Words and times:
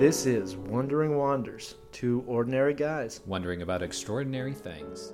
This 0.00 0.24
is 0.24 0.56
Wandering 0.56 1.16
Wanders, 1.18 1.74
two 1.92 2.24
ordinary 2.26 2.72
guys. 2.72 3.20
wondering 3.26 3.60
about 3.60 3.82
extraordinary 3.82 4.54
things. 4.54 5.12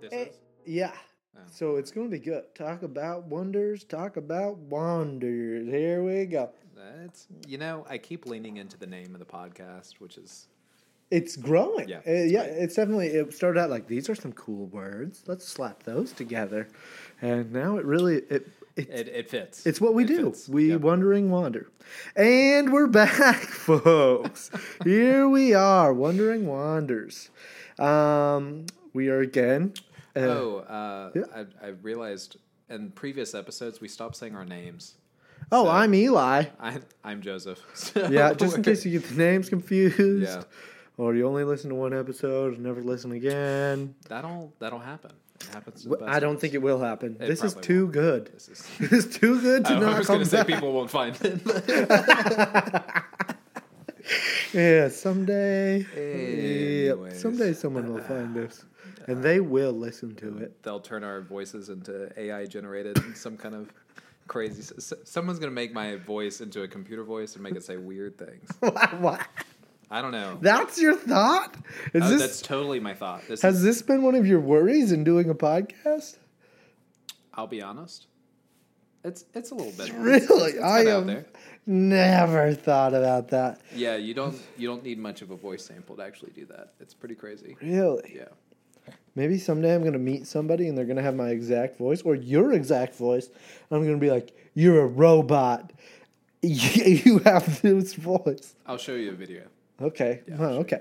This 0.00 0.12
Eh, 0.12 0.22
is? 0.24 0.38
yeah. 0.64 0.92
Oh. 1.36 1.40
So 1.50 1.76
it's 1.76 1.90
going 1.90 2.10
to 2.10 2.10
be 2.10 2.22
good. 2.22 2.44
Talk 2.54 2.82
about 2.82 3.24
wonders, 3.26 3.84
talk 3.84 4.16
about 4.16 4.56
wonders. 4.56 5.66
Here 5.66 6.02
we 6.02 6.24
go. 6.26 6.50
That's 6.74 7.28
you 7.46 7.58
know, 7.58 7.84
I 7.88 7.98
keep 7.98 8.26
leaning 8.26 8.56
into 8.56 8.78
the 8.78 8.86
name 8.86 9.14
of 9.14 9.18
the 9.18 9.26
podcast, 9.26 10.00
which 10.00 10.16
is 10.16 10.48
It's 11.10 11.36
growing. 11.36 11.88
Yeah, 11.88 11.98
Uh, 11.98 12.00
it's 12.06 12.32
yeah. 12.32 12.42
It's 12.42 12.74
definitely. 12.76 13.08
It 13.08 13.32
started 13.34 13.60
out 13.60 13.70
like 13.70 13.86
these 13.88 14.08
are 14.08 14.14
some 14.14 14.32
cool 14.32 14.66
words. 14.66 15.24
Let's 15.26 15.46
slap 15.46 15.82
those 15.82 16.12
together, 16.12 16.68
and 17.20 17.52
now 17.52 17.76
it 17.78 17.84
really 17.84 18.18
it 18.30 18.48
it, 18.76 18.88
it, 18.88 19.08
it 19.08 19.30
fits. 19.30 19.66
it's 19.66 19.80
what 19.80 19.94
we 19.94 20.04
It 20.04 20.08
do. 20.08 20.26
fits. 20.26 20.48
We 20.48 20.68
Yep. 20.70 20.80
wondering 20.82 21.30
wander, 21.30 21.68
and 22.14 22.72
we're 22.72 22.86
back, 23.02 23.36
folks. 23.40 24.50
Here 24.84 25.28
we 25.28 25.52
are, 25.52 25.92
wondering 25.92 26.46
wanders. 26.46 27.30
Um, 27.78 28.66
we 28.92 29.08
are 29.08 29.20
again. 29.20 29.74
Uh, 30.14 30.20
Oh, 30.20 30.56
uh, 30.58 31.10
yeah. 31.14 31.22
I, 31.62 31.66
I 31.66 31.68
realized 31.82 32.36
in 32.68 32.90
previous 32.92 33.34
episodes 33.34 33.80
we 33.80 33.88
stopped 33.88 34.16
saying 34.16 34.36
our 34.36 34.44
names. 34.44 34.94
oh, 35.50 35.64
so- 35.64 35.70
I'm 35.70 35.92
Eli. 35.94 36.44
I, 36.60 36.78
I'm 37.02 37.20
Joseph. 37.20 37.60
So 37.74 38.06
Yeah, 38.08 38.32
just 38.34 38.56
in 38.56 38.62
case 38.62 38.84
you 38.84 38.92
get 39.00 39.08
the 39.08 39.16
names 39.16 39.48
confused. 39.48 40.22
Yeah. 40.28 40.42
Or 41.00 41.14
you 41.14 41.26
only 41.26 41.44
listen 41.44 41.70
to 41.70 41.74
one 41.74 41.94
episode 41.98 42.52
and 42.52 42.62
never 42.62 42.82
listen 42.82 43.12
again. 43.12 43.94
That'll 44.10 44.52
that'll 44.58 44.80
happen. 44.80 45.12
It 45.40 45.46
happens. 45.46 45.84
To 45.84 45.88
the 45.88 45.96
best 45.96 46.10
I 46.10 46.20
don't 46.20 46.38
think 46.38 46.52
it 46.52 46.60
will 46.60 46.78
happen. 46.78 47.16
It 47.18 47.26
this 47.26 47.42
is 47.42 47.54
too 47.54 47.88
good. 47.88 48.30
This 48.34 48.48
is. 48.90 49.06
Too 49.06 49.40
good 49.40 49.64
to 49.64 49.72
I 49.72 49.78
not 49.78 49.96
was 49.96 50.08
going 50.08 50.20
to 50.20 50.26
say 50.26 50.44
people 50.44 50.74
won't 50.74 50.90
find 50.90 51.16
it. 51.22 51.40
Yeah, 54.52 54.88
someday. 54.88 55.86
Anyways. 55.96 57.22
someday 57.22 57.52
someone 57.52 57.92
will 57.94 58.02
find 58.02 58.36
us, 58.36 58.64
and 59.06 59.22
they 59.22 59.38
will 59.38 59.72
listen 59.72 60.16
to 60.16 60.38
it. 60.38 60.60
They'll 60.64 60.80
turn 60.80 61.04
our 61.04 61.20
voices 61.20 61.68
into 61.68 62.10
AI 62.20 62.46
generated 62.46 62.98
some 63.16 63.36
kind 63.36 63.54
of 63.54 63.72
crazy. 64.26 64.62
Someone's 65.04 65.38
going 65.38 65.50
to 65.50 65.54
make 65.54 65.72
my 65.72 65.96
voice 65.96 66.40
into 66.40 66.62
a 66.62 66.68
computer 66.68 67.04
voice 67.04 67.34
and 67.34 67.44
make 67.44 67.54
it 67.54 67.62
say 67.62 67.76
weird 67.76 68.18
things. 68.18 68.50
what? 68.98 69.20
I 69.90 70.00
don't 70.02 70.12
know. 70.12 70.38
That's 70.40 70.80
your 70.80 70.94
thought? 70.94 71.54
Is 71.94 72.04
Oh, 72.04 72.08
this 72.10 72.20
that's 72.20 72.42
totally 72.42 72.78
my 72.80 72.94
thought. 72.94 73.22
This 73.28 73.42
has 73.42 73.56
is, 73.56 73.62
this 73.62 73.82
been 73.82 74.02
one 74.02 74.14
of 74.14 74.26
your 74.26 74.38
worries 74.40 74.92
in 74.92 75.02
doing 75.04 75.28
a 75.30 75.34
podcast? 75.34 76.16
I'll 77.34 77.46
be 77.48 77.60
honest. 77.62 78.06
It's 79.02 79.24
it's 79.34 79.50
a 79.50 79.54
little 79.54 79.72
bit. 79.72 79.92
Really, 79.94 80.16
it's- 80.18 80.30
it's- 80.30 80.54
it's 80.54 80.62
I 80.62 80.84
have 80.84 81.26
never 81.66 82.52
thought 82.54 82.94
about 82.94 83.28
that. 83.28 83.60
Yeah, 83.74 83.96
you 83.96 84.14
don't 84.14 84.40
you 84.56 84.68
don't 84.68 84.84
need 84.84 84.98
much 84.98 85.22
of 85.22 85.30
a 85.30 85.36
voice 85.36 85.64
sample 85.64 85.96
to 85.96 86.02
actually 86.02 86.32
do 86.32 86.44
that. 86.46 86.74
It's 86.80 86.94
pretty 86.94 87.14
crazy. 87.14 87.56
Really? 87.62 88.12
Yeah. 88.16 88.28
Maybe 89.16 89.38
someday 89.38 89.74
I'm 89.74 89.82
gonna 89.82 89.98
meet 89.98 90.26
somebody 90.26 90.68
and 90.68 90.76
they're 90.76 90.84
gonna 90.84 91.02
have 91.02 91.16
my 91.16 91.30
exact 91.30 91.78
voice 91.78 92.02
or 92.02 92.14
your 92.14 92.52
exact 92.52 92.94
voice. 92.94 93.26
And 93.26 93.76
I'm 93.78 93.84
gonna 93.84 93.96
be 93.98 94.10
like, 94.10 94.32
"You're 94.54 94.82
a 94.82 94.86
robot. 94.86 95.72
You 96.42 97.18
have 97.24 97.60
this 97.62 97.94
voice." 97.94 98.54
I'll 98.66 98.78
show 98.78 98.94
you 98.94 99.10
a 99.10 99.14
video. 99.14 99.42
Okay. 99.80 100.20
Yeah, 100.28 100.36
Well, 100.36 100.42
I'll 100.42 100.48
show 100.50 100.54
you 100.54 100.60
okay. 100.60 100.80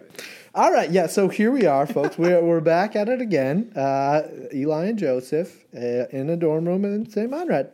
All 0.56 0.72
right. 0.74 0.90
Yeah. 0.92 1.08
So 1.08 1.28
here 1.30 1.52
we 1.52 1.66
are, 1.66 1.88
folks. 1.88 2.18
we're 2.18 2.44
we're 2.50 2.60
back 2.62 2.96
at 2.96 3.08
it 3.10 3.22
again. 3.22 3.72
Uh, 3.76 4.24
Eli 4.54 4.88
and 4.88 5.00
Joseph 5.00 5.66
uh, 5.76 6.08
in 6.12 6.30
a 6.30 6.36
dorm 6.36 6.66
room 6.68 6.84
in 6.86 7.10
St. 7.10 7.30
Meinrad, 7.32 7.70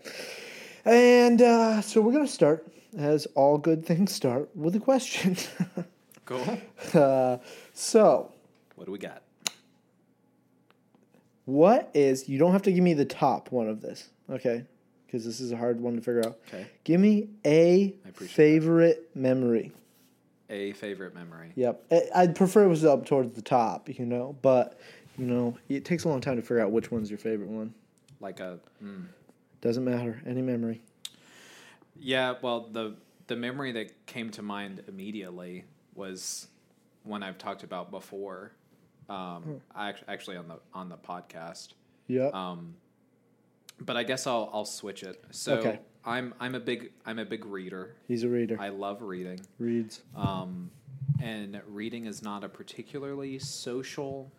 and 0.86 1.41
uh, 1.41 1.81
so 1.81 2.02
we're 2.02 2.12
gonna 2.12 2.28
start 2.28 2.68
as 2.97 3.25
all 3.36 3.58
good 3.58 3.86
things 3.86 4.13
start 4.13 4.50
with 4.56 4.75
a 4.75 4.80
question. 4.80 5.36
Cool. 6.25 6.58
uh, 6.96 7.38
so. 7.75 8.31
What 8.74 8.86
do 8.86 8.92
we 8.92 8.97
got? 8.97 9.22
What 11.46 11.92
is 11.94 12.28
you 12.28 12.40
don't 12.40 12.52
have 12.52 12.63
to 12.63 12.72
give 12.72 12.84
me 12.84 12.96
the 12.96 13.06
top 13.06 13.52
one 13.52 13.69
of 13.69 13.80
this, 13.81 14.09
okay? 14.31 14.63
Because 15.06 15.24
this 15.24 15.40
is 15.40 15.52
a 15.52 15.57
hard 15.57 15.80
one 15.80 15.96
to 15.97 16.02
figure 16.02 16.25
out. 16.25 16.40
Okay. 16.47 16.66
Give 16.84 17.00
me 17.00 17.30
a 17.46 17.94
favorite 18.16 19.12
memory. 19.13 19.72
A 20.50 20.73
favorite 20.73 21.16
memory. 21.16 21.51
Yep. 21.56 21.85
I- 21.91 22.09
I'd 22.16 22.35
prefer 22.35 22.63
it 22.66 22.67
was 22.67 22.85
up 22.85 23.06
towards 23.06 23.33
the 23.35 23.41
top, 23.41 23.89
you 23.89 24.06
know, 24.06 24.35
but 24.41 24.79
you 25.17 25.25
know, 25.25 25.57
it 25.69 25.85
takes 25.85 26.03
a 26.03 26.09
long 26.09 26.22
time 26.22 26.35
to 26.35 26.41
figure 26.41 26.59
out 26.59 26.72
which 26.72 26.91
one's 26.91 27.09
your 27.09 27.17
favorite 27.17 27.50
one. 27.50 27.73
Like 28.19 28.39
a. 28.39 28.59
Mm. 28.83 29.06
Doesn't 29.61 29.83
matter. 29.85 30.22
Any 30.25 30.41
memory. 30.41 30.81
Yeah. 31.95 32.35
Well, 32.41 32.67
the 32.72 32.95
the 33.28 33.35
memory 33.35 33.72
that 33.72 34.06
came 34.06 34.29
to 34.31 34.41
mind 34.44 34.83
immediately 34.88 35.63
was 35.95 36.47
one 37.03 37.23
I've 37.23 37.38
talked 37.38 37.63
about 37.63 37.89
before. 37.91 38.51
Um, 39.09 39.62
I 39.73 39.89
act- 39.89 40.03
actually 40.07 40.38
on 40.38 40.47
the 40.47 40.59
on 40.73 40.89
the 40.89 40.97
podcast. 40.97 41.69
Yeah. 42.07 42.27
Um, 42.33 42.75
but 43.79 43.97
I 43.97 44.03
guess 44.03 44.27
I'll 44.27 44.50
I'll 44.53 44.66
switch 44.66 45.01
it. 45.03 45.23
So 45.31 45.56
Okay. 45.56 45.79
I'm 46.06 46.34
I'm 46.40 46.56
a 46.56 46.60
big 46.60 46.92
I'm 47.06 47.20
a 47.20 47.26
big 47.26 47.46
reader. 47.46 47.96
He's 48.08 48.24
a 48.24 48.30
reader. 48.30 48.58
I 48.60 48.70
love 48.70 49.02
reading. 49.02 49.40
Reads. 49.60 50.02
Um, 50.16 50.70
and 51.22 51.62
reading 51.68 52.06
is 52.06 52.22
not 52.22 52.44
a 52.44 52.50
particularly 52.50 53.40
social 53.40 54.32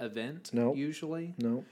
event 0.00 0.50
Nope. 0.52 0.76
usually. 0.76 1.34
No. 1.38 1.64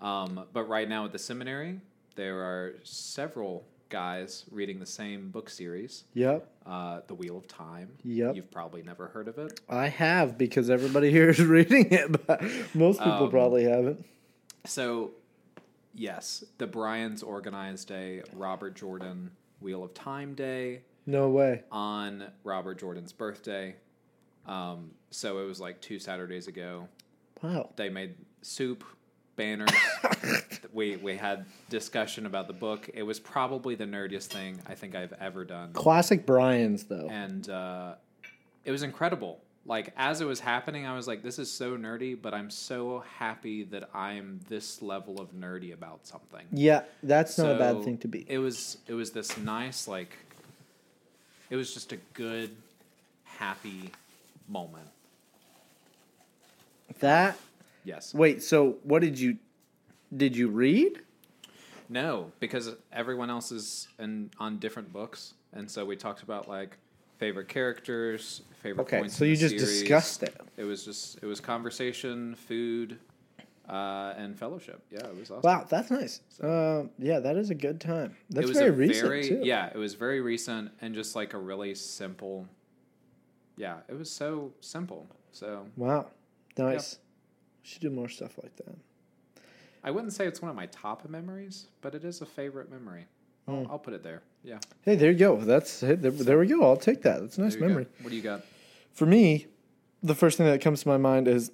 Um, 0.00 0.44
but 0.52 0.64
right 0.68 0.88
now 0.88 1.04
at 1.04 1.12
the 1.12 1.18
seminary, 1.18 1.80
there 2.16 2.38
are 2.40 2.74
several 2.82 3.64
guys 3.88 4.44
reading 4.50 4.78
the 4.80 4.86
same 4.86 5.30
book 5.30 5.48
series, 5.48 6.04
Yep. 6.14 6.48
uh, 6.66 7.00
The 7.06 7.14
Wheel 7.14 7.36
of 7.38 7.46
Time. 7.46 7.88
Yep. 8.04 8.34
You've 8.36 8.50
probably 8.50 8.82
never 8.82 9.06
heard 9.08 9.28
of 9.28 9.38
it. 9.38 9.60
I 9.68 9.88
have 9.88 10.36
because 10.36 10.68
everybody 10.70 11.10
here 11.18 11.30
is 11.30 11.40
reading 11.42 11.90
it, 11.92 12.26
but 12.26 12.42
most 12.74 12.98
people 12.98 13.12
Um, 13.24 13.30
probably 13.30 13.64
haven't. 13.64 14.04
So, 14.64 15.12
yes, 15.96 16.44
the 16.58 16.66
Bryans 16.66 17.22
organized 17.22 17.90
a 17.90 18.22
Robert 18.34 18.74
Jordan 18.76 19.30
Wheel 19.60 19.82
of 19.82 19.94
Time 19.94 20.34
Day 20.34 20.82
No 21.06 21.28
way. 21.30 21.62
on 21.72 22.24
Robert 22.44 22.78
Jordan's 22.78 23.12
birthday. 23.12 23.74
Um, 24.46 24.92
so 25.10 25.38
it 25.38 25.46
was 25.46 25.58
like 25.60 25.80
two 25.80 25.98
Saturdays 25.98 26.46
ago. 26.46 26.88
Wow. 27.42 27.70
They 27.76 27.88
made 27.88 28.14
soup, 28.42 28.84
banners. 29.34 29.70
we 30.72 30.96
we 30.96 31.16
had 31.16 31.44
discussion 31.68 32.26
about 32.26 32.46
the 32.46 32.52
book. 32.52 32.88
It 32.94 33.02
was 33.02 33.18
probably 33.18 33.74
the 33.74 33.84
nerdiest 33.86 34.26
thing 34.26 34.60
I 34.66 34.74
think 34.74 34.94
I've 34.94 35.12
ever 35.20 35.44
done, 35.44 35.72
Classic 35.72 36.24
Brian's 36.24 36.84
though. 36.84 37.08
and 37.10 37.48
uh, 37.50 37.94
it 38.64 38.70
was 38.70 38.82
incredible. 38.82 39.40
Like 39.66 39.92
as 39.96 40.20
it 40.20 40.26
was 40.26 40.40
happening, 40.40 40.86
I 40.86 40.94
was 40.94 41.08
like, 41.08 41.22
"This 41.22 41.38
is 41.38 41.50
so 41.50 41.76
nerdy," 41.76 42.20
but 42.20 42.32
I'm 42.32 42.50
so 42.50 43.02
happy 43.18 43.64
that 43.64 43.90
I'm 43.94 44.40
this 44.48 44.80
level 44.80 45.20
of 45.20 45.32
nerdy 45.32 45.74
about 45.74 46.06
something. 46.06 46.46
Yeah, 46.52 46.82
that's 47.02 47.36
not 47.38 47.56
a 47.56 47.58
bad 47.58 47.82
thing 47.82 47.98
to 47.98 48.08
be. 48.08 48.24
It 48.28 48.38
was 48.38 48.78
it 48.86 48.94
was 48.94 49.10
this 49.10 49.36
nice 49.36 49.88
like. 49.88 50.16
It 51.48 51.56
was 51.56 51.72
just 51.72 51.92
a 51.92 51.96
good, 52.14 52.50
happy 53.24 53.92
moment. 54.48 54.88
That 57.00 57.36
Yes. 57.86 58.12
Wait, 58.12 58.42
so 58.42 58.78
what 58.82 59.00
did 59.00 59.18
you 59.18 59.38
did 60.14 60.36
you 60.36 60.48
read? 60.48 61.00
No, 61.88 62.32
because 62.40 62.74
everyone 62.92 63.30
else 63.30 63.52
is 63.52 63.86
in, 64.00 64.30
on 64.40 64.58
different 64.58 64.92
books, 64.92 65.34
and 65.52 65.70
so 65.70 65.84
we 65.84 65.94
talked 65.94 66.22
about 66.22 66.48
like 66.48 66.76
favorite 67.18 67.48
characters, 67.48 68.42
favorite 68.62 68.82
Okay, 68.84 68.98
points. 69.00 69.16
so 69.16 69.24
in 69.24 69.30
you 69.30 69.36
the 69.36 69.40
just 69.48 69.54
series. 69.56 69.80
discussed 69.82 70.22
it. 70.22 70.40
It 70.56 70.64
was 70.64 70.84
just 70.84 71.18
it 71.22 71.26
was 71.26 71.40
conversation, 71.40 72.34
food, 72.34 72.98
uh, 73.68 74.14
and 74.16 74.38
fellowship. 74.38 74.82
Yeah, 74.90 75.06
it 75.06 75.16
was 75.16 75.30
awesome. 75.30 75.42
Wow, 75.42 75.66
that's 75.68 75.90
nice. 75.90 76.20
Uh, 76.42 76.84
yeah, 76.98 77.18
that 77.20 77.36
is 77.36 77.50
a 77.50 77.54
good 77.54 77.80
time. 77.80 78.16
That's 78.30 78.44
it 78.44 78.48
was 78.48 78.58
very 78.58 78.70
recent 78.70 79.08
very 79.08 79.28
too. 79.28 79.40
yeah, 79.42 79.70
it 79.74 79.78
was 79.78 79.94
very 79.94 80.20
recent 80.20 80.70
and 80.80 80.94
just 80.94 81.16
like 81.16 81.34
a 81.34 81.38
really 81.38 81.74
simple. 81.74 82.46
Yeah, 83.56 83.78
it 83.88 83.94
was 83.98 84.10
so 84.10 84.52
simple. 84.60 85.06
So 85.32 85.66
Wow, 85.76 86.10
nice. 86.58 86.98
We 87.62 87.68
should 87.68 87.82
do 87.82 87.90
more 87.90 88.08
stuff 88.08 88.38
like 88.42 88.54
that. 88.56 88.76
I 89.82 89.90
wouldn't 89.90 90.12
say 90.12 90.26
it's 90.26 90.42
one 90.42 90.50
of 90.50 90.56
my 90.56 90.66
top 90.66 91.08
memories, 91.08 91.66
but 91.80 91.94
it 91.94 92.04
is 92.04 92.20
a 92.20 92.26
favorite 92.26 92.70
memory. 92.70 93.06
I'll, 93.48 93.54
Hmm. 93.64 93.70
I'll 93.70 93.78
put 93.78 93.94
it 93.94 94.02
there. 94.02 94.22
Yeah, 94.46 94.58
Hey, 94.82 94.94
there 94.94 95.10
you 95.10 95.18
go. 95.18 95.36
That's 95.38 95.80
hey, 95.80 95.96
there, 95.96 96.12
there 96.12 96.38
we 96.38 96.46
go. 96.46 96.62
I'll 96.62 96.76
take 96.76 97.02
that. 97.02 97.20
That's 97.20 97.36
a 97.36 97.40
nice 97.40 97.54
you 97.54 97.60
go. 97.60 97.66
memory. 97.66 97.86
What 98.00 98.10
do 98.10 98.16
you 98.16 98.22
got? 98.22 98.42
For 98.92 99.04
me, 99.04 99.46
the 100.04 100.14
first 100.14 100.38
thing 100.38 100.46
that 100.46 100.60
comes 100.60 100.82
to 100.82 100.88
my 100.88 100.96
mind 100.96 101.26
is 101.26 101.50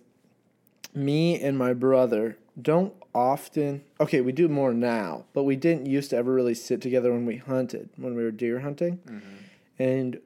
me 0.94 1.41
and 1.41 1.56
my 1.56 1.73
brother 1.73 2.37
don't 2.61 2.93
often. 3.15 3.83
Okay, 3.99 4.21
we 4.21 4.31
do 4.31 4.47
more 4.47 4.75
now, 4.75 5.25
but 5.33 5.44
we 5.44 5.56
didn't 5.56 5.87
used 5.87 6.11
to 6.11 6.17
ever 6.17 6.35
really 6.35 6.55
sit 6.55 6.83
together 6.83 7.11
when 7.12 7.25
we 7.25 7.37
hunted 7.39 7.89
when 7.97 8.15
we 8.15 8.23
were 8.23 8.31
deer 8.31 8.61
hunting. 8.61 8.99
Mm-hmm. 8.99 9.37
And 9.79 10.21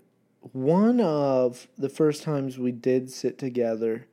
one 0.53 1.01
of 1.01 1.69
the 1.79 1.89
first 1.89 2.25
times 2.25 2.59
we 2.59 2.73
did 2.73 3.13
sit 3.13 3.39
together 3.39 4.09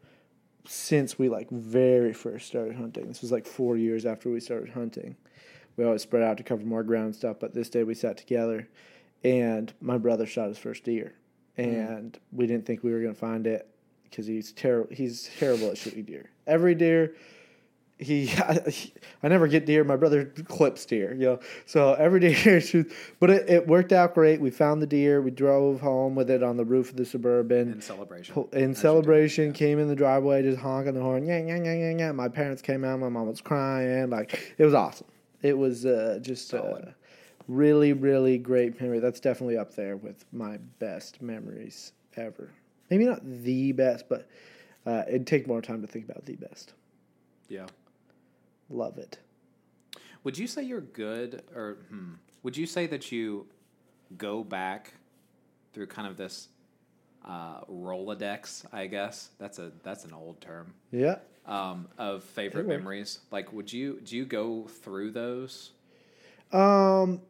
since 0.67 1.17
we 1.17 1.27
like 1.27 1.49
very 1.49 2.13
first 2.13 2.47
started 2.47 2.75
hunting. 2.75 3.07
This 3.07 3.21
was 3.21 3.31
like 3.31 3.47
four 3.47 3.77
years 3.77 4.05
after 4.05 4.29
we 4.29 4.39
started 4.39 4.69
hunting. 4.69 5.15
We 5.77 5.85
always 5.85 6.01
spread 6.01 6.23
out 6.23 6.37
to 6.37 6.43
cover 6.43 6.63
more 6.63 6.83
ground 6.83 7.05
and 7.05 7.15
stuff, 7.15 7.37
but 7.39 7.53
this 7.53 7.69
day 7.69 7.83
we 7.83 7.95
sat 7.95 8.17
together, 8.17 8.67
and 9.23 9.73
my 9.81 9.97
brother 9.97 10.25
shot 10.25 10.49
his 10.49 10.57
first 10.57 10.83
deer, 10.83 11.13
mm. 11.57 11.65
and 11.65 12.19
we 12.31 12.47
didn't 12.47 12.65
think 12.65 12.83
we 12.83 12.91
were 12.91 13.01
gonna 13.01 13.13
find 13.13 13.47
it 13.47 13.67
because 14.03 14.27
he's 14.27 14.51
terrible. 14.51 14.93
He's 14.93 15.29
terrible 15.37 15.69
at 15.71 15.77
shooting 15.77 16.03
deer. 16.03 16.29
Every 16.45 16.75
deer 16.75 17.15
he, 17.99 18.31
I, 19.21 19.27
never 19.27 19.47
get 19.47 19.65
deer. 19.65 19.83
My 19.83 19.95
brother 19.95 20.25
clips 20.25 20.85
deer, 20.85 21.13
you 21.13 21.25
know. 21.25 21.39
So 21.65 21.93
every 21.93 22.19
deer 22.19 22.59
shoots, 22.61 22.93
but 23.19 23.29
it, 23.29 23.49
it 23.49 23.67
worked 23.67 23.93
out 23.93 24.13
great. 24.13 24.41
We 24.41 24.49
found 24.49 24.81
the 24.81 24.87
deer. 24.87 25.21
We 25.21 25.31
drove 25.31 25.79
home 25.79 26.15
with 26.15 26.29
it 26.29 26.43
on 26.43 26.57
the 26.57 26.65
roof 26.65 26.89
of 26.89 26.97
the 26.97 27.05
suburban. 27.05 27.71
In 27.71 27.81
celebration. 27.81 28.47
In 28.51 28.71
As 28.71 28.79
celebration, 28.79 29.47
yeah. 29.47 29.51
came 29.53 29.79
in 29.79 29.87
the 29.87 29.95
driveway, 29.95 30.41
just 30.41 30.59
honking 30.59 30.95
the 30.95 31.01
horn. 31.01 31.25
Yeah, 31.25 31.39
yeah, 31.39 31.63
yeah, 31.63 31.73
yeah, 31.73 31.95
yeah. 31.97 32.11
My 32.11 32.27
parents 32.27 32.61
came 32.61 32.83
out. 32.83 32.99
My 32.99 33.09
mom 33.09 33.27
was 33.27 33.41
crying. 33.41 34.09
Like 34.09 34.53
it 34.57 34.65
was 34.65 34.73
awesome. 34.73 35.07
It 35.43 35.55
was 35.57 35.85
uh, 35.85 36.17
just 36.21 36.51
uh, 36.53 36.61
Solid. 36.61 36.93
really, 37.47 37.93
really 37.93 38.37
great 38.39 38.81
memory. 38.81 38.99
That's 38.99 39.19
definitely 39.19 39.57
up 39.57 39.75
there 39.75 39.97
with 39.97 40.25
my 40.33 40.57
best 40.79 41.21
memories 41.21 41.91
ever. 42.15 42.49
Maybe 42.89 43.05
not 43.05 43.21
the 43.43 43.71
best, 43.73 44.09
but 44.09 44.27
uh, 44.85 45.03
it'd 45.07 45.27
take 45.27 45.45
more 45.47 45.61
time 45.61 45.81
to 45.81 45.87
think 45.87 46.05
about 46.09 46.25
the 46.25 46.35
best. 46.37 46.73
Yeah. 47.49 47.67
Love 48.69 48.97
it. 48.97 49.19
Would 50.23 50.37
you 50.37 50.47
say 50.47 50.63
you're 50.63 50.81
good, 50.81 51.43
or 51.53 51.77
hmm, 51.89 52.13
would 52.43 52.55
you 52.55 52.65
say 52.65 52.87
that 52.87 53.11
you 53.11 53.45
go 54.17 54.43
back 54.43 54.93
through 55.73 55.87
kind 55.87 56.07
of 56.07 56.15
this 56.15 56.47
uh, 57.25 57.61
Rolodex? 57.65 58.63
I 58.71 58.87
guess 58.87 59.31
that's 59.37 59.59
a 59.59 59.71
that's 59.83 60.05
an 60.05 60.13
old 60.13 60.39
term 60.39 60.73
Yeah. 60.91 61.17
Um, 61.45 61.87
of 61.97 62.23
favorite 62.23 62.61
It 62.61 62.67
works. 62.67 62.79
memories. 62.79 63.19
Like, 63.31 63.53
would 63.53 63.71
you 63.71 63.99
do 64.01 64.15
you 64.15 64.25
go 64.25 64.63
through 64.67 65.11
those? 65.11 65.71
Um, 66.51 67.21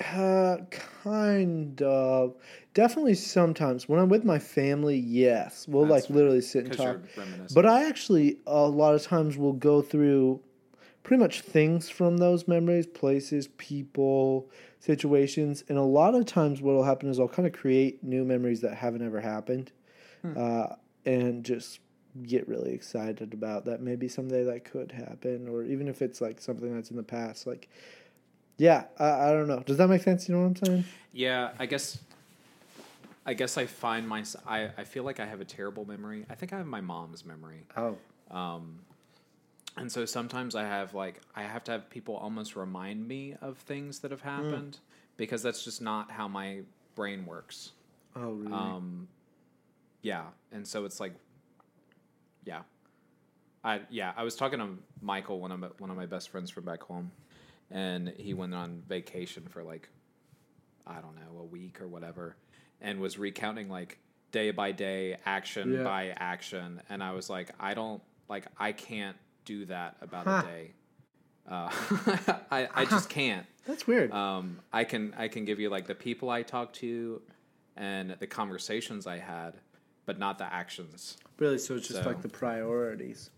uh, 0.00 0.58
kind 1.02 1.80
of. 1.82 2.36
Definitely 2.74 3.14
sometimes 3.14 3.88
when 3.88 4.00
I'm 4.00 4.08
with 4.08 4.24
my 4.24 4.38
family, 4.38 4.96
yes, 4.98 5.66
we'll 5.68 5.86
That's 5.86 6.04
like 6.04 6.10
literally 6.10 6.40
sit 6.40 6.64
and 6.64 6.72
talk. 6.72 6.96
But 7.54 7.66
I 7.66 7.84
actually 7.86 8.38
a 8.46 8.66
lot 8.66 8.94
of 8.94 9.02
times 9.02 9.36
will 9.36 9.52
go 9.52 9.82
through 9.82 10.40
pretty 11.02 11.20
much 11.20 11.40
things 11.42 11.90
from 11.90 12.16
those 12.16 12.46
memories, 12.48 12.86
places, 12.86 13.48
people, 13.58 14.48
situations, 14.80 15.64
and 15.68 15.76
a 15.76 15.82
lot 15.82 16.14
of 16.14 16.24
times 16.26 16.62
what 16.62 16.74
will 16.74 16.84
happen 16.84 17.10
is 17.10 17.18
I'll 17.20 17.28
kind 17.28 17.46
of 17.46 17.52
create 17.52 18.02
new 18.02 18.24
memories 18.24 18.60
that 18.62 18.74
haven't 18.74 19.02
ever 19.02 19.20
happened, 19.20 19.72
uh, 20.36 20.68
and 21.04 21.44
just 21.44 21.80
get 22.26 22.46
really 22.48 22.72
excited 22.72 23.32
about 23.32 23.64
that. 23.64 23.80
Maybe 23.80 24.08
someday 24.08 24.44
that 24.44 24.64
could 24.64 24.92
happen, 24.92 25.48
or 25.48 25.62
even 25.64 25.88
if 25.88 26.02
it's 26.02 26.20
like 26.20 26.40
something 26.40 26.74
that's 26.74 26.90
in 26.90 26.96
the 26.96 27.02
past, 27.02 27.46
like. 27.46 27.68
Yeah, 28.58 28.84
I, 28.98 29.28
I 29.28 29.32
don't 29.32 29.48
know. 29.48 29.60
Does 29.60 29.78
that 29.78 29.88
make 29.88 30.02
sense? 30.02 30.28
You 30.28 30.34
know 30.34 30.42
what 30.42 30.48
I'm 30.48 30.66
saying? 30.66 30.84
Yeah, 31.12 31.50
I 31.58 31.66
guess. 31.66 31.98
I 33.24 33.34
guess 33.34 33.56
I 33.56 33.66
find 33.66 34.06
my. 34.06 34.24
I, 34.46 34.68
I 34.76 34.84
feel 34.84 35.04
like 35.04 35.20
I 35.20 35.26
have 35.26 35.40
a 35.40 35.44
terrible 35.44 35.84
memory. 35.84 36.26
I 36.28 36.34
think 36.34 36.52
I 36.52 36.58
have 36.58 36.66
my 36.66 36.80
mom's 36.80 37.24
memory. 37.24 37.64
Oh. 37.76 37.96
Um, 38.30 38.80
and 39.76 39.90
so 39.90 40.04
sometimes 40.04 40.54
I 40.54 40.62
have 40.62 40.94
like 40.94 41.20
I 41.34 41.42
have 41.42 41.64
to 41.64 41.72
have 41.72 41.88
people 41.88 42.16
almost 42.16 42.56
remind 42.56 43.08
me 43.08 43.34
of 43.40 43.56
things 43.58 44.00
that 44.00 44.10
have 44.10 44.20
happened 44.20 44.78
because 45.16 45.42
that's 45.42 45.64
just 45.64 45.80
not 45.80 46.10
how 46.10 46.28
my 46.28 46.60
brain 46.94 47.24
works. 47.26 47.72
Oh, 48.14 48.32
really? 48.32 48.52
Um, 48.52 49.08
yeah, 50.02 50.24
and 50.50 50.66
so 50.66 50.84
it's 50.84 51.00
like, 51.00 51.14
yeah, 52.44 52.62
I 53.64 53.80
yeah 53.90 54.12
I 54.16 54.22
was 54.24 54.36
talking 54.36 54.58
to 54.58 54.68
Michael, 55.00 55.40
one 55.40 55.52
of 55.52 55.60
my, 55.60 55.68
one 55.78 55.90
of 55.90 55.96
my 55.96 56.06
best 56.06 56.28
friends 56.30 56.50
from 56.50 56.64
back 56.64 56.82
home, 56.82 57.10
and 57.70 58.08
he 58.16 58.34
went 58.34 58.54
on 58.54 58.82
vacation 58.88 59.44
for 59.48 59.62
like, 59.62 59.88
I 60.86 60.94
don't 61.00 61.14
know, 61.16 61.40
a 61.40 61.44
week 61.44 61.80
or 61.80 61.88
whatever, 61.88 62.36
and 62.80 63.00
was 63.00 63.18
recounting 63.18 63.68
like 63.68 63.98
day 64.32 64.50
by 64.50 64.72
day, 64.72 65.16
action 65.26 65.74
Yeah. 65.74 65.84
by 65.84 66.08
action, 66.16 66.80
and 66.88 67.02
I 67.02 67.12
was 67.12 67.28
like, 67.30 67.50
I 67.60 67.74
don't 67.74 68.02
like 68.28 68.46
I 68.58 68.72
can't 68.72 69.16
do 69.44 69.64
that 69.66 69.96
about 70.00 70.26
Huh. 70.26 70.42
a 70.44 70.46
day. 70.46 70.70
Uh, 71.48 71.70
I 72.50 72.68
I 72.74 72.84
just 72.84 73.08
can't. 73.20 73.46
That's 73.66 73.86
weird. 73.86 74.10
Um, 74.12 74.58
I 74.72 74.84
can 74.84 75.14
I 75.16 75.28
can 75.28 75.44
give 75.44 75.60
you 75.60 75.70
like 75.70 75.86
the 75.86 75.94
people 75.94 76.30
I 76.30 76.42
talked 76.42 76.76
to, 76.76 77.20
and 77.76 78.10
the 78.18 78.26
conversations 78.26 79.06
I 79.06 79.18
had, 79.18 79.54
but 80.06 80.18
not 80.18 80.38
the 80.38 80.52
actions. 80.52 81.16
really? 81.38 81.58
So 81.58 81.74
it's 81.76 81.88
just 81.88 82.02
so- 82.02 82.08
like 82.08 82.22
the 82.22 82.28
priorities. 82.28 83.30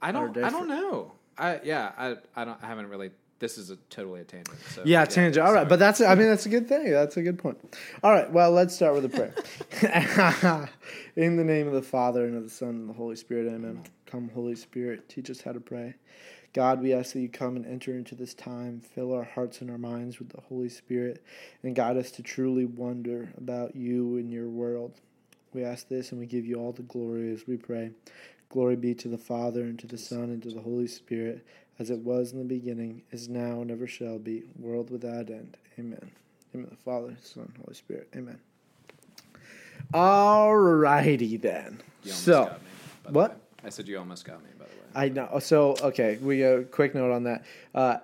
I 0.00 0.12
don't 0.12 0.36
I 0.38 0.50
don't 0.50 0.68
know. 0.68 1.12
I 1.36 1.60
yeah 1.64 1.92
I 1.98 2.16
I 2.36 2.44
don't 2.44 2.58
I 2.62 2.66
haven't 2.66 2.88
really. 2.88 3.10
This 3.40 3.56
is 3.56 3.70
a 3.70 3.76
totally 3.88 4.20
a 4.20 4.24
tangent. 4.24 4.58
So, 4.74 4.82
Yeah, 4.84 5.04
tangent. 5.04 5.46
All 5.46 5.52
right, 5.52 5.60
sorry. 5.60 5.68
but 5.68 5.78
that's 5.78 6.00
I 6.00 6.14
mean 6.16 6.26
that's 6.28 6.46
a 6.46 6.48
good 6.48 6.68
thing. 6.68 6.90
That's 6.90 7.16
a 7.16 7.22
good 7.22 7.38
point. 7.38 7.58
All 8.02 8.10
right, 8.12 8.30
well 8.32 8.50
let's 8.50 8.74
start 8.74 8.94
with 8.94 9.04
a 9.04 9.08
prayer. 9.08 10.68
In 11.16 11.36
the 11.36 11.44
name 11.44 11.66
of 11.68 11.74
the 11.74 11.82
Father 11.82 12.24
and 12.24 12.36
of 12.36 12.42
the 12.44 12.50
Son 12.50 12.70
and 12.70 12.88
the 12.88 12.92
Holy 12.94 13.14
Spirit, 13.16 13.46
Amen. 13.52 13.82
Come, 14.06 14.28
Holy 14.34 14.56
Spirit, 14.56 15.08
teach 15.08 15.30
us 15.30 15.40
how 15.40 15.52
to 15.52 15.60
pray. 15.60 15.94
God, 16.54 16.80
we 16.82 16.92
ask 16.94 17.12
that 17.12 17.20
you 17.20 17.28
come 17.28 17.56
and 17.56 17.66
enter 17.66 17.92
into 17.92 18.14
this 18.14 18.34
time, 18.34 18.80
fill 18.80 19.12
our 19.12 19.24
hearts 19.24 19.60
and 19.60 19.70
our 19.70 19.78
minds 19.78 20.18
with 20.18 20.30
the 20.30 20.40
Holy 20.48 20.68
Spirit, 20.68 21.22
and 21.62 21.76
guide 21.76 21.96
us 21.96 22.10
to 22.12 22.22
truly 22.22 22.64
wonder 22.64 23.28
about 23.36 23.76
you 23.76 24.16
and 24.16 24.32
your 24.32 24.48
world. 24.48 24.94
We 25.54 25.64
ask 25.64 25.88
this 25.88 26.12
and 26.12 26.20
we 26.20 26.26
give 26.26 26.46
you 26.46 26.56
all 26.56 26.72
the 26.72 26.82
glory 26.82 27.32
as 27.32 27.46
we 27.46 27.56
pray. 27.56 27.90
Glory 28.50 28.76
be 28.76 28.94
to 28.94 29.08
the 29.08 29.18
Father, 29.18 29.62
and 29.62 29.78
to 29.78 29.86
the 29.86 29.98
Son, 29.98 30.24
and 30.24 30.42
to 30.42 30.50
the 30.50 30.60
Holy 30.60 30.86
Spirit, 30.86 31.46
as 31.78 31.90
it 31.90 31.98
was 31.98 32.32
in 32.32 32.38
the 32.38 32.44
beginning, 32.44 33.02
is 33.10 33.28
now, 33.28 33.60
and 33.60 33.70
ever 33.70 33.86
shall 33.86 34.18
be, 34.18 34.42
world 34.58 34.90
without 34.90 35.28
end. 35.28 35.58
Amen. 35.78 35.98
In 36.00 36.10
the 36.52 36.58
name 36.58 36.64
of 36.64 36.70
the 36.70 36.76
Father, 36.76 37.14
Son, 37.22 37.52
Holy 37.62 37.74
Spirit. 37.74 38.08
Amen. 38.16 38.38
Alrighty 39.92 41.40
then. 41.40 41.80
So, 42.04 42.44
me, 43.06 43.12
what? 43.12 43.38
I 43.64 43.68
said 43.68 43.86
you 43.86 43.98
almost 43.98 44.24
got 44.24 44.42
me. 44.42 44.48
By 44.58 44.64
the 44.64 44.70
way. 44.70 45.06
I 45.06 45.08
know. 45.10 45.38
So, 45.40 45.76
okay, 45.82 46.18
we 46.22 46.42
a 46.42 46.64
quick 46.64 46.94
note 46.94 47.12
on 47.12 47.24
that. 47.24 47.44
Uh, 47.74 47.98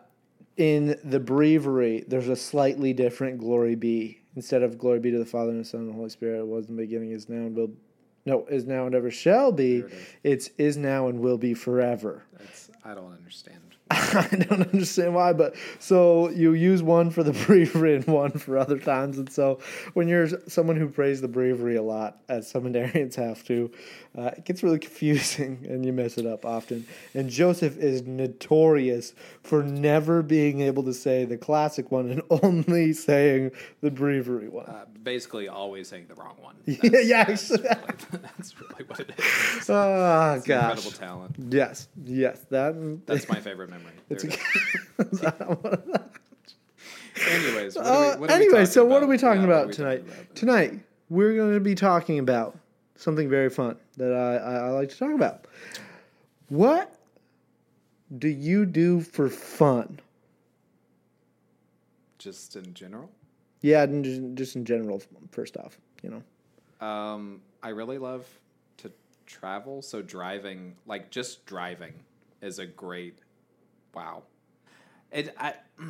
in 0.56 0.98
the 1.04 1.20
breviary, 1.20 2.04
there's 2.06 2.28
a 2.28 2.36
slightly 2.36 2.92
different 2.92 3.38
"Glory 3.38 3.74
be." 3.76 4.20
Instead 4.36 4.62
of 4.62 4.78
"Glory 4.78 5.00
be 5.00 5.10
to 5.10 5.18
the 5.18 5.24
Father 5.24 5.50
and 5.50 5.60
the 5.60 5.64
Son 5.64 5.80
and 5.80 5.90
the 5.90 5.94
Holy 5.94 6.10
Spirit," 6.10 6.40
it 6.40 6.46
was 6.46 6.68
in 6.68 6.76
the 6.76 6.82
beginning, 6.82 7.10
is 7.12 7.28
now, 7.28 7.36
and 7.36 7.56
will. 7.56 7.70
No, 8.26 8.46
is 8.46 8.64
now 8.64 8.86
and 8.86 8.94
ever 8.94 9.10
shall 9.10 9.52
be. 9.52 9.76
It 9.76 9.84
is. 9.84 10.06
It's 10.22 10.50
is 10.56 10.76
now 10.76 11.08
and 11.08 11.20
will 11.20 11.36
be 11.36 11.52
forever. 11.52 12.24
That's 12.38 12.70
I 12.86 12.94
don't 12.94 13.14
understand. 13.14 13.60
I 13.90 14.28
don't 14.30 14.72
understand 14.72 15.14
why, 15.14 15.32
but 15.32 15.54
so 15.78 16.28
you 16.30 16.52
use 16.52 16.82
one 16.82 17.10
for 17.10 17.22
the 17.22 17.32
breviary 17.46 17.96
and 17.96 18.06
one 18.06 18.32
for 18.32 18.58
other 18.58 18.78
times, 18.78 19.18
and 19.18 19.30
so 19.30 19.58
when 19.94 20.06
you're 20.06 20.28
someone 20.48 20.76
who 20.76 20.88
prays 20.88 21.20
the 21.20 21.28
breviary 21.28 21.76
a 21.76 21.82
lot, 21.82 22.18
as 22.28 22.50
seminarians 22.52 23.14
have 23.14 23.42
to, 23.44 23.70
uh, 24.16 24.30
it 24.36 24.44
gets 24.44 24.62
really 24.62 24.78
confusing 24.84 25.66
and 25.68 25.84
you 25.84 25.92
mess 25.92 26.18
it 26.18 26.26
up 26.26 26.44
often. 26.44 26.86
And 27.14 27.30
Joseph 27.30 27.76
is 27.78 28.02
notorious 28.02 29.14
for 29.42 29.62
never 29.62 30.22
being 30.22 30.60
able 30.60 30.82
to 30.84 30.94
say 30.94 31.24
the 31.24 31.36
classic 31.36 31.90
one 31.90 32.10
and 32.10 32.22
only 32.42 32.92
saying 32.92 33.52
the 33.80 33.90
breviary 33.90 34.48
one. 34.48 34.66
Uh, 34.66 34.84
basically, 35.02 35.48
always 35.48 35.88
saying 35.88 36.06
the 36.08 36.14
wrong 36.14 36.36
one. 36.40 36.54
That's, 36.66 37.06
yeah, 37.06 37.24
that's, 37.24 37.50
really, 37.50 37.62
that's 38.22 38.60
really 38.60 38.84
what 38.86 39.00
it 39.00 39.12
is. 39.18 39.70
Oh 39.70 40.42
gosh! 40.44 40.78
incredible 40.78 40.90
talent. 40.92 41.36
Yes, 41.50 41.88
yes, 42.04 42.40
that. 42.50 42.73
That's 43.06 43.28
my 43.28 43.40
favorite 43.40 43.70
memory. 43.70 43.92
It's 44.10 44.24
a. 44.24 44.28
Anyways, 47.30 47.76
what 47.76 47.86
Uh, 47.86 47.88
are 47.88 48.14
we, 48.14 48.20
what 48.20 48.30
are 48.30 48.38
we 48.38 48.44
anyway, 48.44 48.64
so 48.64 48.84
what 48.84 48.96
about? 48.98 49.02
are 49.04 49.10
we 49.10 49.18
talking 49.18 49.42
Yeah, 49.42 49.48
about 49.48 49.66
we 49.68 49.72
tonight? 49.72 49.98
talking 50.06 50.12
about? 50.24 50.36
Tonight, 50.36 50.80
we're 51.08 51.34
going 51.34 51.54
to 51.54 51.60
be 51.60 51.74
talking 51.74 52.18
about 52.18 52.58
something 52.96 53.28
very 53.28 53.50
fun 53.50 53.76
that 53.96 54.12
I, 54.12 54.36
I, 54.36 54.54
I 54.66 54.70
like 54.70 54.88
to 54.90 54.98
talk 54.98 55.12
about. 55.14 55.46
What 56.48 56.92
do 58.18 58.28
you 58.28 58.66
do 58.66 59.00
for 59.00 59.28
fun? 59.28 60.00
Just 62.18 62.56
in 62.56 62.74
general. 62.74 63.10
Yeah, 63.60 63.86
just 64.34 64.56
in 64.56 64.64
general, 64.64 65.00
first 65.30 65.56
off, 65.56 65.78
you 66.02 66.10
know. 66.10 66.86
Um, 66.86 67.40
I 67.62 67.70
really 67.70 67.98
love 67.98 68.26
to 68.78 68.90
travel. 69.26 69.80
So 69.82 70.02
driving, 70.02 70.74
like 70.86 71.10
just 71.10 71.46
driving, 71.46 71.94
is 72.44 72.58
a 72.58 72.66
great. 72.66 73.18
Wow. 73.94 74.24
It 75.10 75.34
I 75.38 75.54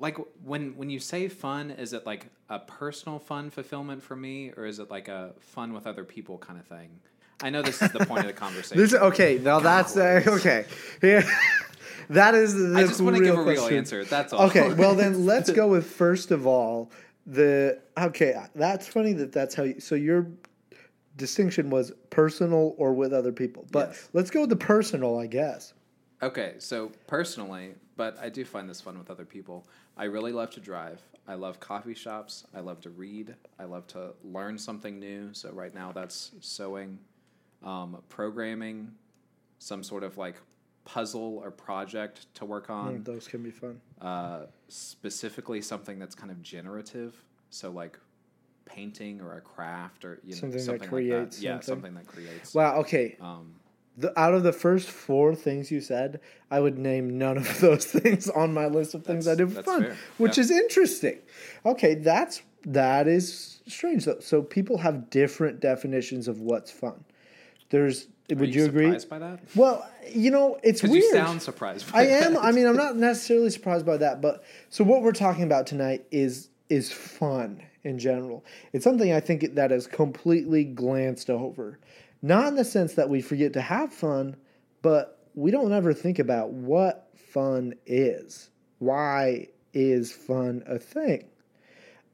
like 0.00 0.18
when 0.44 0.76
when 0.76 0.90
you 0.90 0.98
say 0.98 1.28
fun, 1.28 1.70
is 1.70 1.92
it 1.92 2.04
like 2.06 2.26
a 2.48 2.58
personal 2.58 3.18
fun 3.18 3.50
fulfillment 3.50 4.02
for 4.02 4.16
me, 4.16 4.52
or 4.56 4.66
is 4.66 4.78
it 4.78 4.90
like 4.90 5.08
a 5.08 5.32
fun 5.38 5.72
with 5.72 5.86
other 5.86 6.04
people 6.04 6.38
kind 6.38 6.58
of 6.58 6.66
thing? 6.66 7.00
I 7.42 7.50
know 7.50 7.62
this 7.62 7.80
is 7.80 7.92
the 7.92 8.04
point 8.04 8.20
of 8.20 8.26
the 8.26 8.32
conversation. 8.46 8.78
This 8.78 8.94
okay. 8.94 9.38
Now 9.38 9.60
that's 9.60 9.96
uh, 9.96 10.22
okay. 10.26 10.64
Yeah, 11.02 11.28
that 12.10 12.34
is 12.34 12.54
the 12.54 12.74
I 12.76 12.82
just 12.82 13.00
want 13.00 13.16
to 13.16 13.22
give 13.22 13.36
a 13.36 13.42
real 13.42 13.60
question. 13.60 13.78
answer. 13.78 14.04
That's 14.04 14.32
all. 14.32 14.46
Okay, 14.46 14.72
well 14.72 14.94
then 14.94 15.26
let's 15.26 15.50
go 15.50 15.68
with 15.68 15.86
first 15.86 16.30
of 16.30 16.46
all 16.46 16.90
the 17.26 17.78
okay. 17.96 18.34
That's 18.54 18.88
funny 18.88 19.12
that 19.14 19.32
that's 19.32 19.54
how. 19.54 19.64
You, 19.64 19.80
so 19.80 19.94
you're 19.94 20.26
distinction 21.18 21.68
was 21.68 21.92
personal 22.08 22.74
or 22.78 22.94
with 22.94 23.12
other 23.12 23.32
people. 23.32 23.66
But 23.70 23.88
Yes. 23.90 24.08
let's 24.14 24.30
go 24.30 24.40
with 24.42 24.50
the 24.50 24.56
personal, 24.56 25.18
I 25.18 25.26
guess. 25.26 25.74
Okay, 26.22 26.54
so 26.58 26.90
personally, 27.06 27.74
but 27.96 28.18
I 28.18 28.28
do 28.30 28.44
find 28.44 28.68
this 28.68 28.80
fun 28.80 28.96
with 28.98 29.10
other 29.10 29.24
people. 29.26 29.66
I 29.96 30.04
really 30.04 30.32
love 30.32 30.50
to 30.50 30.60
drive. 30.60 31.00
I 31.26 31.34
love 31.34 31.60
coffee 31.60 31.94
shops. 31.94 32.46
I 32.54 32.60
love 32.60 32.80
to 32.80 32.90
read. 32.90 33.34
I 33.58 33.64
love 33.64 33.86
to 33.88 34.14
learn 34.24 34.56
something 34.56 34.98
new. 34.98 35.34
So 35.34 35.52
right 35.52 35.74
now 35.74 35.92
that's 35.92 36.32
sewing, 36.40 36.98
um, 37.62 38.02
programming, 38.08 38.90
some 39.58 39.82
sort 39.82 40.02
of 40.02 40.16
like 40.16 40.36
puzzle 40.84 41.40
or 41.44 41.50
project 41.50 42.32
to 42.34 42.44
work 42.46 42.70
on. 42.70 43.00
Mm, 43.00 43.04
those 43.04 43.28
can 43.28 43.42
be 43.42 43.50
fun. 43.50 43.80
Uh, 44.00 44.46
specifically 44.68 45.60
something 45.60 45.98
that's 45.98 46.14
kind 46.14 46.30
of 46.30 46.42
generative. 46.42 47.22
So 47.50 47.70
like 47.70 47.98
painting 48.68 49.20
or 49.20 49.36
a 49.36 49.40
craft 49.40 50.04
or 50.04 50.20
you 50.22 50.30
know 50.30 50.36
Something 50.36 50.50
that 50.58 50.64
something, 50.64 50.80
like 50.82 50.88
creates 50.88 51.36
that. 51.38 51.42
Yeah, 51.44 51.50
something. 51.60 51.66
something 51.74 51.94
that 51.94 52.06
creates. 52.06 52.54
Wow. 52.54 52.76
Okay. 52.80 53.16
Um, 53.20 53.54
The, 53.96 54.16
out 54.18 54.32
of 54.34 54.42
the 54.44 54.52
first 54.52 54.88
four 54.88 55.34
things 55.34 55.70
you 55.72 55.80
said, 55.80 56.20
I 56.50 56.60
would 56.60 56.78
name 56.78 57.18
none 57.18 57.36
of 57.38 57.60
those 57.66 57.84
things 57.84 58.28
on 58.30 58.54
my 58.54 58.66
list 58.66 58.94
of 58.94 59.04
things 59.04 59.26
I 59.26 59.34
do 59.34 59.48
for 59.48 59.62
fun, 59.62 59.82
fair. 59.82 59.96
which 60.18 60.36
Yeah. 60.38 60.44
is 60.44 60.50
interesting. 60.52 61.18
Okay, 61.66 61.94
that's 61.96 62.42
that 62.64 63.08
is 63.08 63.60
strange 63.66 64.04
though. 64.04 64.20
So 64.20 64.42
people 64.42 64.78
have 64.78 65.10
different 65.10 65.60
definitions 65.60 66.28
of 66.28 66.40
what's 66.40 66.70
fun. 66.70 67.04
There's 67.70 68.06
would 68.30 68.40
are 68.42 68.44
you, 68.44 68.66
agree? 68.66 68.84
surprised 68.84 69.08
by 69.08 69.18
that? 69.20 69.40
Well, 69.56 69.88
you 70.12 70.30
know, 70.30 70.58
it's 70.62 70.82
weird. 70.82 70.96
you 70.96 71.12
sound 71.12 71.40
surprised. 71.42 71.90
By 71.90 72.00
I 72.00 72.02
am. 72.04 72.34
that. 72.34 72.44
I 72.44 72.52
mean, 72.52 72.66
I'm 72.66 72.76
not 72.76 72.94
necessarily 72.96 73.48
surprised 73.50 73.86
by 73.86 73.96
that, 73.96 74.20
but 74.20 74.44
so 74.68 74.84
what 74.84 75.02
we're 75.02 75.12
talking 75.12 75.44
about 75.44 75.66
tonight 75.66 76.04
is 76.10 76.50
is 76.68 76.92
fun 76.92 77.62
in 77.84 77.98
general. 77.98 78.44
It's 78.72 78.84
something 78.84 79.12
I 79.12 79.20
think 79.20 79.54
that 79.54 79.72
is 79.72 79.86
completely 79.86 80.64
glanced 80.64 81.30
over. 81.30 81.78
Not 82.22 82.48
in 82.48 82.54
the 82.56 82.64
sense 82.64 82.94
that 82.94 83.08
we 83.08 83.20
forget 83.20 83.52
to 83.54 83.60
have 83.60 83.92
fun, 83.92 84.36
but 84.82 85.20
we 85.34 85.50
don't 85.50 85.72
ever 85.72 85.92
think 85.92 86.18
about 86.18 86.50
what 86.50 87.10
fun 87.16 87.74
is. 87.86 88.50
Why 88.78 89.48
is 89.72 90.12
fun 90.12 90.62
a 90.66 90.78
thing? 90.78 91.28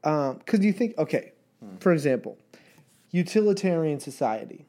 Because 0.01 0.59
you 0.59 0.73
think, 0.73 0.97
okay, 0.97 1.33
for 1.79 1.91
example, 1.91 2.37
utilitarian 3.11 3.99
society. 3.99 4.67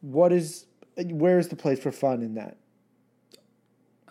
What 0.00 0.32
is 0.32 0.66
where 0.96 1.38
is 1.38 1.48
the 1.48 1.56
place 1.56 1.78
for 1.78 1.92
fun 1.92 2.22
in 2.22 2.34
that? 2.34 2.56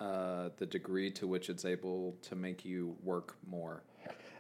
uh, 0.03 0.49
the 0.57 0.65
degree 0.65 1.09
to 1.11 1.27
which 1.27 1.49
it's 1.49 1.65
able 1.65 2.15
to 2.23 2.35
make 2.35 2.65
you 2.65 2.95
work 3.03 3.35
more. 3.49 3.83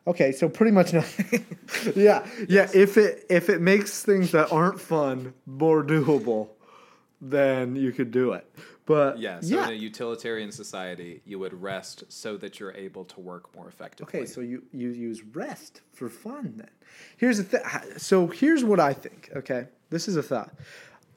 Okay, 0.05 0.31
so 0.31 0.49
pretty 0.49 0.71
much 0.71 0.93
nothing. 0.93 1.45
yeah, 1.95 2.27
yeah. 2.49 2.69
If 2.73 2.97
it 2.97 3.25
if 3.29 3.49
it 3.49 3.61
makes 3.61 4.03
things 4.03 4.31
that 4.31 4.51
aren't 4.51 4.79
fun 4.79 5.33
more 5.45 5.83
doable, 5.83 6.49
then 7.21 7.75
you 7.75 7.91
could 7.91 8.11
do 8.11 8.33
it. 8.33 8.45
But 8.85 9.17
Yeah. 9.17 9.39
So 9.39 9.55
yeah. 9.55 9.67
in 9.67 9.71
a 9.71 9.77
utilitarian 9.77 10.51
society, 10.51 11.21
you 11.25 11.39
would 11.39 11.53
rest 11.53 12.03
so 12.09 12.35
that 12.37 12.59
you're 12.59 12.73
able 12.73 13.05
to 13.05 13.19
work 13.21 13.55
more 13.55 13.69
effectively. 13.69 14.19
Okay, 14.19 14.25
so 14.25 14.41
you 14.41 14.63
you 14.73 14.89
use 14.89 15.23
rest 15.23 15.81
for 15.93 16.09
fun 16.09 16.55
then. 16.57 16.69
Here's 17.15 17.37
the 17.37 17.43
thing. 17.45 17.61
So 17.97 18.27
here's 18.27 18.63
what 18.63 18.81
I 18.81 18.93
think. 18.93 19.29
Okay, 19.35 19.67
this 19.89 20.07
is 20.09 20.17
a 20.17 20.23
thought. 20.23 20.53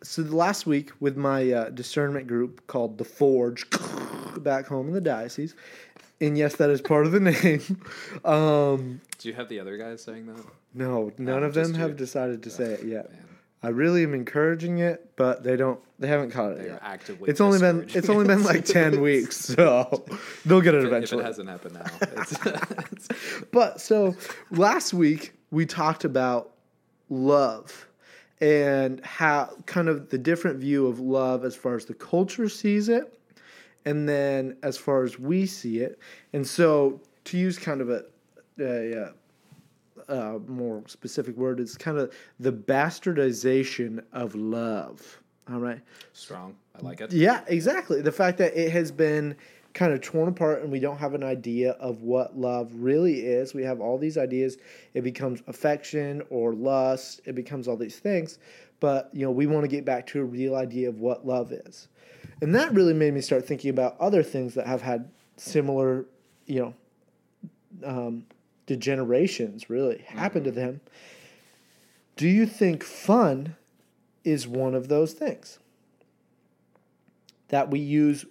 So 0.02 0.22
the 0.22 0.36
last 0.36 0.66
week 0.66 0.92
with 1.00 1.16
my 1.16 1.50
uh, 1.50 1.70
discernment 1.70 2.28
group 2.28 2.64
called 2.68 2.98
the 2.98 3.04
Forge, 3.04 3.66
back 4.38 4.66
home 4.66 4.86
in 4.88 4.94
the 4.94 5.00
diocese, 5.00 5.56
and 6.20 6.36
yes, 6.38 6.56
that 6.56 6.70
is 6.70 6.80
part 6.80 7.06
of 7.06 7.12
the 7.12 7.20
name. 7.32 7.80
Um, 8.24 9.00
Do 9.18 9.28
you 9.28 9.34
have 9.34 9.48
the 9.48 9.60
other 9.60 9.76
guys 9.76 10.02
saying 10.02 10.26
that? 10.26 10.44
no, 10.74 11.12
none 11.18 11.40
No, 11.40 11.46
of 11.46 11.54
them 11.54 11.74
have 11.74 11.90
you. 11.90 11.94
decided 11.96 12.42
to 12.44 12.50
say 12.50 12.72
it 12.72 12.84
yet. 12.84 13.10
Man, 13.10 13.22
I 13.62 13.68
really 13.68 14.02
am 14.02 14.14
encouraging 14.14 14.78
it, 14.78 15.10
but 15.16 15.42
they 15.42 15.56
don't. 15.56 15.80
They 15.98 16.08
haven't 16.08 16.30
caught 16.30 16.52
it 16.52 16.58
they 16.58 16.64
are 16.64 16.72
yet. 16.72 16.80
actively. 16.82 17.30
It's 17.30 17.40
only 17.40 17.58
been 17.58 17.88
it's 17.94 18.08
only 18.10 18.26
been 18.26 18.42
like 18.42 18.64
ten 18.66 19.00
weeks, 19.00 19.36
so 19.36 20.04
they'll 20.44 20.60
get 20.60 20.74
it 20.74 20.78
it- 20.78 20.84
If 20.84 20.88
eventually. 20.88 21.22
it 21.22 21.26
hasn't 21.26 21.48
happened 21.48 21.74
now, 21.74 21.86
it's, 22.20 22.32
it's 22.92 23.08
But 23.52 23.80
so 23.80 24.14
last 24.50 24.92
week 24.92 25.32
we 25.50 25.64
talked 25.64 26.04
about 26.04 26.52
love 27.08 27.86
and 28.40 29.02
how 29.04 29.50
kind 29.64 29.88
of 29.88 30.10
the 30.10 30.18
different 30.18 30.58
view 30.58 30.86
of 30.86 31.00
love 31.00 31.44
as 31.44 31.56
far 31.56 31.74
as 31.76 31.86
the 31.86 31.94
culture 31.94 32.48
sees 32.50 32.88
it 32.90 33.18
and 33.86 34.06
then 34.08 34.56
as 34.62 34.76
far 34.76 35.04
as 35.04 35.18
we 35.18 35.46
see 35.46 35.78
it. 35.78 35.98
And 36.34 36.46
so 36.46 37.00
to 37.24 37.38
use 37.38 37.58
kind 37.58 37.80
of 37.80 37.88
a, 37.88 38.04
a, 38.60 39.12
uh, 40.08 40.38
more 40.46 40.82
specific 40.86 41.36
word, 41.36 41.60
it's 41.60 41.76
kind 41.76 41.96
of 41.96 42.12
the 42.38 42.52
bastardization 42.52 44.04
of 44.12 44.34
love. 44.34 45.20
All 45.50 45.60
right. 45.60 45.80
strong. 46.12 46.56
I 46.74 46.84
like 46.84 47.00
it. 47.00 47.12
Yeah, 47.12 47.42
exactly. 47.46 48.02
The 48.02 48.12
fact 48.12 48.38
that 48.38 48.56
it 48.56 48.72
has 48.72 48.90
been 48.90 49.36
kind 49.72 49.92
of 49.92 50.00
torn 50.00 50.28
apart 50.28 50.62
and 50.62 50.72
we 50.72 50.80
don't 50.80 50.96
have 50.96 51.14
an 51.14 51.22
idea 51.22 51.72
of 51.72 52.02
what 52.02 52.36
love 52.36 52.72
really 52.74 53.26
is. 53.26 53.54
We 53.54 53.62
have 53.62 53.80
all 53.80 53.98
these 53.98 54.18
ideas. 54.18 54.56
It 54.94 55.02
becomes 55.02 55.42
affection 55.46 56.22
or 56.30 56.54
lust. 56.54 57.20
It 57.26 57.34
becomes 57.34 57.68
all 57.68 57.76
these 57.76 57.98
things. 57.98 58.38
But, 58.80 59.10
you 59.12 59.24
know, 59.24 59.30
we 59.30 59.46
want 59.46 59.64
to 59.64 59.68
get 59.68 59.84
back 59.84 60.06
to 60.08 60.20
a 60.20 60.24
real 60.24 60.54
idea 60.54 60.88
of 60.88 61.00
what 61.00 61.26
love 61.26 61.52
is. 61.52 61.88
And 62.42 62.54
that 62.54 62.72
really 62.74 62.92
made 62.92 63.14
me 63.14 63.20
start 63.20 63.46
thinking 63.46 63.70
about 63.70 63.98
other 63.98 64.22
things 64.22 64.54
that 64.54 64.66
have 64.66 64.82
had 64.82 65.10
similar, 65.36 66.04
you 66.46 66.60
know, 66.60 66.74
um, 67.84 68.26
degenerations 68.66 69.68
really 69.68 69.98
happen 70.06 70.44
to 70.44 70.50
them. 70.50 70.80
Do 72.16 72.28
you 72.28 72.46
think 72.46 72.82
fun 72.82 73.56
is 74.24 74.46
one 74.46 74.74
of 74.74 74.88
those 74.88 75.12
things? 75.12 75.58
that 77.48 77.70
we 77.70 77.78
use 77.78 78.26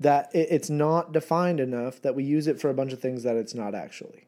that 0.00 0.30
it's 0.32 0.70
not 0.70 1.12
defined 1.12 1.58
enough 1.58 2.00
that 2.02 2.14
we 2.14 2.22
use 2.22 2.46
it 2.46 2.60
for 2.60 2.70
a 2.70 2.74
bunch 2.74 2.92
of 2.92 3.00
things 3.00 3.24
that 3.24 3.36
it's 3.36 3.54
not 3.54 3.74
actually 3.74 4.26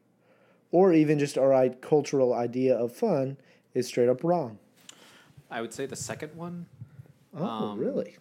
or 0.71 0.93
even 0.93 1.17
just 1.17 1.37
our 1.37 1.69
cultural 1.69 2.33
idea 2.33 2.75
of 2.75 2.93
fun 2.93 3.37
is 3.73 3.87
straight 3.87 4.09
up 4.09 4.23
wrong 4.23 4.57
I 5.51 5.61
would 5.61 5.73
say 5.73 5.85
the 5.85 5.95
second 5.95 6.33
one, 6.35 6.65
oh 7.35 7.43
Um, 7.71 7.79
really 7.79 8.17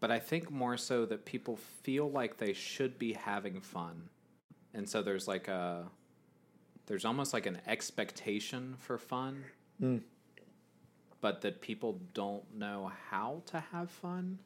but 0.00 0.10
I 0.10 0.18
think 0.18 0.50
more 0.50 0.76
so 0.76 1.06
that 1.06 1.24
people 1.24 1.56
feel 1.56 2.10
like 2.10 2.36
they 2.36 2.52
should 2.52 2.98
be 2.98 3.12
having 3.14 3.60
fun, 3.60 4.08
and 4.74 4.88
so 4.88 5.02
there's 5.02 5.26
like 5.28 5.48
a 5.48 5.88
there's 6.86 7.04
almost 7.04 7.32
like 7.32 7.46
an 7.46 7.58
expectation 7.66 8.76
for 8.78 8.96
fun, 8.98 9.44
Mm. 9.82 10.02
but 11.20 11.40
that 11.42 11.60
people 11.60 12.00
don't 12.14 12.44
know 12.54 12.90
how 13.10 13.42
to 13.46 13.60
have 13.72 13.90
fun. 13.90 14.38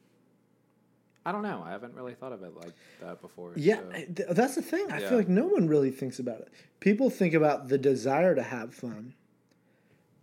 I 1.23 1.31
don't 1.31 1.43
know. 1.43 1.61
I 1.63 1.69
haven't 1.71 1.93
really 1.93 2.15
thought 2.15 2.31
of 2.33 2.41
it 2.41 2.55
like 2.55 2.73
that 3.01 3.21
before. 3.21 3.53
yeah 3.55 3.75
so- 3.75 3.91
th- 4.15 4.29
that's 4.31 4.55
the 4.55 4.61
thing 4.63 4.91
i 4.91 4.99
Yeah. 4.99 5.09
feel 5.09 5.17
like 5.19 5.29
no 5.29 5.45
one 5.47 5.67
really 5.67 5.91
thinks 5.91 6.17
about 6.17 6.39
it 6.41 6.49
people 6.79 7.09
think 7.11 7.33
about 7.35 7.67
the 7.67 7.77
desire 7.77 8.33
to 8.33 8.41
have 8.41 8.73
fun 8.73 9.13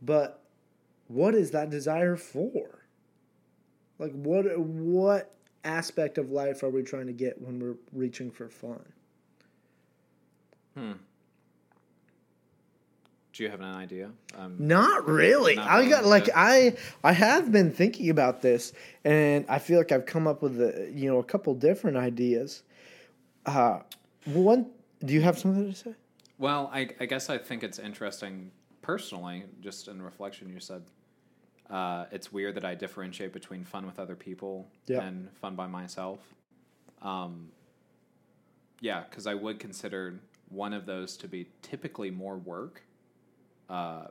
but 0.02 0.42
what 1.08 1.34
is 1.34 1.50
that 1.50 1.70
desire 1.70 2.16
for 2.16 2.84
like 3.98 4.12
what 4.12 4.58
what 4.58 5.34
aspect 5.64 6.18
of 6.18 6.30
life 6.30 6.62
are 6.62 6.70
we 6.70 6.82
trying 6.82 7.06
to 7.06 7.12
get 7.12 7.40
when 7.40 7.58
we're 7.58 7.76
reaching 7.92 8.30
for 8.30 8.48
fun 8.48 8.84
Hmm. 10.78 10.92
Do 13.32 13.42
you 13.44 13.50
have 13.50 13.60
an 13.60 13.74
idea? 13.74 14.10
Um, 14.36 14.56
Not 14.58 15.06
really. 15.06 15.56
Not 15.56 15.68
I 15.68 15.88
got 15.88 16.04
like. 16.04 16.28
I 16.34 16.76
I 17.04 17.12
have 17.12 17.52
been 17.52 17.70
thinking 17.70 18.10
about 18.10 18.42
this, 18.42 18.72
and 19.04 19.44
I 19.48 19.58
feel 19.58 19.78
like 19.78 19.92
I've 19.92 20.06
come 20.06 20.26
up 20.26 20.42
with 20.42 20.60
a 20.60 20.90
you 20.92 21.08
know 21.08 21.18
a 21.18 21.24
couple 21.24 21.54
different 21.54 21.96
ideas. 21.96 22.62
Uh, 23.46 23.80
one, 24.24 24.66
do 25.04 25.14
you 25.14 25.20
have 25.20 25.38
something 25.38 25.70
to 25.70 25.76
say? 25.76 25.94
Well, 26.38 26.70
I, 26.72 26.88
I 27.00 27.06
guess 27.06 27.30
I 27.30 27.38
think 27.38 27.62
it's 27.62 27.78
interesting 27.78 28.50
personally, 28.82 29.44
just 29.60 29.88
in 29.88 30.02
reflection, 30.02 30.48
you 30.48 30.60
said 30.60 30.82
uh, 31.70 32.06
it's 32.10 32.32
weird 32.32 32.54
that 32.54 32.64
I 32.64 32.74
differentiate 32.74 33.32
between 33.32 33.64
fun 33.64 33.86
with 33.86 33.98
other 33.98 34.16
people 34.16 34.68
Yeah. 34.86 35.02
and 35.02 35.30
fun 35.36 35.54
by 35.54 35.66
myself. 35.66 36.20
Um, 37.02 37.50
yeah, 38.80 39.04
because 39.08 39.26
I 39.26 39.34
would 39.34 39.58
consider 39.58 40.20
one 40.48 40.72
of 40.72 40.86
those 40.86 41.16
to 41.18 41.28
be 41.28 41.46
typically 41.62 42.10
more 42.10 42.36
work. 42.38 42.82
Uh, 43.68 44.06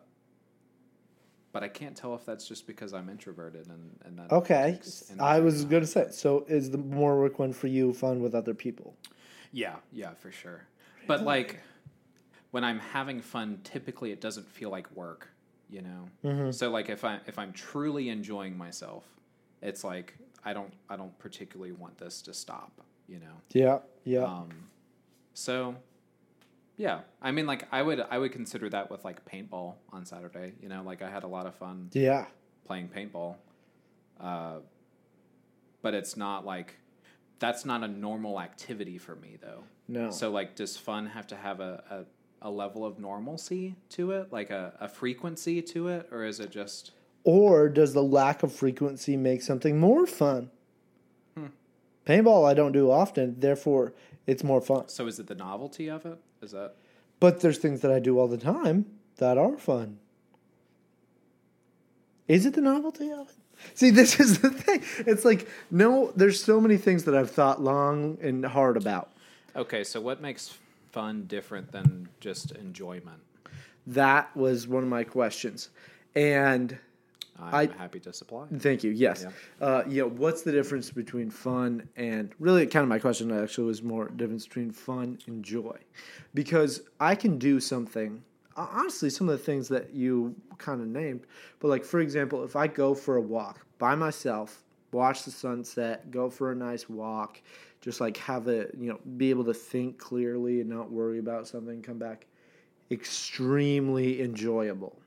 but 1.51 1.63
I 1.63 1.67
can't 1.69 1.95
tell 1.95 2.13
if 2.13 2.25
that's 2.25 2.47
just 2.47 2.67
because 2.67 2.93
I'm 2.93 3.09
introverted 3.09 3.67
and, 3.67 3.97
and 4.05 4.19
that 4.19 4.31
Okay, 4.31 4.73
takes 4.73 5.11
I 5.19 5.39
was 5.39 5.65
going 5.65 5.81
to 5.81 5.87
say. 5.87 6.07
So, 6.11 6.45
is 6.47 6.69
the 6.69 6.77
more 6.77 7.17
work 7.19 7.39
one 7.39 7.53
for 7.53 7.67
you 7.67 7.93
fun 7.93 8.21
with 8.21 8.35
other 8.35 8.53
people? 8.53 8.95
Yeah, 9.51 9.77
yeah, 9.91 10.11
for 10.13 10.31
sure. 10.31 10.67
But 11.07 11.23
like 11.23 11.59
when 12.51 12.63
I'm 12.63 12.79
having 12.79 13.21
fun, 13.21 13.59
typically 13.63 14.11
it 14.11 14.21
doesn't 14.21 14.47
feel 14.47 14.69
like 14.69 14.91
work, 14.95 15.29
you 15.69 15.81
know. 15.81 16.09
Mm-hmm. 16.23 16.51
So 16.51 16.69
like 16.69 16.89
if 16.89 17.03
I 17.03 17.19
if 17.27 17.37
I'm 17.39 17.53
truly 17.53 18.09
enjoying 18.09 18.57
myself, 18.57 19.03
it's 19.61 19.83
like 19.83 20.17
I 20.43 20.53
don't 20.53 20.73
I 20.89 20.95
don't 20.95 21.17
particularly 21.19 21.71
want 21.71 21.97
this 21.97 22.21
to 22.23 22.33
stop, 22.33 22.71
you 23.07 23.19
know. 23.19 23.41
Yeah, 23.51 23.79
yeah, 24.03 24.23
Um, 24.23 24.49
so 25.33 25.75
yeah, 26.77 27.01
I 27.21 27.31
mean 27.31 27.45
like 27.45 27.67
I 27.71 27.81
would 27.81 28.05
I 28.09 28.17
would 28.17 28.31
consider 28.31 28.69
that 28.69 28.89
with 28.89 29.03
like 29.03 29.25
paintball 29.25 29.75
on 29.91 30.05
Saturday, 30.05 30.53
you 30.61 30.69
know, 30.69 30.83
like 30.83 31.01
I 31.01 31.09
had 31.09 31.23
a 31.23 31.27
lot 31.27 31.45
of 31.45 31.55
fun 31.55 31.89
yeah. 31.93 32.25
playing 32.65 32.89
paintball. 32.89 33.35
Uh, 34.19 34.59
but 35.81 35.93
it's 35.93 36.17
not 36.17 36.45
like 36.45 36.75
that's 37.39 37.65
not 37.65 37.83
a 37.83 37.87
normal 37.87 38.39
activity 38.39 38.97
for 38.97 39.15
me 39.15 39.37
though. 39.41 39.63
No. 39.87 40.11
So 40.11 40.31
like, 40.31 40.55
does 40.55 40.77
fun 40.77 41.07
have 41.07 41.27
to 41.27 41.35
have 41.35 41.59
a, 41.59 41.83
a, 41.89 42.05
a 42.41 42.49
level 42.49 42.85
of 42.85 42.99
normalcy 42.99 43.75
to 43.89 44.11
it, 44.11 44.31
like 44.31 44.49
a, 44.49 44.73
a 44.79 44.87
frequency 44.87 45.61
to 45.61 45.87
it, 45.87 46.07
or 46.11 46.23
is 46.23 46.39
it 46.39 46.51
just 46.51 46.91
Or 47.23 47.67
does 47.69 47.93
the 47.93 48.03
lack 48.03 48.43
of 48.43 48.53
frequency 48.53 49.17
make 49.17 49.41
something 49.41 49.79
more 49.79 50.05
fun? 50.05 50.49
Hmm. 51.35 51.47
Paintball 52.05 52.47
I 52.47 52.53
don't 52.53 52.71
do 52.71 52.91
often, 52.91 53.39
therefore 53.39 53.93
it's 54.25 54.43
more 54.43 54.61
fun. 54.61 54.87
so? 54.89 55.07
Is 55.07 55.19
it 55.19 55.27
the 55.27 55.35
novelty 55.35 55.89
of 55.89 56.05
it? 56.05 56.19
Is 56.41 56.51
that 56.51 56.75
But 57.19 57.39
there's 57.41 57.57
things 57.57 57.81
that 57.81 57.91
I 57.91 57.99
do 57.99 58.19
all 58.19 58.27
the 58.27 58.37
time 58.37 58.85
that 59.17 59.37
are 59.37 59.57
fun. 59.57 59.97
Is 62.27 62.45
it 62.45 62.53
the 62.53 62.61
novelty 62.61 63.11
of 63.11 63.29
it? 63.29 63.35
See, 63.73 63.89
this 63.89 64.19
is 64.19 64.39
the 64.39 64.49
thing. 64.51 64.83
It's 65.07 65.25
like 65.25 65.47
no, 65.71 66.11
there's 66.15 66.43
so 66.43 66.61
many 66.61 66.77
things 66.77 67.05
that 67.05 67.15
I've 67.15 67.31
thought 67.31 67.61
long 67.61 68.17
and 68.21 68.45
hard 68.45 68.77
about. 68.77 69.11
okay? 69.55 69.83
So 69.83 69.99
what 69.99 70.21
makes 70.21 70.55
fun 70.91 71.25
different 71.27 71.71
than 71.71 72.07
just 72.19 72.51
enjoyment? 72.51 73.21
That 73.85 74.35
was 74.35 74.67
one 74.67 74.83
of 74.83 74.89
my 74.89 75.03
questions. 75.03 75.69
And 76.15 76.77
I'm 77.39 77.69
I- 77.69 77.77
happy 77.77 77.99
to 78.01 78.13
supply. 78.13 78.47
Thank 78.57 78.83
you. 78.83 78.91
Yes. 78.91 79.25
Uh, 79.61 79.83
you 79.87 80.01
know, 80.01 80.09
what's 80.09 80.41
the 80.41 80.51
difference 80.51 80.89
between 80.91 81.29
fun 81.29 81.87
and 81.95 82.33
really 82.39 82.65
kind 82.65 82.83
of 82.83 82.89
my 82.89 82.99
question 82.99 83.31
actually 83.31 83.67
was 83.67 83.83
more 83.83 84.09
difference 84.09 84.47
between 84.47 84.71
fun 84.71 85.19
and 85.27 85.43
joy, 85.43 85.77
because 86.33 86.81
I 86.99 87.15
can 87.15 87.37
do 87.37 87.59
something. 87.59 88.23
Honestly, 88.55 89.11
some 89.11 89.29
of 89.29 89.37
the 89.37 89.43
things 89.43 89.67
that 89.69 89.93
you 89.93 90.35
kind 90.57 90.81
of 90.81 90.87
named, 90.87 91.27
but 91.59 91.67
like 91.67 91.85
for 91.85 91.99
example, 91.99 92.43
if 92.43 92.55
I 92.55 92.65
go 92.65 92.95
for 92.95 93.17
a 93.17 93.21
walk 93.21 93.63
by 93.77 93.93
myself, 93.93 94.63
watch 94.91 95.23
the 95.23 95.29
sunset, 95.31 96.09
go 96.09 96.31
for 96.31 96.51
a 96.51 96.55
nice 96.55 96.89
walk, 96.89 97.39
just 97.87 98.01
like 98.01 98.17
have 98.17 98.47
a 98.47 98.67
you 98.77 98.89
know 98.89 98.99
be 99.15 99.29
able 99.29 99.45
to 99.45 99.53
think 99.53 99.97
clearly 99.97 100.59
and 100.61 100.69
not 100.69 100.91
worry 100.91 101.19
about 101.19 101.47
something, 101.47 101.81
come 101.81 101.97
back, 101.97 102.25
extremely 102.91 104.21
enjoyable 104.21 104.99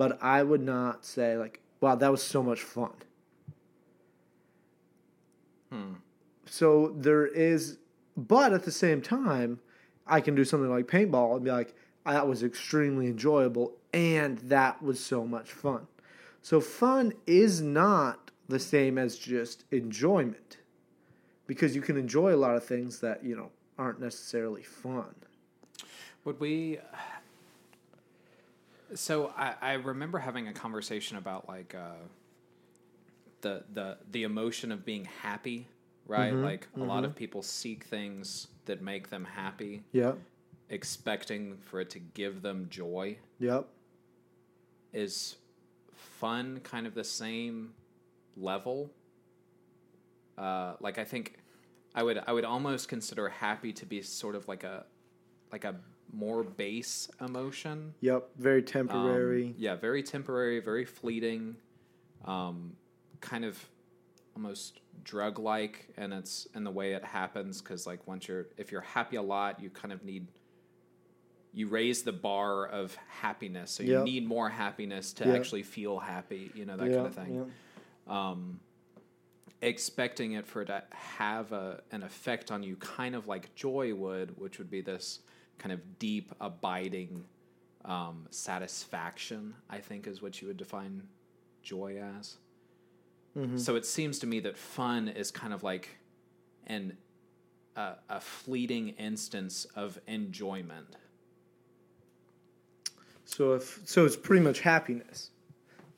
but 0.00 0.18
I 0.22 0.42
would 0.42 0.62
not 0.62 1.04
say 1.04 1.36
like, 1.36 1.60
wow, 1.82 1.94
that 1.94 2.10
was 2.10 2.22
so 2.22 2.42
much 2.42 2.62
fun. 2.62 2.94
Hmm. 5.70 5.92
So 6.46 6.94
there 6.96 7.26
is, 7.26 7.76
but 8.16 8.54
at 8.54 8.64
the 8.64 8.72
same 8.72 9.02
time, 9.02 9.60
I 10.06 10.22
can 10.22 10.34
do 10.34 10.42
something 10.42 10.70
like 10.70 10.86
paintball 10.86 11.36
and 11.36 11.44
be 11.44 11.50
like, 11.50 11.74
that 12.06 12.26
was 12.26 12.42
extremely 12.42 13.08
enjoyable 13.08 13.74
and 13.92 14.38
that 14.38 14.82
was 14.82 14.98
so 15.04 15.26
much 15.26 15.52
fun. 15.52 15.86
So 16.40 16.62
fun 16.62 17.12
is 17.26 17.60
not 17.60 18.30
the 18.48 18.58
same 18.58 18.96
as 18.96 19.18
just 19.18 19.64
enjoyment 19.70 20.56
because 21.50 21.74
you 21.74 21.82
can 21.82 21.96
enjoy 21.96 22.32
a 22.32 22.36
lot 22.36 22.54
of 22.54 22.62
things 22.64 23.00
that, 23.00 23.24
you 23.24 23.34
know, 23.34 23.50
aren't 23.76 24.00
necessarily 24.00 24.62
fun. 24.62 25.12
Would 26.24 26.38
we? 26.38 26.78
So 28.94 29.32
I, 29.36 29.54
I 29.60 29.72
remember 29.72 30.20
having 30.20 30.46
a 30.46 30.52
conversation 30.52 31.16
about 31.16 31.48
like 31.48 31.74
uh, 31.74 32.04
the 33.40 33.64
the 33.72 33.98
the 34.12 34.22
emotion 34.22 34.70
of 34.70 34.84
being 34.84 35.06
happy, 35.22 35.66
right? 36.06 36.32
Like 36.32 36.68
a 36.76 36.84
lot 36.84 37.04
of 37.04 37.16
people 37.16 37.42
seek 37.42 37.82
things 37.82 38.46
that 38.66 38.80
make 38.80 39.10
them 39.10 39.24
happy, 39.24 39.82
Yep. 39.90 40.18
expecting 40.68 41.56
for 41.62 41.80
it 41.80 41.90
to 41.90 41.98
give 41.98 42.42
them 42.42 42.68
joy. 42.70 43.16
Yep. 43.40 43.66
Is 44.92 45.34
fun 45.92 46.60
kind 46.62 46.86
of 46.86 46.94
the 46.94 47.02
same 47.04 47.72
level? 48.36 48.92
Uh, 50.38 50.74
like 50.80 50.96
I 50.98 51.04
think 51.04 51.39
I 51.94 52.02
would 52.02 52.22
I 52.26 52.32
would 52.32 52.44
almost 52.44 52.88
consider 52.88 53.28
happy 53.28 53.72
to 53.74 53.86
be 53.86 54.02
sort 54.02 54.34
of 54.34 54.46
like 54.48 54.64
a 54.64 54.84
like 55.52 55.64
a 55.64 55.74
more 56.12 56.42
base 56.42 57.08
emotion. 57.20 57.94
Yep. 58.00 58.30
Very 58.36 58.60
Um, 58.60 58.64
temporary. 58.64 59.54
yeah, 59.58 59.74
very 59.76 60.02
temporary, 60.02 60.60
very 60.60 60.84
fleeting, 60.84 61.56
um, 62.24 62.72
kind 63.20 63.44
of 63.44 63.64
almost 64.36 64.80
drug 65.04 65.38
like, 65.38 65.88
and 65.96 66.12
it's 66.12 66.46
in 66.54 66.64
the 66.64 66.70
way 66.70 66.92
it 66.92 67.04
happens 67.04 67.60
because 67.60 67.86
like 67.86 68.06
once 68.06 68.28
you're 68.28 68.46
if 68.56 68.70
you're 68.72 68.80
happy 68.80 69.16
a 69.16 69.22
lot, 69.22 69.60
you 69.60 69.70
kind 69.70 69.92
of 69.92 70.04
need 70.04 70.26
you 71.52 71.66
raise 71.66 72.02
the 72.04 72.12
bar 72.12 72.66
of 72.66 72.94
happiness, 73.08 73.72
so 73.72 73.82
you 73.82 73.90
Yep. 73.94 74.04
need 74.04 74.26
more 74.26 74.48
happiness 74.48 75.12
to 75.14 75.26
Yep. 75.26 75.36
actually 75.36 75.64
feel 75.64 75.98
happy, 75.98 76.50
you 76.54 76.64
know 76.64 76.76
that 76.76 76.90
Yeah, 76.90 76.94
kind 76.96 77.06
of 77.08 77.14
thing. 77.14 77.52
Um, 78.06 78.60
expecting 79.62 80.32
it 80.32 80.46
for 80.46 80.62
it 80.62 80.66
to 80.66 80.82
have 80.90 81.52
a 81.52 81.82
an 81.92 82.02
effect 82.02 82.50
on 82.50 82.62
you, 82.62 82.76
kind 82.76 83.14
of 83.14 83.28
like 83.28 83.54
joy 83.54 83.94
would, 83.94 84.38
which 84.38 84.58
would 84.58 84.70
be 84.70 84.80
this 84.80 85.20
kind 85.58 85.72
of 85.72 85.98
deep, 85.98 86.32
abiding 86.40 87.24
um, 87.84 88.26
satisfaction. 88.30 89.54
I 89.68 89.78
think 89.78 90.06
is 90.06 90.22
what 90.22 90.40
you 90.40 90.48
would 90.48 90.56
define 90.56 91.02
joy 91.62 92.02
as. 92.18 92.36
So 93.56 93.76
it 93.76 93.86
seems 93.86 94.18
to 94.18 94.26
me 94.26 94.40
that 94.40 94.58
fun 94.58 95.06
is 95.06 95.30
kind 95.30 95.54
of 95.54 95.62
like 95.62 95.98
an 96.66 96.96
a, 97.76 97.92
a 98.08 98.20
fleeting 98.20 98.90
instance 98.90 99.66
of 99.76 100.00
enjoyment. 100.08 100.96
So 103.24 103.52
if 103.52 103.80
so, 103.84 104.04
it's 104.04 104.16
pretty 104.16 104.42
much 104.44 104.60
happiness. 104.60 105.30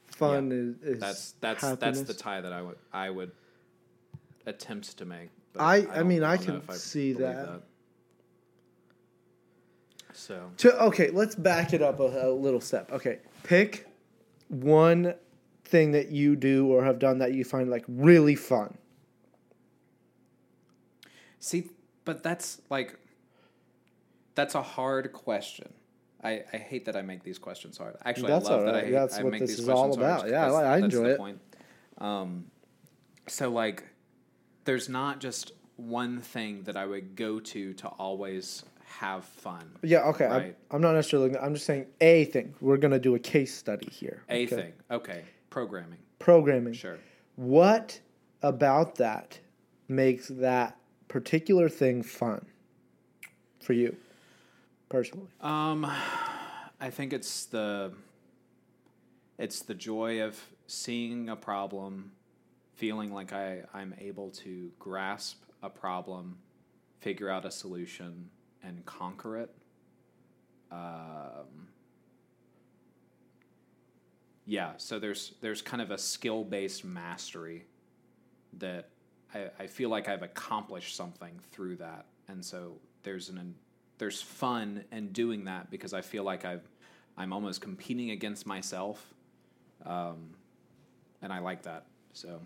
Fun 0.09 0.53
is, 0.53 0.94
is 0.96 1.01
That's 1.01 1.33
that's 1.40 1.62
happiness. 1.62 2.01
that's 2.01 2.09
the 2.09 2.22
tie 2.22 2.42
that 2.42 2.53
I 2.53 2.61
would 2.61 2.77
I 2.92 3.09
would 3.09 3.33
attempt 4.46 4.96
to 4.98 5.05
make. 5.05 5.31
but 5.52 5.62
I- 5.62 5.74
I 5.76 5.81
don't- 5.83 6.09
mean, 6.09 6.22
I 6.22 6.37
can 6.37 6.62
I 6.68 6.74
see 6.74 7.12
believe 7.12 7.26
that. 7.37 7.62
So 10.14 10.50
To, 10.59 10.83
okay, 10.85 11.11
let's 11.11 11.35
back 11.35 11.72
it 11.72 11.83
up 11.83 11.98
a, 12.00 12.28
a 12.28 12.31
little 12.33 12.61
step. 12.61 12.90
Okay, 12.92 13.20
pick 13.44 13.87
one 14.48 15.14
thing 15.64 15.92
that 15.92 16.11
you 16.11 16.37
do 16.37 16.66
or 16.68 16.85
have 16.85 16.98
done 16.98 17.18
that 17.18 17.33
you 17.33 17.44
find 17.44 17.70
like 17.70 17.85
really 17.88 18.35
fun. 18.35 18.76
see, 21.38 21.70
but 22.05 22.22
that's 22.22 22.61
like 22.70 22.98
that's 24.35 24.55
a 24.55 24.62
hard 24.62 25.12
question. 25.12 25.72
I, 26.22 26.44
I 26.52 26.57
hate 26.57 26.85
that 26.85 26.94
I 26.96 27.02
make 27.02 27.24
these 27.24 27.38
questions 27.38 27.76
hard. 27.78 27.96
Actually, 28.05 28.28
That's 28.28 28.46
I 28.46 28.50
love 28.52 28.61
all 28.61 28.66
that 28.66 28.74
I, 28.74 28.78
right. 28.78 28.85
hate, 28.87 28.92
That's 28.92 29.18
I 29.18 29.22
what 29.24 29.33
make 29.33 29.40
this 29.40 29.50
these 29.50 29.59
is 29.61 29.68
all 29.68 29.92
about. 29.92 30.28
Yeah, 30.28 30.46
I 30.46 30.48
That's- 30.48 30.52
li- 30.52 30.59
I 30.68 30.81
that's 30.81 30.85
enjoy 30.94 31.02
the 31.05 31.11
it. 31.14 31.18
Point. 31.18 31.40
Um, 31.98 32.44
so 33.26 33.50
like, 33.50 33.83
there's 34.64 34.88
not 34.88 35.20
just 35.20 35.53
one 35.77 36.20
thing 36.20 36.62
that 36.64 36.77
I 36.77 36.87
would 36.87 37.16
go 37.16 37.40
to 37.40 37.75
to 37.75 37.88
always 37.88 38.64
have 38.85 39.25
fun. 39.25 39.70
Yeah, 39.83 40.03
okay. 40.09 40.27
I'm, 40.27 40.55
I'm 40.70 40.81
not 40.81 40.94
necessarily. 40.94 41.31
Looking, 41.31 41.44
I'm 41.44 41.55
just 41.55 41.66
saying 41.66 41.87
a 42.01 42.27
thing. 42.27 42.55
We're 42.61 42.77
gonna 42.77 42.98
do 42.98 43.14
a 43.14 43.18
case 43.18 43.55
study 43.55 43.88
here. 43.90 44.22
A 44.29 44.44
okay? 44.44 44.57
thing. 44.57 44.72
Okay. 44.90 45.22
Programming. 45.51 45.98
Programming. 46.18 46.75
Sure. 46.75 46.98
What 47.37 48.01
about 48.42 48.96
that 48.96 49.38
makes 49.88 50.29
that 50.29 50.77
particular 51.09 51.68
thing 51.68 52.03
fun 52.03 52.44
for 53.61 53.72
you 53.72 53.96
personally? 54.88 55.29
Um, 55.40 55.85
I 56.81 56.90
think 56.90 57.12
it's 57.12 57.46
the 57.46 57.92
it's 59.38 59.62
the 59.62 59.75
joy 59.75 60.22
of 60.22 60.40
seeing 60.66 61.29
a 61.29 61.37
problem, 61.37 62.12
feeling 62.74 63.12
like 63.12 63.32
I 63.32 63.62
I'm 63.74 63.94
able 63.98 64.30
to 64.30 64.70
grasp 64.78 65.42
a 65.62 65.70
problem, 65.70 66.38
figure 67.00 67.28
out 67.28 67.44
a 67.44 67.50
solution, 67.50 68.28
and 68.62 68.85
conquer 68.85 69.38
it. 69.38 69.50
Um, 70.70 71.68
yeah, 74.46 74.72
so 74.76 74.98
there's 74.98 75.35
there's 75.40 75.62
kind 75.62 75.82
of 75.82 75.90
a 75.90 75.98
skill 75.98 76.44
based 76.44 76.85
mastery 76.85 77.66
that 78.58 78.88
I, 79.35 79.50
I 79.61 79.66
feel 79.66 79.88
like 79.88 80.08
I've 80.08 80.22
accomplished 80.22 80.96
something 80.96 81.38
through 81.52 81.76
that, 81.76 82.06
and 82.28 82.44
so 82.44 82.74
there's 83.02 83.28
an 83.28 83.54
there's 83.98 84.20
fun 84.20 84.85
in 84.90 85.12
doing 85.12 85.44
that 85.44 85.70
because 85.70 85.92
I 85.92 86.00
feel 86.00 86.24
like 86.24 86.44
I've 86.44 86.68
I'm 87.16 87.32
almost 87.32 87.61
competing 87.61 88.11
against 88.11 88.46
myself, 88.46 89.14
um, 89.85 90.30
and 91.20 91.32
I 91.32 91.38
like 91.38 91.62
that. 91.62 91.87
So 92.14 92.40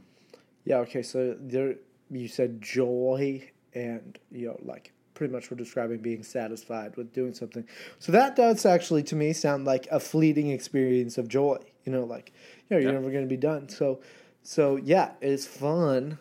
Yeah. 0.67 0.79
Okay. 0.81 1.03
So 1.03 1.35
there, 1.41 1.77
you 2.11 2.29
said 2.29 2.61
joy, 2.61 3.49
and 3.75 4.19
you 4.31 4.49
know, 4.49 4.59
like 4.63 4.93
pretty 5.15 5.33
much 5.33 5.51
we're 5.51 5.57
describing 5.57 5.99
being 5.99 6.23
satisfied 6.23 6.95
with 6.99 7.11
doing 7.15 7.33
something. 7.33 7.67
So 8.01 8.13
that 8.13 8.37
does 8.37 8.67
actually, 8.67 9.03
to 9.05 9.17
me, 9.17 9.33
sound 9.33 9.65
like 9.65 9.87
a 9.91 9.99
fleeting 9.99 10.51
experience 10.51 11.17
of 11.17 11.27
joy. 11.29 11.57
You 11.85 11.93
know, 11.93 12.05
like 12.05 12.35
you 12.69 12.77
know, 12.77 12.83
you're 12.83 12.93
Yeah. 12.93 12.99
never 12.99 13.11
going 13.11 13.25
to 13.25 13.29
be 13.29 13.39
done. 13.39 13.71
So, 13.71 14.01
so 14.43 14.77
yeah, 14.77 15.13
it's 15.23 15.47
fun. 15.47 16.19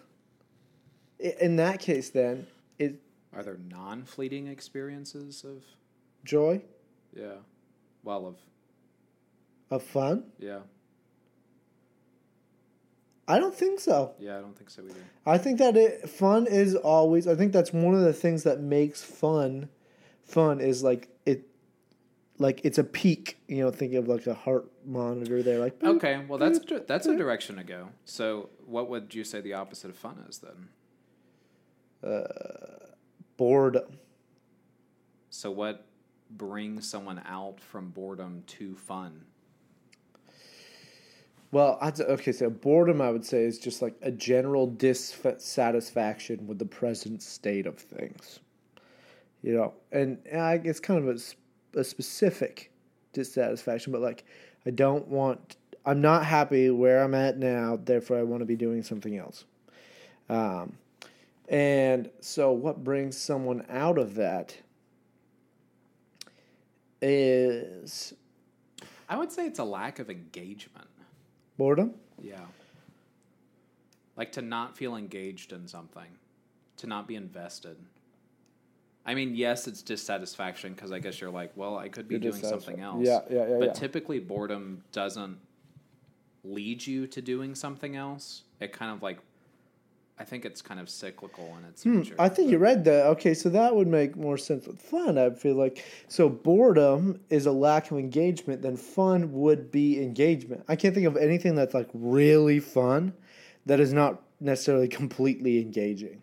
In 1.20 1.56
that 1.58 1.80
case, 1.80 2.10
then 2.10 2.48
it 2.80 3.02
are 3.34 3.44
there 3.44 3.58
non 3.70 4.06
fleeting 4.06 4.48
experiences 4.48 5.44
of 5.44 5.64
joy 6.24 6.62
yeah, 7.16 7.36
well 8.04 8.26
of 8.28 8.36
of 9.70 9.82
fun. 9.84 10.26
yeah 10.40 10.60
I 13.28 13.40
don't 13.40 13.56
think 13.56 13.80
so. 13.80 14.14
Yeah, 14.20 14.38
I 14.38 14.42
don't 14.42 14.56
think 14.56 14.70
so 14.70 14.84
either. 14.84 15.00
I 15.26 15.38
think 15.40 15.58
that 15.60 15.76
it, 15.76 16.08
fun 16.10 16.46
is 16.48 16.76
always. 16.76 17.28
I 17.28 17.36
think 17.36 17.54
that's 17.54 17.74
one 17.74 17.96
of 17.96 18.02
the 18.02 18.14
things 18.14 18.44
that 18.44 18.60
makes 18.60 19.02
fun. 19.04 19.70
Fun 20.24 20.60
is 20.62 20.84
like 20.84 21.08
it, 21.26 21.48
like 22.38 22.62
it's 22.64 22.78
a 22.78 22.84
peak. 22.84 23.38
You 23.48 23.64
know, 23.64 23.72
think 23.72 23.94
of 23.96 24.08
like 24.08 24.28
a 24.28 24.34
heart 24.36 24.68
monitor 24.86 25.42
there. 25.42 25.60
Like 25.60 25.80
boop, 25.80 25.96
Okay, 25.98 26.24
well 26.28 26.38
that's 26.38 26.60
boop. 26.60 26.86
that's 26.86 27.08
a 27.08 27.16
direction 27.16 27.56
to 27.56 27.64
go. 27.64 27.90
So, 28.06 28.50
what 28.66 28.90
would 28.90 29.16
you 29.16 29.24
say 29.24 29.42
the 29.42 29.54
opposite 29.54 29.90
of 29.90 29.96
fun 29.98 30.24
is 30.30 30.40
then? 30.40 30.70
Uh, 32.04 32.94
boredom. 33.38 33.98
So, 35.32 35.50
what 35.50 35.86
brings 36.30 36.88
someone 36.88 37.22
out 37.26 37.60
from 37.60 37.90
boredom 37.90 38.44
to 38.48 38.76
fun? 38.76 39.26
Well, 41.56 41.78
I'd 41.80 41.98
okay, 42.02 42.34
so 42.34 42.50
boredom, 42.50 43.00
I 43.00 43.10
would 43.10 43.26
say, 43.26 43.46
is 43.46 43.58
just 43.58 43.82
like 43.82 43.96
a 44.02 44.12
general 44.12 44.68
dissatisfaction 44.68 46.48
with 46.48 46.60
the 46.60 46.66
present 46.66 47.24
state 47.24 47.66
of 47.66 47.78
things. 47.78 48.42
You 49.42 49.54
know, 49.54 49.74
and, 49.90 50.18
I, 50.38 50.56
it's 50.56 50.82
kind 50.82 51.08
of 51.08 51.24
a 51.78 51.84
specific 51.86 52.74
dissatisfaction, 53.14 53.94
but 53.94 54.02
like, 54.02 54.26
I 54.66 54.72
don't 54.72 55.08
want, 55.08 55.56
I'm 55.86 56.02
not 56.02 56.26
happy 56.26 56.72
where 56.72 57.02
I'm 57.02 57.14
at 57.14 57.38
now, 57.38 57.80
therefore, 57.82 58.18
I 58.18 58.24
want 58.24 58.42
to 58.42 58.46
be 58.46 58.58
doing 58.58 58.84
something 58.84 59.16
else. 59.16 59.46
Um, 60.28 60.74
and 61.48 62.10
so, 62.20 62.52
what 62.52 62.84
brings 62.84 63.18
someone 63.18 63.66
out 63.70 63.98
of 63.98 64.16
that 64.16 64.58
is 67.02 68.14
I 69.08 69.18
would 69.18 69.32
say 69.32 69.46
it's 69.46 69.60
a 69.60 69.64
lack 69.64 70.00
of 70.00 70.10
engagement. 70.10 70.85
Boredom. 71.58 71.94
Yeah. 72.22 72.46
Like 74.16 74.32
to 74.34 74.42
not 74.42 74.78
feel 74.78 74.96
engaged 74.96 75.52
in 75.52 75.68
something, 75.68 76.08
to 76.78 76.88
not 76.88 77.08
be 77.08 77.16
invested. 77.16 77.78
I 79.06 79.14
mean, 79.14 79.36
yes, 79.36 79.68
it's 79.68 79.82
dissatisfaction 79.82 80.74
because 80.74 80.92
I 80.92 81.00
guess 81.00 81.22
you're 81.22 81.30
like, 81.30 81.52
well, 81.56 81.78
I 81.78 81.90
could 81.90 82.08
be 82.08 82.16
You're 82.16 82.32
doing 82.32 82.44
something 82.44 82.80
else. 82.80 83.06
Yeah, 83.06 83.20
yeah, 83.30 83.48
yeah, 83.48 83.58
But 83.60 83.68
yeah. 83.68 83.74
typically, 83.74 84.20
boredom 84.20 84.84
doesn't 84.92 85.38
lead 86.44 86.86
you 86.86 87.06
to 87.08 87.22
doing 87.22 87.54
something 87.54 87.96
else. 87.96 88.44
It 88.60 88.74
kind 88.74 88.92
of 88.92 89.04
like, 89.04 89.20
I 90.18 90.24
think 90.24 90.46
it's 90.46 90.62
kind 90.62 90.80
of 90.80 90.90
cyclical 90.90 91.58
in 91.60 91.66
its 91.66 91.84
Hmm, 91.84 91.98
nature. 92.00 92.16
I 92.18 92.30
think 92.30 92.50
you 92.50 92.58
read 92.58 92.86
that. 92.86 93.06
Okay, 93.08 93.34
so 93.34 93.50
that 93.50 93.76
would 93.76 93.88
make 93.88 94.16
more 94.16 94.38
sense 94.38 94.66
with 94.66 94.82
fun. 94.82 95.18
I 95.18 95.30
feel 95.32 95.56
like 95.56 95.84
so 96.08 96.30
boredom 96.30 97.20
is 97.30 97.46
a 97.46 97.52
lack 97.52 97.92
of 97.92 97.98
engagement. 97.98 98.62
Then 98.62 98.78
fun 98.78 99.34
would 99.34 99.72
be 99.72 100.02
engagement. 100.02 100.64
I 100.70 100.78
can't 100.78 100.94
think 100.96 101.06
of 101.08 101.18
anything 101.18 101.56
that's 101.56 101.74
like 101.74 101.90
really 101.94 102.60
fun 102.62 103.14
that 103.66 103.80
is 103.82 103.92
not 103.92 104.22
necessarily 104.40 104.88
completely 104.88 105.60
engaging. 105.62 106.22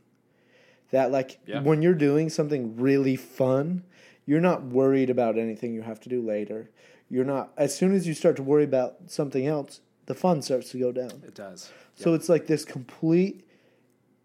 That 0.90 1.10
like 1.10 1.38
Yeah. 1.46 1.62
when 1.62 1.82
you're 1.82 1.94
doing 1.94 2.30
something 2.30 2.76
really 2.76 3.16
fun, 3.16 3.84
you're 4.24 4.40
not 4.40 4.64
worried 4.64 5.10
about 5.10 5.36
anything 5.38 5.74
you 5.74 5.82
have 5.82 6.00
to 6.00 6.08
do 6.08 6.22
later. 6.22 6.70
You're 7.10 7.24
not. 7.26 7.52
As 7.58 7.74
soon 7.76 7.92
as 7.94 8.06
you 8.06 8.14
start 8.14 8.36
to 8.36 8.42
worry 8.42 8.64
about 8.64 8.96
something 9.10 9.46
else, 9.46 9.80
the 10.06 10.14
fun 10.14 10.40
starts 10.40 10.70
to 10.70 10.78
go 10.78 10.92
down. 10.92 11.22
It 11.26 11.34
does. 11.34 11.70
So 11.94 12.14
it's 12.14 12.30
like 12.30 12.46
this 12.46 12.64
complete 12.64 13.46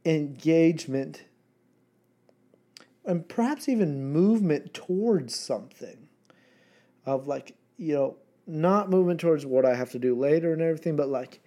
engagement 0.07 1.23
and 3.05 3.27
perhaps 3.27 3.69
even 3.69 4.11
movement 4.11 4.73
towards 4.73 5.35
something 5.35 6.07
of 7.05 7.27
like, 7.27 7.55
you 7.77 7.93
know, 7.93 8.17
not 8.45 8.89
movement 8.89 9.19
towards 9.19 9.45
what 9.45 9.65
I 9.65 9.75
have 9.75 9.91
to 9.91 9.99
do 9.99 10.15
later 10.15 10.53
and 10.53 10.61
everything, 10.61 10.95
but 10.95 11.09
like 11.09 11.41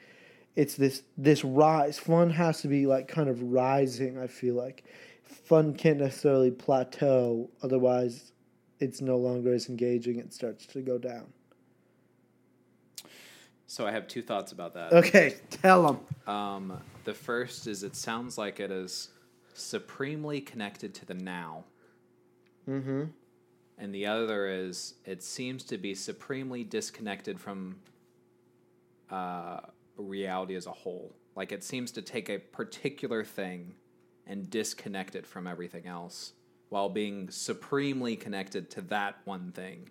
it's 0.56 0.74
this 0.74 1.02
this 1.16 1.44
rise. 1.44 1.98
Fun 1.98 2.30
has 2.30 2.60
to 2.62 2.68
be 2.68 2.86
like 2.86 3.08
kind 3.08 3.28
of 3.28 3.42
rising, 3.42 4.18
I 4.18 4.26
feel 4.26 4.54
like. 4.54 4.84
Fun 5.24 5.74
can't 5.74 5.98
necessarily 5.98 6.50
plateau, 6.50 7.50
otherwise 7.62 8.32
it's 8.78 9.00
no 9.00 9.16
longer 9.16 9.52
as 9.52 9.68
engaging, 9.68 10.18
it 10.18 10.32
starts 10.32 10.66
to 10.66 10.80
go 10.80 10.98
down. 10.98 11.32
So 13.70 13.86
I 13.86 13.92
have 13.92 14.08
two 14.08 14.20
thoughts 14.20 14.50
about 14.50 14.74
that. 14.74 14.92
Okay, 14.92 15.36
tell 15.48 15.86
them. 15.86 16.34
Um, 16.34 16.80
the 17.04 17.14
first 17.14 17.68
is 17.68 17.84
it 17.84 17.94
sounds 17.94 18.36
like 18.36 18.58
it 18.58 18.72
is 18.72 19.10
supremely 19.54 20.40
connected 20.40 20.92
to 20.94 21.06
the 21.06 21.14
now. 21.14 21.62
Mm-hmm. 22.68 23.04
And 23.78 23.94
the 23.94 24.06
other 24.06 24.48
is 24.48 24.94
it 25.04 25.22
seems 25.22 25.62
to 25.66 25.78
be 25.78 25.94
supremely 25.94 26.64
disconnected 26.64 27.38
from 27.38 27.76
uh, 29.08 29.60
reality 29.96 30.56
as 30.56 30.66
a 30.66 30.72
whole. 30.72 31.14
Like 31.36 31.52
it 31.52 31.62
seems 31.62 31.92
to 31.92 32.02
take 32.02 32.28
a 32.28 32.38
particular 32.38 33.22
thing 33.22 33.76
and 34.26 34.50
disconnect 34.50 35.14
it 35.14 35.24
from 35.24 35.46
everything 35.46 35.86
else 35.86 36.32
while 36.70 36.88
being 36.88 37.30
supremely 37.30 38.16
connected 38.16 38.68
to 38.70 38.80
that 38.80 39.18
one 39.26 39.52
thing. 39.52 39.90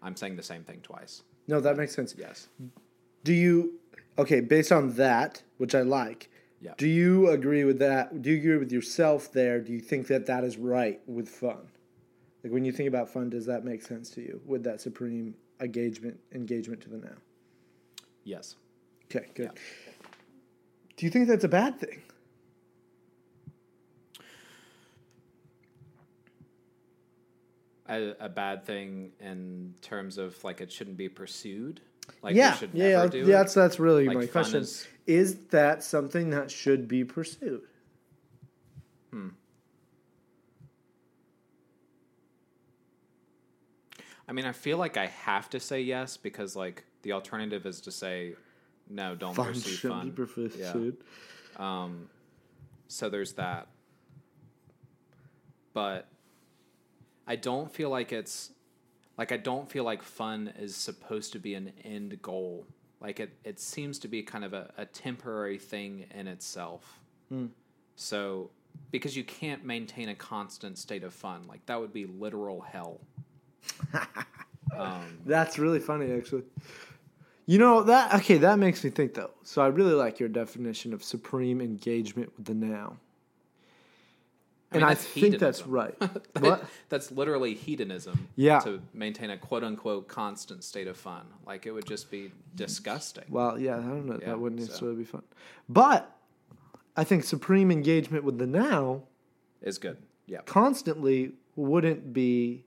I'm 0.00 0.14
saying 0.14 0.36
the 0.36 0.42
same 0.44 0.62
thing 0.62 0.78
twice. 0.84 1.24
No, 1.48 1.58
that 1.58 1.76
makes 1.76 1.96
sense. 1.96 2.14
Yes. 2.16 2.46
Do 3.24 3.32
you 3.32 3.78
okay, 4.18 4.40
based 4.40 4.72
on 4.72 4.92
that, 4.94 5.42
which 5.58 5.74
I 5.74 5.82
like, 5.82 6.28
Yeah. 6.60 6.74
do 6.76 6.86
you 6.86 7.28
agree 7.30 7.64
with 7.64 7.78
that? 7.78 8.22
Do 8.22 8.30
you 8.30 8.36
agree 8.38 8.56
with 8.58 8.72
yourself 8.72 9.32
there? 9.32 9.60
Do 9.60 9.72
you 9.72 9.80
think 9.80 10.06
that 10.08 10.26
that 10.26 10.44
is 10.44 10.58
right 10.58 11.00
with 11.06 11.28
fun? 11.28 11.68
Like 12.42 12.52
when 12.52 12.64
you 12.64 12.72
think 12.72 12.88
about 12.88 13.08
fun, 13.08 13.30
does 13.30 13.46
that 13.46 13.64
make 13.64 13.82
sense 13.82 14.10
to 14.10 14.20
you 14.20 14.40
with 14.44 14.64
that 14.64 14.80
supreme 14.80 15.34
engagement 15.60 16.18
engagement 16.32 16.80
to 16.82 16.88
the 16.88 16.98
now? 16.98 17.16
Yes. 18.24 18.56
Okay, 19.06 19.28
good. 19.34 19.50
Do 20.96 21.06
you 21.06 21.10
think 21.10 21.28
that's 21.28 21.44
a 21.44 21.48
bad 21.48 21.78
thing? 21.78 22.02
A, 27.88 28.14
a 28.20 28.28
bad 28.28 28.64
thing 28.64 29.12
in 29.20 29.74
terms 29.82 30.16
of 30.18 30.42
like 30.44 30.60
it 30.60 30.70
shouldn't 30.72 30.96
be 30.96 31.08
pursued. 31.08 31.80
Like 32.22 32.34
yeah, 32.36 32.54
should 32.54 32.70
yeah, 32.72 32.88
yeah. 32.88 33.06
That's 33.24 33.52
it. 33.56 33.60
that's 33.60 33.78
really 33.80 34.06
Like 34.06 34.16
my 34.16 34.26
question. 34.26 34.60
is- 34.62 34.86
Is 35.06 35.36
that 35.50 35.82
something 35.82 36.30
that 36.30 36.50
should 36.50 36.86
be 36.88 37.04
pursued? 37.04 37.62
Hmm. 39.10 39.28
I 44.28 44.32
mean, 44.32 44.44
I 44.46 44.52
feel 44.52 44.78
like 44.78 44.96
I 44.96 45.06
have 45.06 45.50
to 45.50 45.60
say 45.60 45.82
yes 45.82 46.16
because 46.16 46.54
like 46.56 46.84
the 47.02 47.12
alternative 47.12 47.66
is 47.66 47.80
to 47.82 47.90
say 47.90 48.34
no, 48.88 49.14
don't 49.14 49.34
Fun 49.34 49.46
pursue 49.46 49.88
fun. 49.88 50.10
be 50.10 50.24
pursued. 50.26 50.96
Um, 51.56 52.08
so 52.88 53.08
there's 53.08 53.32
that. 53.34 53.66
But 55.74 56.06
I 57.26 57.36
don't 57.36 57.72
feel 57.72 57.90
like 57.90 58.12
it's 58.12 58.50
like 59.18 59.32
I 59.32 59.36
don't 59.36 59.70
feel 59.70 59.84
like 59.84 60.02
fun 60.02 60.52
is 60.58 60.74
supposed 60.74 61.32
to 61.32 61.38
be 61.38 61.54
an 61.54 61.72
end 61.84 62.20
goal. 62.22 62.66
Like 63.00 63.20
it, 63.20 63.32
it 63.44 63.58
seems 63.60 63.98
to 64.00 64.08
be 64.08 64.22
kind 64.22 64.44
of 64.44 64.52
a, 64.52 64.72
a 64.78 64.86
temporary 64.86 65.58
thing 65.58 66.06
in 66.14 66.26
itself. 66.28 67.00
So 67.96 68.50
because 68.90 69.16
you 69.16 69.24
can't 69.24 69.64
maintain 69.64 70.08
a 70.08 70.14
constant 70.14 70.78
state 70.78 71.02
of 71.02 71.12
fun, 71.12 71.46
like 71.48 71.64
that 71.66 71.80
would 71.80 71.92
be 71.92 72.06
literal 72.06 72.60
hell. 72.60 73.00
um, 74.76 75.18
That's 75.24 75.58
really 75.58 75.80
funny, 75.80 76.12
actually. 76.12 76.44
You 77.46 77.58
know 77.58 77.82
that 77.82 78.14
okay? 78.14 78.38
That 78.38 78.58
makes 78.58 78.84
me 78.84 78.90
think 78.90 79.14
though. 79.14 79.32
So 79.42 79.62
I 79.62 79.66
really 79.66 79.94
like 79.94 80.20
your 80.20 80.28
definition 80.28 80.92
of 80.94 81.02
supreme 81.02 81.60
engagement 81.60 82.32
with 82.36 82.46
the 82.46 82.54
now, 82.54 82.96
I 84.72 84.78
mean, 84.78 84.82
and 84.82 84.90
I 84.90 84.94
think 84.94 85.38
that's 85.38 85.66
right. 85.66 85.94
what? 86.40 86.64
That's 86.88 87.10
literally 87.12 87.54
hedonism. 87.54 88.28
Yeah. 88.36 88.60
To 88.60 88.80
maintain 88.94 89.30
a 89.30 89.36
quote 89.38 89.64
unquote 89.64 90.08
constant 90.08 90.64
state 90.64 90.86
of 90.86 90.96
fun. 90.96 91.26
Like 91.46 91.66
it 91.66 91.72
would 91.72 91.86
just 91.86 92.10
be 92.10 92.32
disgusting. 92.54 93.24
Well, 93.28 93.58
yeah, 93.58 93.76
I 93.76 93.80
don't 93.80 94.06
know. 94.06 94.18
Yeah, 94.20 94.28
that 94.28 94.40
wouldn't 94.40 94.60
so- 94.62 94.66
necessarily 94.66 94.96
be 94.98 95.04
fun, 95.04 95.22
but 95.68 96.16
I 96.96 97.04
think 97.04 97.24
supreme 97.24 97.70
engagement 97.70 98.24
with 98.24 98.38
the 98.38 98.46
now 98.46 99.02
Is 99.62 99.78
good. 99.78 99.96
Yeah. 100.26 100.40
constantly 100.46 101.32
wouldn't 101.56 102.12
be 102.12 102.64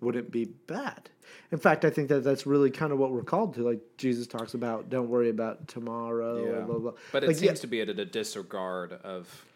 wouldn't 0.00 0.30
be 0.30 0.44
bad. 0.44 1.10
In 1.50 1.58
fact, 1.58 1.84
I 1.84 1.90
think 1.90 2.08
that 2.08 2.24
that's 2.24 2.46
really 2.46 2.70
kind 2.70 2.92
of 2.92 2.98
what 2.98 3.10
we're 3.12 3.22
called 3.22 3.54
to. 3.54 3.62
Like 3.62 3.80
Jesus 3.96 4.26
talks 4.26 4.54
about, 4.54 4.90
don't 4.90 5.08
worry 5.08 5.30
about 5.30 5.66
tomorrow. 5.68 6.44
Yeah. 6.44 6.60
Blah, 6.64 6.78
blah. 6.78 6.92
But 7.12 7.24
it 7.24 7.28
Like, 7.28 7.36
seems 7.36 7.46
yeah, 7.46 7.54
to 7.54 7.66
be 7.66 7.80
at 7.80 7.88
a 7.88 8.04
disregard 8.04 8.92
of 8.92 9.46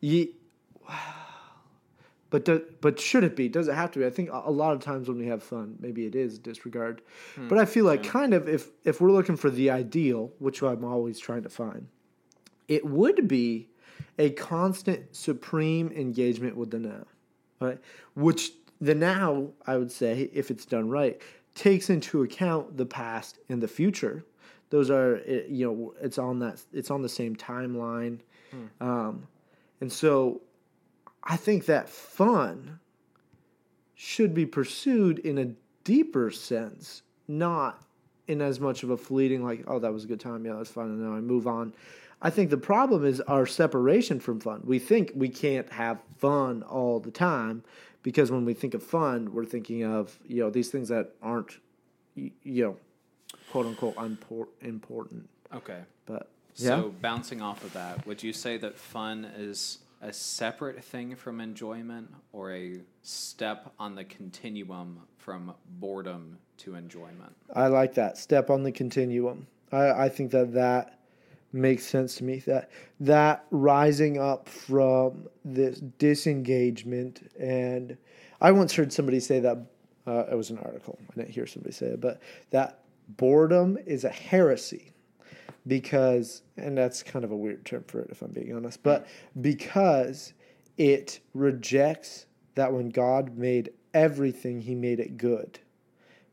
Ye- 0.00 0.34
but 2.30 2.44
do, 2.44 2.64
but 2.80 2.98
should 2.98 3.24
it 3.24 3.34
be? 3.34 3.48
Does 3.48 3.68
it 3.68 3.74
have 3.74 3.90
to 3.92 3.98
be? 3.98 4.06
I 4.06 4.10
think 4.10 4.30
a 4.32 4.50
lot 4.50 4.72
of 4.72 4.80
times 4.80 5.08
when 5.08 5.18
we 5.18 5.26
have 5.26 5.42
fun, 5.42 5.76
maybe 5.80 6.06
it 6.06 6.14
is 6.14 6.38
disregard. 6.38 7.02
Hmm. 7.34 7.48
But 7.48 7.58
I 7.58 7.64
feel 7.64 7.84
like 7.84 8.04
kind 8.04 8.32
of 8.32 8.48
if 8.48 8.68
if 8.84 9.00
we're 9.00 9.10
looking 9.10 9.36
for 9.36 9.50
the 9.50 9.70
ideal, 9.70 10.30
which 10.38 10.62
I'm 10.62 10.84
always 10.84 11.18
trying 11.18 11.42
to 11.42 11.48
find, 11.48 11.88
it 12.68 12.86
would 12.86 13.26
be 13.26 13.68
a 14.18 14.30
constant 14.30 15.14
supreme 15.14 15.90
engagement 15.92 16.56
with 16.56 16.70
the 16.70 16.78
now, 16.78 17.06
right? 17.60 17.78
Which 18.14 18.52
the 18.80 18.94
now, 18.94 19.48
I 19.66 19.76
would 19.76 19.90
say, 19.90 20.30
if 20.32 20.50
it's 20.50 20.64
done 20.64 20.88
right, 20.88 21.20
takes 21.54 21.90
into 21.90 22.22
account 22.22 22.76
the 22.76 22.86
past 22.86 23.38
and 23.48 23.60
the 23.60 23.68
future. 23.68 24.24
Those 24.70 24.88
are 24.88 25.20
you 25.48 25.66
know 25.66 25.94
it's 26.00 26.18
on 26.18 26.38
that 26.38 26.62
it's 26.72 26.92
on 26.92 27.02
the 27.02 27.08
same 27.08 27.34
timeline, 27.34 28.20
um, 28.80 29.26
and 29.80 29.90
so 29.92 30.40
I 31.22 31.36
think 31.36 31.66
that 31.66 31.88
fun 31.88 32.80
should 33.94 34.34
be 34.34 34.46
pursued 34.46 35.18
in 35.18 35.38
a 35.38 35.52
deeper 35.84 36.30
sense, 36.30 37.02
not 37.28 37.82
in 38.26 38.40
as 38.40 38.60
much 38.60 38.82
of 38.82 38.90
a 38.90 38.96
fleeting 38.96 39.42
like 39.42 39.64
oh 39.66 39.80
that 39.80 39.92
was 39.92 40.04
a 40.04 40.06
good 40.06 40.20
time 40.20 40.46
yeah 40.46 40.54
that's 40.54 40.70
fun 40.70 40.86
and 40.86 41.00
now 41.00 41.14
I 41.14 41.20
move 41.20 41.46
on. 41.46 41.74
I 42.22 42.30
think 42.30 42.50
the 42.50 42.58
problem 42.58 43.04
is 43.04 43.20
our 43.22 43.46
separation 43.46 44.20
from 44.20 44.40
fun. 44.40 44.60
We 44.64 44.78
think 44.78 45.12
we 45.14 45.28
can't 45.28 45.70
have 45.72 46.00
fun 46.18 46.62
all 46.62 47.00
the 47.00 47.10
time 47.10 47.64
because 48.02 48.30
when 48.30 48.44
we 48.44 48.52
think 48.54 48.74
of 48.74 48.82
fun, 48.82 49.32
we're 49.32 49.44
thinking 49.44 49.84
of 49.84 50.18
you 50.26 50.42
know 50.42 50.50
these 50.50 50.68
things 50.68 50.88
that 50.88 51.14
aren't 51.22 51.58
you 52.14 52.30
know 52.44 52.76
quote 53.50 53.66
unquote 53.66 53.96
unpor- 53.96 54.48
important. 54.60 55.28
Okay. 55.54 55.80
But 56.06 56.28
yeah. 56.56 56.68
So 56.68 56.94
bouncing 57.00 57.40
off 57.40 57.64
of 57.64 57.72
that, 57.72 58.06
would 58.06 58.22
you 58.22 58.32
say 58.32 58.56
that 58.58 58.78
fun 58.78 59.30
is 59.36 59.78
a 60.00 60.12
separate 60.12 60.82
thing 60.82 61.14
from 61.14 61.40
enjoyment 61.40 62.10
or 62.32 62.52
a 62.54 62.80
step 63.02 63.72
on 63.78 63.94
the 63.94 64.04
continuum 64.04 65.00
from 65.18 65.54
boredom 65.78 66.38
to 66.58 66.74
enjoyment? 66.74 67.34
I 67.54 67.66
like 67.66 67.94
that 67.94 68.16
step 68.16 68.50
on 68.50 68.62
the 68.62 68.72
continuum. 68.72 69.46
I, 69.72 69.90
I 69.90 70.08
think 70.08 70.30
that 70.32 70.54
that 70.54 70.98
makes 71.52 71.84
sense 71.84 72.16
to 72.16 72.24
me. 72.24 72.38
That 72.40 72.70
that 73.00 73.44
rising 73.50 74.18
up 74.18 74.48
from 74.48 75.28
this 75.44 75.80
disengagement, 75.98 77.30
and 77.38 77.96
I 78.40 78.52
once 78.52 78.74
heard 78.74 78.92
somebody 78.92 79.20
say 79.20 79.40
that 79.40 79.58
uh, 80.06 80.24
it 80.30 80.34
was 80.34 80.50
an 80.50 80.58
article. 80.58 80.98
I 81.10 81.14
didn't 81.14 81.30
hear 81.30 81.46
somebody 81.46 81.74
say 81.74 81.86
it, 81.86 82.00
but 82.00 82.20
that 82.50 82.80
boredom 83.16 83.78
is 83.86 84.04
a 84.04 84.10
heresy 84.10 84.92
because, 85.66 86.42
and 86.56 86.76
that's 86.76 87.02
kind 87.02 87.24
of 87.24 87.30
a 87.30 87.36
weird 87.36 87.64
term 87.64 87.84
for 87.86 88.00
it, 88.00 88.08
if 88.10 88.22
I'm 88.22 88.30
being 88.32 88.54
honest, 88.54 88.82
but 88.82 89.06
because 89.40 90.32
it 90.78 91.20
rejects 91.34 92.26
that 92.54 92.72
when 92.72 92.88
God 92.90 93.36
made 93.36 93.70
everything, 93.94 94.60
He 94.60 94.74
made 94.74 95.00
it 95.00 95.16
good 95.16 95.58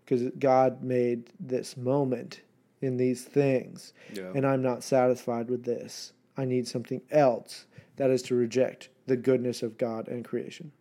because 0.05 0.23
God 0.39 0.83
made 0.83 1.29
this 1.39 1.75
moment 1.77 2.41
in 2.81 2.97
these 2.97 3.23
things, 3.23 3.93
Yeah. 4.13 4.31
and 4.35 4.45
I'm 4.45 4.61
not 4.61 4.83
satisfied 4.83 5.49
with 5.49 5.63
this. 5.63 6.13
I 6.37 6.45
need 6.45 6.67
something 6.67 7.01
else. 7.11 7.65
That 7.95 8.11
is 8.11 8.21
to 8.23 8.35
reject 8.35 8.89
the 9.07 9.17
goodness 9.17 9.63
of 9.63 9.77
God 9.77 10.07
and 10.07 10.23
creation. 10.23 10.71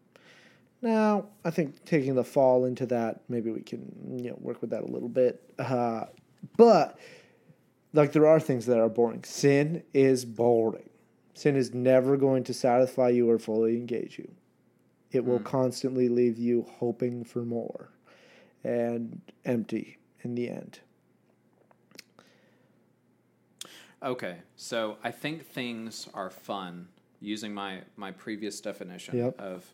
Now, 0.82 1.26
I 1.44 1.50
think 1.50 1.82
taking 1.86 2.14
the 2.14 2.22
fall 2.24 2.66
into 2.66 2.84
that, 2.86 3.22
maybe 3.28 3.50
we 3.50 3.62
can 3.62 4.18
you 4.22 4.30
know 4.30 4.36
work 4.40 4.60
with 4.60 4.70
that 4.70 4.82
a 4.82 4.86
little 4.86 5.08
bit. 5.08 5.42
Uh, 5.58 6.04
but 6.58 6.98
like 7.96 8.12
there 8.12 8.26
are 8.26 8.38
things 8.38 8.66
that 8.66 8.78
are 8.78 8.88
boring. 8.88 9.24
Sin 9.24 9.82
is 9.94 10.24
boring. 10.24 10.88
Sin 11.34 11.56
is 11.56 11.74
never 11.74 12.16
going 12.16 12.44
to 12.44 12.54
satisfy 12.54 13.08
you 13.08 13.28
or 13.28 13.38
fully 13.38 13.76
engage 13.76 14.18
you. 14.18 14.30
It 15.12 15.24
will 15.24 15.38
constantly 15.40 16.08
leave 16.08 16.38
you 16.38 16.66
hoping 16.78 17.24
for 17.24 17.42
more 17.42 17.90
and 18.64 19.20
empty 19.44 19.98
in 20.22 20.34
the 20.34 20.50
end. 20.50 20.80
Okay, 24.02 24.38
so 24.56 24.98
I 25.02 25.10
think 25.10 25.46
things 25.46 26.08
are 26.12 26.30
fun 26.30 26.88
using 27.20 27.54
my 27.54 27.80
my 27.96 28.10
previous 28.10 28.60
definition 28.60 29.16
Yep. 29.16 29.40
of 29.40 29.64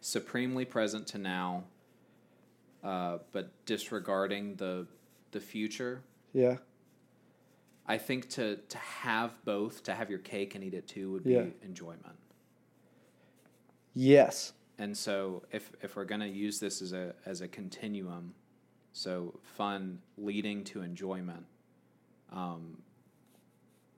supremely 0.00 0.64
present 0.64 1.06
to 1.08 1.18
now, 1.18 1.64
uh, 2.82 3.18
but 3.32 3.50
disregarding 3.66 4.56
the 4.56 4.86
the 5.30 5.40
future. 5.40 6.02
Yeah. 6.32 6.56
I 7.90 7.98
think 7.98 8.28
to 8.30 8.56
to 8.56 8.78
have 8.78 9.32
both, 9.44 9.82
to 9.82 9.94
have 9.94 10.10
your 10.10 10.20
cake 10.20 10.54
and 10.54 10.62
eat 10.62 10.74
it 10.74 10.86
too, 10.86 11.10
would 11.10 11.24
be 11.24 11.32
Yeah. 11.32 11.46
enjoyment. 11.62 12.16
Yes. 13.94 14.52
And 14.78 14.96
so, 14.96 15.42
if 15.50 15.72
if 15.82 15.96
we're 15.96 16.04
gonna 16.04 16.26
use 16.26 16.60
this 16.60 16.80
as 16.82 16.92
a 16.92 17.14
as 17.26 17.40
a 17.40 17.48
continuum, 17.48 18.34
so 18.92 19.40
fun 19.42 20.00
leading 20.16 20.62
to 20.64 20.82
enjoyment, 20.82 21.44
um, 22.30 22.80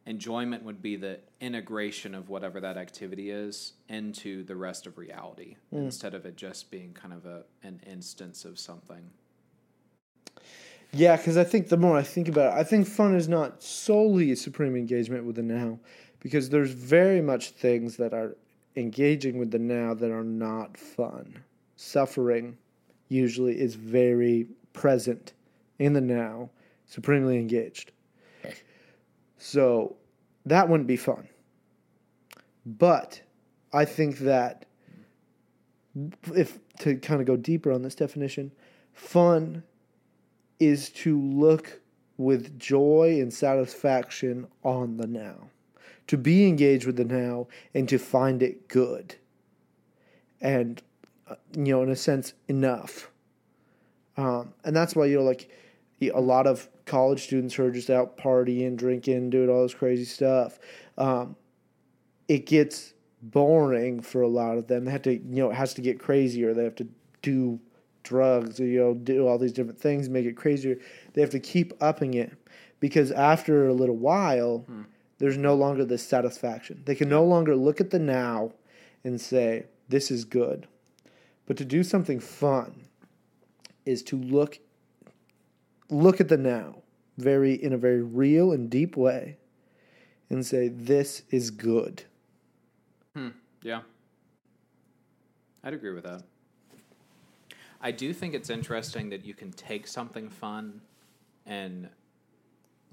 enjoyment 0.06 0.62
would 0.64 0.80
be 0.80 0.96
the 0.96 1.20
integration 1.40 2.14
of 2.14 2.30
whatever 2.30 2.60
that 2.60 2.78
activity 2.78 3.30
is 3.30 3.74
into 3.90 4.42
the 4.44 4.56
rest 4.56 4.86
of 4.86 4.96
reality, 4.96 5.56
instead 5.70 6.14
of 6.14 6.24
it 6.24 6.36
just 6.36 6.70
being 6.70 6.94
kind 6.94 7.12
of 7.12 7.26
a 7.26 7.44
an 7.62 7.78
instance 7.86 8.46
of 8.46 8.58
something. 8.58 9.10
Yeah, 10.94 11.16
because 11.16 11.38
I 11.38 11.44
think 11.44 11.68
the 11.68 11.78
more 11.78 11.96
I 11.96 12.02
think 12.02 12.28
about 12.28 12.52
it, 12.52 12.60
I 12.60 12.64
think 12.64 12.86
fun 12.86 13.14
is 13.14 13.28
not 13.28 13.62
solely 13.62 14.30
a 14.30 14.36
supreme 14.36 14.76
engagement 14.76 15.24
with 15.24 15.36
the 15.36 15.42
now, 15.42 15.78
because 16.20 16.50
there's 16.50 16.72
very 16.72 17.22
much 17.22 17.50
things 17.50 17.96
that 17.96 18.12
are 18.12 18.36
engaging 18.76 19.38
with 19.38 19.50
the 19.50 19.58
now 19.58 19.94
that 19.94 20.10
are 20.10 20.24
not 20.24 20.76
fun. 20.76 21.42
Suffering 21.76 22.58
usually 23.08 23.58
is 23.58 23.74
very 23.74 24.46
present 24.74 25.32
in 25.78 25.94
the 25.94 26.00
now, 26.00 26.50
supremely 26.86 27.38
engaged. 27.38 27.92
So 29.38 29.96
that 30.44 30.68
wouldn't 30.68 30.86
be 30.86 30.96
fun. 30.96 31.26
But 32.66 33.20
I 33.72 33.86
think 33.86 34.18
that 34.18 34.66
if 36.34 36.58
to 36.80 36.96
kind 36.96 37.20
of 37.20 37.26
go 37.26 37.36
deeper 37.36 37.72
on 37.72 37.82
this 37.82 37.94
definition, 37.94 38.52
fun 38.92 39.62
is 40.62 40.90
to 40.90 41.20
look 41.20 41.80
with 42.16 42.56
joy 42.58 43.18
and 43.20 43.34
satisfaction 43.34 44.46
on 44.62 44.96
the 44.96 45.06
now, 45.08 45.48
to 46.06 46.16
be 46.16 46.46
engaged 46.46 46.86
with 46.86 46.96
the 46.96 47.04
now 47.04 47.48
and 47.74 47.88
to 47.88 47.98
find 47.98 48.42
it 48.42 48.68
good. 48.68 49.16
And, 50.40 50.80
uh, 51.26 51.34
you 51.56 51.64
know, 51.64 51.82
in 51.82 51.88
a 51.90 51.96
sense, 51.96 52.34
enough. 52.46 53.10
Um, 54.16 54.54
and 54.64 54.76
that's 54.76 54.94
why, 54.94 55.06
you 55.06 55.16
know, 55.16 55.24
like 55.24 55.50
a 56.00 56.20
lot 56.20 56.46
of 56.46 56.68
college 56.84 57.24
students 57.24 57.54
who 57.54 57.64
are 57.64 57.70
just 57.70 57.90
out 57.90 58.16
partying, 58.16 58.76
drinking, 58.76 59.30
doing 59.30 59.50
all 59.50 59.62
this 59.62 59.74
crazy 59.74 60.04
stuff, 60.04 60.60
um, 60.98 61.34
it 62.28 62.46
gets 62.46 62.94
boring 63.20 64.00
for 64.00 64.22
a 64.22 64.28
lot 64.28 64.58
of 64.58 64.68
them. 64.68 64.84
They 64.84 64.92
have 64.92 65.02
to, 65.02 65.12
you 65.12 65.42
know, 65.42 65.50
it 65.50 65.54
has 65.54 65.74
to 65.74 65.80
get 65.80 65.98
crazier. 65.98 66.54
They 66.54 66.64
have 66.64 66.76
to 66.76 66.88
do 67.20 67.58
drugs, 68.02 68.60
or, 68.60 68.64
you 68.64 68.80
know, 68.80 68.94
do 68.94 69.26
all 69.26 69.38
these 69.38 69.52
different 69.52 69.80
things, 69.80 70.08
make 70.08 70.26
it 70.26 70.36
crazier. 70.36 70.78
They 71.12 71.20
have 71.20 71.30
to 71.30 71.40
keep 71.40 71.72
upping 71.80 72.14
it 72.14 72.32
because 72.80 73.12
after 73.12 73.68
a 73.68 73.72
little 73.72 73.96
while, 73.96 74.66
there's 75.18 75.38
no 75.38 75.54
longer 75.54 75.84
this 75.84 76.02
satisfaction. 76.02 76.82
They 76.84 76.94
can 76.94 77.08
no 77.08 77.24
longer 77.24 77.54
look 77.54 77.80
at 77.80 77.90
the 77.90 77.98
now 77.98 78.52
and 79.04 79.20
say, 79.20 79.66
this 79.88 80.10
is 80.10 80.24
good. 80.24 80.66
But 81.46 81.56
to 81.58 81.64
do 81.64 81.84
something 81.84 82.18
fun 82.18 82.86
is 83.84 84.02
to 84.04 84.16
look 84.16 84.58
look 85.90 86.20
at 86.20 86.28
the 86.28 86.36
now 86.38 86.76
very 87.18 87.52
in 87.52 87.72
a 87.72 87.76
very 87.76 88.00
real 88.00 88.52
and 88.52 88.70
deep 88.70 88.96
way 88.96 89.36
and 90.30 90.46
say 90.46 90.68
this 90.68 91.22
is 91.30 91.50
good. 91.50 92.04
Hmm. 93.14 93.28
Yeah. 93.62 93.82
I'd 95.62 95.74
agree 95.74 95.92
with 95.92 96.04
that. 96.04 96.22
I 97.82 97.90
do 97.90 98.12
think 98.12 98.34
it's 98.34 98.48
interesting 98.48 99.10
that 99.10 99.24
you 99.24 99.34
can 99.34 99.50
take 99.52 99.86
something 99.86 100.28
fun 100.30 100.80
and 101.44 101.88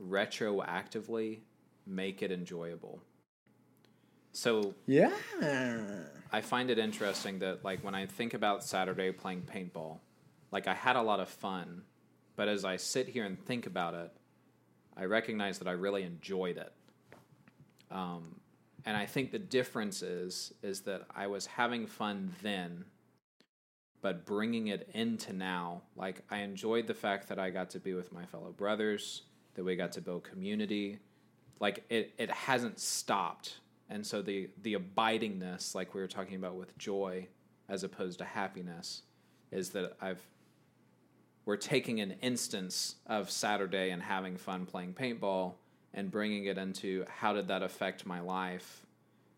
retroactively 0.01 1.39
make 1.85 2.21
it 2.21 2.31
enjoyable. 2.31 3.01
So 4.31 4.73
Yeah. 4.85 5.11
I 6.31 6.41
find 6.41 6.69
it 6.69 6.77
interesting 6.77 7.39
that 7.39 7.63
like 7.63 7.83
when 7.83 7.95
I 7.95 8.05
think 8.05 8.33
about 8.33 8.63
Saturday 8.63 9.11
playing 9.11 9.43
paintball, 9.43 9.99
like 10.51 10.67
I 10.67 10.73
had 10.73 10.95
a 10.95 11.01
lot 11.01 11.19
of 11.19 11.29
fun, 11.29 11.83
but 12.35 12.47
as 12.47 12.65
I 12.65 12.77
sit 12.77 13.07
here 13.07 13.25
and 13.25 13.39
think 13.39 13.65
about 13.65 13.93
it, 13.93 14.11
I 14.95 15.05
recognize 15.05 15.59
that 15.59 15.67
I 15.67 15.71
really 15.71 16.03
enjoyed 16.03 16.57
it. 16.57 16.73
Um, 17.91 18.39
and 18.85 18.95
I 18.95 19.05
think 19.05 19.31
the 19.31 19.39
difference 19.39 20.01
is 20.01 20.53
is 20.61 20.81
that 20.81 21.03
I 21.15 21.27
was 21.27 21.45
having 21.45 21.87
fun 21.87 22.33
then, 22.41 22.85
but 24.01 24.25
bringing 24.25 24.67
it 24.67 24.89
into 24.93 25.33
now. 25.33 25.81
Like 25.95 26.21
I 26.29 26.39
enjoyed 26.39 26.87
the 26.87 26.93
fact 26.93 27.27
that 27.29 27.39
I 27.39 27.49
got 27.49 27.69
to 27.71 27.79
be 27.79 27.93
with 27.93 28.11
my 28.11 28.25
fellow 28.25 28.51
brothers, 28.51 29.23
that 29.55 29.63
we 29.63 29.75
got 29.75 29.91
to 29.93 30.01
build 30.01 30.23
community. 30.23 30.99
Like 31.59 31.83
it, 31.89 32.13
it 32.17 32.31
hasn't 32.31 32.79
stopped, 32.79 33.59
and 33.89 34.05
so 34.05 34.21
the 34.21 34.49
the 34.61 34.75
abidingness, 34.75 35.75
like 35.75 35.93
we 35.93 36.01
were 36.01 36.07
talking 36.07 36.35
about 36.35 36.55
with 36.55 36.77
joy, 36.77 37.27
as 37.67 37.83
opposed 37.83 38.19
to 38.19 38.25
happiness, 38.25 39.01
is 39.51 39.71
that 39.71 39.97
I've 39.99 40.21
we're 41.45 41.57
taking 41.57 41.99
an 41.99 42.15
instance 42.21 42.95
of 43.07 43.31
Saturday 43.31 43.89
and 43.89 44.03
having 44.03 44.37
fun 44.37 44.65
playing 44.65 44.93
paintball 44.93 45.53
and 45.93 46.11
bringing 46.11 46.45
it 46.45 46.57
into 46.57 47.05
how 47.09 47.33
did 47.33 47.47
that 47.47 47.63
affect 47.63 48.05
my 48.05 48.19
life. 48.19 48.85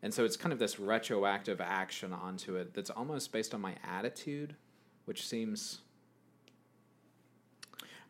And 0.03 0.13
so 0.13 0.25
it's 0.25 0.35
kind 0.35 0.51
of 0.51 0.59
this 0.59 0.79
retroactive 0.79 1.61
action 1.61 2.11
onto 2.11 2.55
it 2.55 2.73
that's 2.73 2.89
almost 2.89 3.31
based 3.31 3.53
on 3.53 3.61
my 3.61 3.75
attitude, 3.83 4.55
which 5.05 5.27
seems 5.27 5.79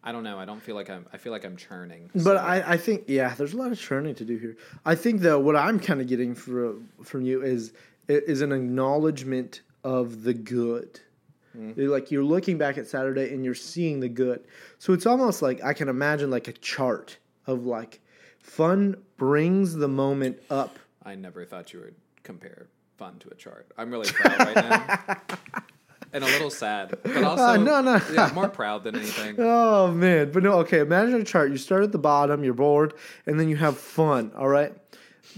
I 0.03 0.11
don't 0.11 0.23
know. 0.23 0.39
I 0.39 0.45
don't 0.45 0.61
feel 0.61 0.75
like 0.75 0.89
I'm. 0.89 1.05
I 1.13 1.17
feel 1.17 1.31
like 1.31 1.45
I'm 1.45 1.55
churning. 1.55 2.09
But 2.15 2.37
I, 2.37 2.63
I 2.73 2.77
think 2.77 3.03
yeah, 3.07 3.35
there's 3.35 3.53
a 3.53 3.57
lot 3.57 3.71
of 3.71 3.79
churning 3.79 4.15
to 4.15 4.25
do 4.25 4.37
here. 4.37 4.57
I 4.83 4.95
think 4.95 5.21
though 5.21 5.39
what 5.39 5.55
I'm 5.55 5.79
kind 5.79 6.01
of 6.01 6.07
getting 6.07 6.33
from 6.33 6.89
from 7.03 7.21
you 7.21 7.43
is 7.43 7.73
is 8.07 8.41
an 8.41 8.51
acknowledgement 8.51 9.61
of 9.83 10.23
the 10.23 10.33
good. 10.33 10.99
Mm-hmm. 11.55 11.87
Like 11.87 12.09
you're 12.09 12.23
looking 12.23 12.57
back 12.57 12.77
at 12.77 12.87
Saturday 12.87 13.33
and 13.33 13.45
you're 13.45 13.53
seeing 13.53 13.99
the 13.99 14.09
good. 14.09 14.45
So 14.79 14.93
it's 14.93 15.05
almost 15.05 15.41
like 15.41 15.63
I 15.63 15.73
can 15.73 15.87
imagine 15.87 16.31
like 16.31 16.47
a 16.47 16.53
chart 16.53 17.17
of 17.45 17.65
like 17.65 17.99
fun 18.39 18.95
brings 19.17 19.75
the 19.75 19.87
moment 19.87 20.39
up. 20.49 20.79
I 21.03 21.15
never 21.15 21.45
thought 21.45 21.73
you 21.73 21.79
would 21.79 21.95
compare 22.23 22.67
fun 22.97 23.17
to 23.19 23.29
a 23.29 23.35
chart. 23.35 23.71
I'm 23.77 23.89
really 23.89 24.09
proud 24.11 24.39
right 24.39 24.55
now, 24.55 25.17
and 26.13 26.23
a 26.23 26.27
little 26.27 26.49
sad, 26.51 26.97
but 27.03 27.23
also 27.23 27.43
Uh, 27.43 27.57
no, 27.57 27.81
no. 27.81 28.01
yeah, 28.13 28.31
more 28.33 28.49
proud 28.49 28.83
than 28.83 28.95
anything. 28.95 29.35
Oh 29.39 29.91
man, 29.91 30.31
but 30.31 30.43
no, 30.43 30.53
okay. 30.59 30.79
Imagine 30.79 31.15
a 31.21 31.23
chart. 31.23 31.49
You 31.51 31.57
start 31.57 31.83
at 31.83 31.91
the 31.91 31.97
bottom, 31.97 32.43
you're 32.43 32.53
bored, 32.53 32.93
and 33.25 33.39
then 33.39 33.49
you 33.49 33.55
have 33.57 33.77
fun. 33.77 34.31
All 34.37 34.47
right, 34.47 34.73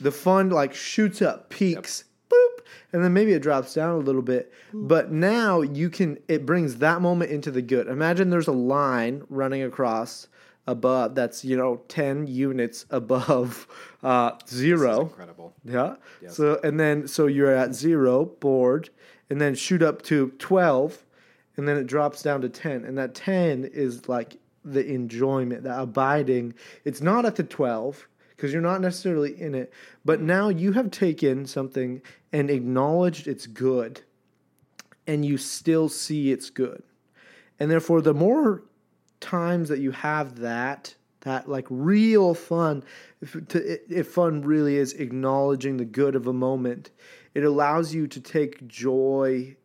the 0.01 0.11
fun 0.11 0.49
like 0.49 0.73
shoots 0.73 1.21
up, 1.21 1.49
peaks, 1.49 2.03
boop, 2.29 2.65
and 2.91 3.03
then 3.03 3.13
maybe 3.13 3.31
it 3.33 3.41
drops 3.41 3.73
down 3.73 3.91
a 3.95 3.97
little 3.99 4.21
bit. 4.21 4.51
But 4.73 5.11
now 5.11 5.61
you 5.61 5.89
can. 5.89 6.17
It 6.27 6.45
brings 6.45 6.77
that 6.77 7.01
moment 7.01 7.31
into 7.31 7.51
the 7.51 7.61
good. 7.61 7.87
Imagine 7.87 8.29
there's 8.29 8.47
a 8.47 8.51
line 8.51 9.23
running 9.29 9.63
across 9.63 10.27
above. 10.67 11.15
That's 11.15 11.43
you 11.43 11.57
know 11.57 11.81
ten 11.87 12.27
units 12.27 12.85
above 12.89 13.67
uh, 14.03 14.31
zero. 14.47 15.01
incredible. 15.01 15.53
Yeah. 15.63 15.95
Yes. 16.21 16.35
So 16.35 16.59
and 16.63 16.79
then 16.79 17.07
so 17.07 17.27
you're 17.27 17.53
at 17.53 17.73
zero, 17.73 18.25
bored, 18.25 18.89
and 19.29 19.39
then 19.39 19.55
shoot 19.55 19.81
up 19.81 20.01
to 20.03 20.29
twelve, 20.39 21.05
and 21.57 21.67
then 21.67 21.77
it 21.77 21.87
drops 21.87 22.21
down 22.21 22.41
to 22.41 22.49
ten, 22.49 22.85
and 22.85 22.97
that 22.97 23.15
ten 23.15 23.65
is 23.65 24.07
like 24.07 24.37
the 24.63 24.85
enjoyment, 24.85 25.63
the 25.63 25.81
abiding. 25.81 26.53
It's 26.85 27.01
not 27.01 27.25
at 27.25 27.35
the 27.35 27.43
twelve 27.43 28.07
because 28.35 28.51
you're 28.51 28.61
not 28.61 28.81
necessarily 28.81 29.39
in 29.39 29.55
it, 29.55 29.71
but 30.03 30.19
now 30.21 30.49
you 30.49 30.73
have 30.73 30.91
taken 30.91 31.45
something 31.45 32.01
and 32.31 32.49
acknowledged 32.49 33.27
it's 33.27 33.47
good, 33.47 34.01
and 35.05 35.25
you 35.25 35.37
still 35.37 35.87
see 35.87 36.31
it's 36.31 36.49
good, 36.49 36.83
and 37.59 37.69
therefore 37.69 38.01
the 38.01 38.13
more 38.13 38.63
times 39.23 39.69
that 39.69 39.79
you 39.79 39.91
have 39.91 40.39
that 40.39 40.95
that 41.21 41.47
like 41.49 41.65
real 41.69 42.33
fun 42.33 42.83
if, 43.21 43.35
to, 43.47 43.79
if 43.91 44.09
fun 44.09 44.41
really 44.41 44.75
is 44.75 44.93
acknowledging 44.93 45.77
the 45.77 45.85
good 45.85 46.15
of 46.15 46.27
a 46.27 46.33
moment 46.33 46.91
it 47.33 47.43
allows 47.43 47.93
you 47.93 48.05
to 48.05 48.19
take 48.19 48.67
joy 48.67 49.55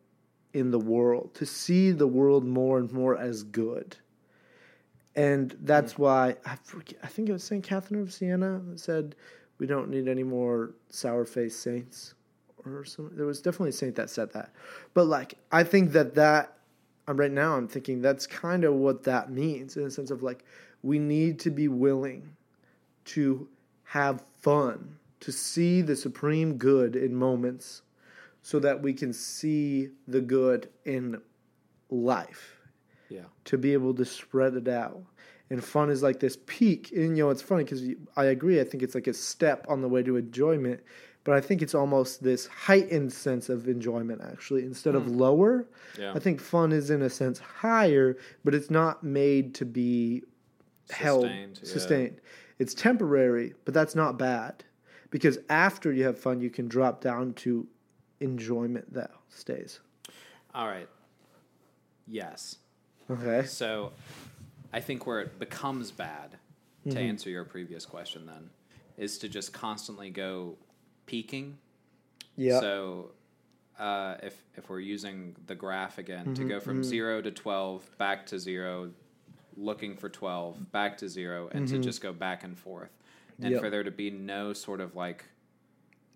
in 0.53 0.71
the 0.71 0.79
world 0.79 1.33
to 1.35 1.45
see 1.45 1.91
the 1.91 2.07
world 2.07 2.45
more 2.45 2.79
and 2.79 2.91
more 2.91 3.17
as 3.17 3.43
good 3.43 3.97
and 5.15 5.55
that's 5.61 5.93
hmm. 5.93 6.03
why 6.03 6.35
I, 6.45 6.55
forget, 6.63 6.99
I 7.03 7.07
think 7.07 7.27
it 7.27 7.33
was 7.33 7.43
St. 7.43 7.63
Catherine 7.63 8.01
of 8.01 8.13
Siena 8.13 8.61
that 8.69 8.79
said 8.79 9.15
we 9.57 9.67
don't 9.67 9.89
need 9.89 10.07
any 10.07 10.23
more 10.23 10.71
sour 10.89 11.25
faced 11.25 11.61
saints 11.61 12.13
or 12.65 12.85
something. 12.85 13.17
There 13.17 13.25
was 13.25 13.41
definitely 13.41 13.69
a 13.69 13.73
saint 13.73 13.95
that 13.95 14.09
said 14.09 14.31
that. 14.31 14.53
But 14.93 15.07
like 15.07 15.35
I 15.51 15.63
think 15.63 15.91
that 15.91 16.15
that 16.15 16.58
I'm 17.09 17.17
right 17.17 17.31
now 17.31 17.57
I'm 17.57 17.67
thinking 17.67 18.01
that's 18.01 18.27
kind 18.27 18.63
of 18.63 18.75
what 18.75 19.03
that 19.03 19.31
means 19.31 19.75
in 19.75 19.83
the 19.83 19.89
sense 19.91 20.11
of 20.11 20.21
like 20.21 20.45
we 20.83 20.99
need 20.99 21.39
to 21.39 21.49
be 21.49 21.67
willing 21.67 22.35
to 23.05 23.47
have 23.83 24.21
fun, 24.41 24.95
to 25.21 25.31
see 25.31 25.81
the 25.81 25.95
supreme 25.95 26.57
good 26.57 26.95
in 26.95 27.15
moments 27.15 27.81
so 28.43 28.59
that 28.59 28.79
we 28.81 28.93
can 28.93 29.11
see 29.11 29.89
the 30.07 30.21
good 30.21 30.69
in 30.85 31.19
life 31.89 32.59
Yeah. 33.09 33.23
to 33.45 33.57
be 33.57 33.73
able 33.73 33.95
to 33.95 34.05
spread 34.05 34.53
it 34.53 34.67
out. 34.67 35.01
And 35.49 35.63
fun 35.63 35.89
is 35.89 36.03
like 36.03 36.19
this 36.19 36.37
peak. 36.45 36.91
And 36.91 37.17
you 37.17 37.23
know, 37.23 37.31
it's 37.31 37.41
funny 37.41 37.63
because 37.63 37.81
I 38.15 38.25
agree. 38.25 38.61
I 38.61 38.63
think 38.63 38.83
it's 38.83 38.93
like 38.93 39.07
a 39.07 39.13
step 39.15 39.65
on 39.67 39.81
the 39.81 39.87
way 39.87 40.03
to 40.03 40.15
enjoyment, 40.15 40.81
but 41.29 41.37
I 41.37 41.41
think 41.41 41.61
it's 41.61 41.75
almost 41.75 42.23
this 42.23 42.47
heightened 42.47 43.13
sense 43.13 43.49
of 43.49 43.67
enjoyment 43.67 44.19
actually 44.23 44.63
instead 44.63 44.95
of 44.95 45.07
lower. 45.07 45.67
Yeah. 45.95 46.11
I 46.15 46.17
think 46.17 46.41
fun 46.41 46.71
is 46.71 46.89
in 46.89 47.03
a 47.03 47.09
sense 47.11 47.37
higher, 47.37 48.17
but 48.43 48.55
it's 48.55 48.71
not 48.71 49.03
made 49.03 49.53
to 49.53 49.65
be 49.65 50.23
held 50.89 51.25
Sustained, 51.25 51.59
yeah. 51.61 51.69
sustained. 51.69 52.21
It's 52.57 52.73
temporary, 52.73 53.53
but 53.63 53.75
that's 53.75 53.93
not 53.93 54.17
bad 54.17 54.63
because 55.11 55.37
after 55.49 55.93
you 55.93 56.03
have 56.05 56.17
fun, 56.17 56.41
you 56.41 56.49
can 56.49 56.67
drop 56.67 56.99
down 56.99 57.33
to 57.33 57.67
enjoyment 58.21 58.91
that 58.95 59.11
stays. 59.29 59.81
All 60.55 60.65
right. 60.65 60.89
Yes. 62.07 62.57
Okay. 63.07 63.45
So, 63.45 63.91
I 64.73 64.79
think 64.79 65.05
where 65.05 65.21
it 65.21 65.37
becomes 65.37 65.91
bad, 65.91 66.31
to 66.85 66.89
Mm-hmm. 66.89 66.97
answer 66.97 67.29
your 67.29 67.43
previous 67.43 67.85
question, 67.85 68.25
then, 68.25 68.49
is 68.97 69.19
to 69.19 69.29
just 69.29 69.53
constantly 69.53 70.09
go 70.09 70.57
peaking. 71.09 71.57
Yeah. 72.35 72.59
So, 72.59 73.11
uh, 73.79 74.15
if 74.21 74.41
if 74.55 74.69
we're 74.69 74.79
using 74.79 75.35
the 75.47 75.55
graph 75.55 75.97
again 75.97 76.25
Mm-hmm, 76.25 76.33
to 76.35 76.43
go 76.45 76.59
from 76.59 76.83
zero 76.83 77.21
to 77.21 77.31
twelve, 77.31 77.89
back 77.97 78.25
to 78.27 78.37
zero, 78.39 78.91
looking 79.57 79.95
for 79.97 80.07
twelve, 80.09 80.71
back 80.71 80.97
to 80.99 81.09
zero, 81.09 81.49
and 81.51 81.67
to 81.67 81.79
just 81.79 82.01
go 82.01 82.13
back 82.13 82.43
and 82.43 82.57
forth, 82.57 82.91
and 83.37 83.45
Mm-hmm. 83.45 83.53
Yep. 83.53 83.61
for 83.61 83.69
there 83.71 83.83
to 83.83 83.91
be 83.91 84.11
no 84.11 84.53
sort 84.53 84.81
of 84.81 84.95
like 84.95 85.25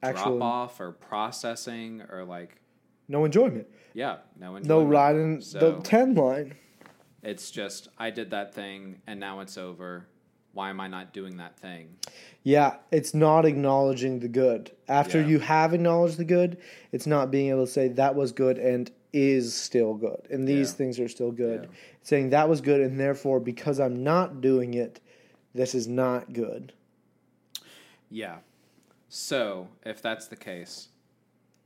Actual- 0.04 0.38
drop 0.38 0.42
off 0.54 0.80
or 0.80 0.92
processing 0.92 2.02
or 2.12 2.24
like 2.24 2.62
no 3.08 3.26
enjoyment. 3.26 3.68
yeah, 3.94 4.18
no 4.40 4.56
enjoyment. 4.56 4.66
No 4.68 4.84
riding 4.84 5.42
So- 5.42 5.60
the 5.60 5.82
ten 5.82 6.14
line. 6.14 6.56
It's 7.24 7.50
just 7.52 7.88
I 7.98 8.10
did 8.12 8.30
that 8.32 8.54
thing 8.54 9.02
and 9.08 9.20
now 9.20 9.40
it's 9.40 9.58
over. 9.58 10.06
Why 10.54 10.70
am 10.70 10.80
I 10.80 10.88
not 10.88 11.14
doing 11.14 11.38
that 11.38 11.58
thing? 11.58 11.98
Yeah, 12.44 12.78
it's 12.92 13.14
not 13.16 13.46
acknowledging 13.46 14.20
the 14.20 14.28
good. 14.28 14.72
After 14.88 15.20
Yeah. 15.20 15.28
you 15.28 15.40
have 15.40 15.74
acknowledged 15.74 16.18
the 16.18 16.26
good, 16.26 16.58
it's 16.92 17.08
not 17.08 17.32
being 17.32 17.50
able 17.50 17.66
to 17.66 17.72
say 17.72 17.88
that 17.90 18.16
was 18.16 18.32
good 18.32 18.60
and 18.60 18.92
is 19.12 19.54
still 19.54 19.96
good. 19.96 20.28
And 20.30 20.48
these 20.48 20.70
Yeah. 20.72 20.76
things 20.78 21.00
are 21.00 21.08
still 21.10 21.32
good. 21.32 21.64
Yeah. 21.64 21.78
Saying 22.04 22.30
that 22.30 22.50
was 22.50 22.62
good 22.62 22.82
and 22.82 23.00
therefore 23.00 23.40
because 23.40 23.80
I'm 23.80 24.04
not 24.04 24.42
doing 24.42 24.76
it, 24.76 25.00
this 25.54 25.74
is 25.74 25.88
not 25.88 26.34
good. 26.34 26.74
Yeah. 28.10 28.40
So 29.10 29.70
if 29.84 30.02
that's 30.04 30.28
the 30.28 30.36
case, 30.36 30.90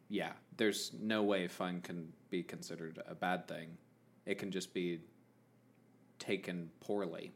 yeah, 0.09 0.33
there's 0.55 0.93
no 0.93 1.23
way 1.23 1.47
fun 1.47 1.81
can 1.81 2.13
be 2.29 2.41
considered 2.41 3.01
a 3.05 3.15
bad 3.15 3.47
thing. 3.49 3.77
It 4.25 4.35
can 4.37 4.51
just 4.51 4.73
be 4.73 5.01
taken 6.19 6.71
poorly 6.79 7.31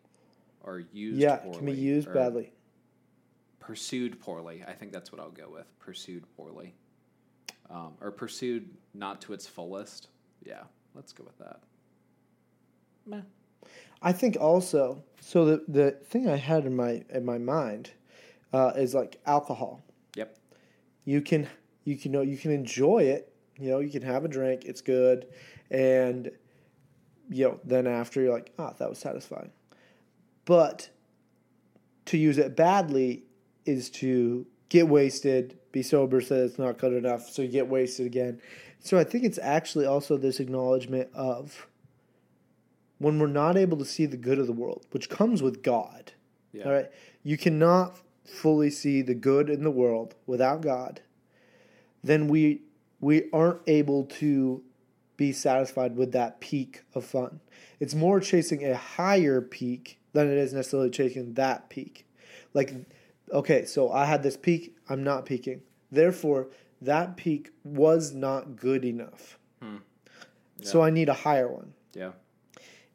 or 0.64 0.84
used 0.92 1.20
yeah, 1.20 1.38
poorly. 1.38 1.56
it 1.56 1.58
can 1.58 1.66
be 1.66 1.74
used 1.74 2.14
badly. 2.14 2.54
Pursued 3.60 4.20
poorly. 4.20 4.64
I 4.68 4.74
think 4.74 4.92
that's 4.92 5.12
what 5.12 5.22
I'll 5.22 5.30
go 5.32 5.50
with. 5.50 5.68
Pursued 5.80 6.26
poorly. 6.36 6.74
Um, 7.70 7.94
or 8.02 8.12
pursued 8.12 8.70
not 8.94 9.22
to 9.22 9.34
its 9.34 9.48
fullest. 9.48 10.08
Yeah, 10.44 10.64
let's 10.94 11.14
go 11.14 11.24
with 11.24 11.38
that. 11.38 11.62
Meh. 13.06 13.22
I 14.02 14.12
think 14.12 14.38
also 14.40 15.04
so 15.20 15.46
the 15.46 15.64
the 15.68 15.92
thing 15.92 16.28
I 16.28 16.38
had 16.38 16.66
in 16.66 16.76
my 16.76 17.04
in 17.10 17.24
my 17.24 17.38
mind 17.38 17.92
uh, 18.52 18.74
is 18.76 18.94
like 18.94 19.20
alcohol. 19.26 19.82
Yep. 20.16 20.38
you 21.06 21.22
can 21.22 21.48
you 21.86 21.96
can 21.98 22.12
know 22.12 22.22
you 22.22 22.38
can 22.38 22.52
enjoy 22.52 23.04
it 23.04 23.34
you 23.58 23.70
know 23.70 23.80
you 23.80 23.90
can 23.90 24.02
have 24.02 24.26
a 24.26 24.28
drink 24.28 24.66
it's 24.66 24.82
good 24.82 25.28
and 25.70 26.32
you 27.30 27.46
know 27.46 27.60
then 27.64 27.88
after 27.88 28.22
you're 28.22 28.34
like 28.34 28.52
ah 28.60 28.74
that 28.78 28.90
was 28.90 29.00
satisfying 29.00 29.52
but 30.46 30.90
to 32.06 32.18
use 32.18 32.38
it 32.38 32.56
badly 32.56 33.24
is 33.66 33.90
to 33.90 34.46
get 34.70 34.88
wasted 34.88 35.58
be 35.72 35.82
sober 35.84 36.20
so 36.22 36.36
it's 36.36 36.58
not 36.60 36.78
good 36.78 36.94
enough 36.94 37.30
so 37.30 37.42
you 37.42 37.48
get 37.48 37.68
wasted 37.68 38.06
again 38.06 38.42
so 38.80 38.98
i 38.98 39.04
think 39.04 39.24
it's 39.24 39.40
actually 39.42 39.86
also 39.86 40.18
this 40.18 40.40
acknowledgement 40.40 41.10
of 41.14 41.68
when 42.98 43.18
we're 43.20 43.28
not 43.28 43.58
able 43.58 43.78
to 43.78 43.86
see 43.86 44.06
the 44.06 44.18
good 44.18 44.40
of 44.40 44.48
the 44.48 44.54
world 44.54 44.86
which 44.92 45.10
comes 45.10 45.42
with 45.42 45.64
god 45.64 46.12
Yeah. 46.54 46.66
all 46.66 46.72
right. 46.74 46.92
You 47.24 47.38
cannot 47.38 47.96
fully 48.26 48.70
see 48.72 49.02
the 49.02 49.14
good 49.14 49.50
in 49.50 49.64
the 49.64 49.72
world 49.72 50.16
without 50.26 50.62
God. 50.62 51.02
Then 52.04 52.28
we 52.28 52.62
we 53.00 53.30
aren't 53.32 53.62
able 53.68 54.06
to 54.06 54.64
be 55.18 55.32
satisfied 55.32 55.96
with 55.96 56.12
that 56.14 56.40
peak 56.42 56.84
of 56.96 57.06
fun. 57.06 57.40
It's 57.80 57.94
more 57.94 58.20
chasing 58.20 58.66
a 58.66 58.76
higher 58.76 59.40
peak 59.40 60.00
than 60.14 60.28
it 60.32 60.38
is 60.38 60.54
necessarily 60.54 60.90
chasing 60.90 61.34
that 61.36 61.70
peak. 61.70 62.06
Like 62.54 62.74
okay, 63.32 63.66
so 63.66 63.92
I 63.92 64.06
had 64.06 64.24
this 64.24 64.36
peak, 64.38 64.76
I'm 64.90 65.04
not 65.04 65.26
peaking. 65.26 65.62
Therefore, 65.92 66.48
that 66.82 67.16
peak 67.18 67.52
was 67.64 68.12
not 68.14 68.56
good 68.56 68.84
enough. 68.86 69.38
So 70.64 70.82
I 70.84 70.90
need 70.92 71.10
a 71.10 71.14
higher 71.14 71.48
one 71.48 71.74
Yeah. 71.96 72.12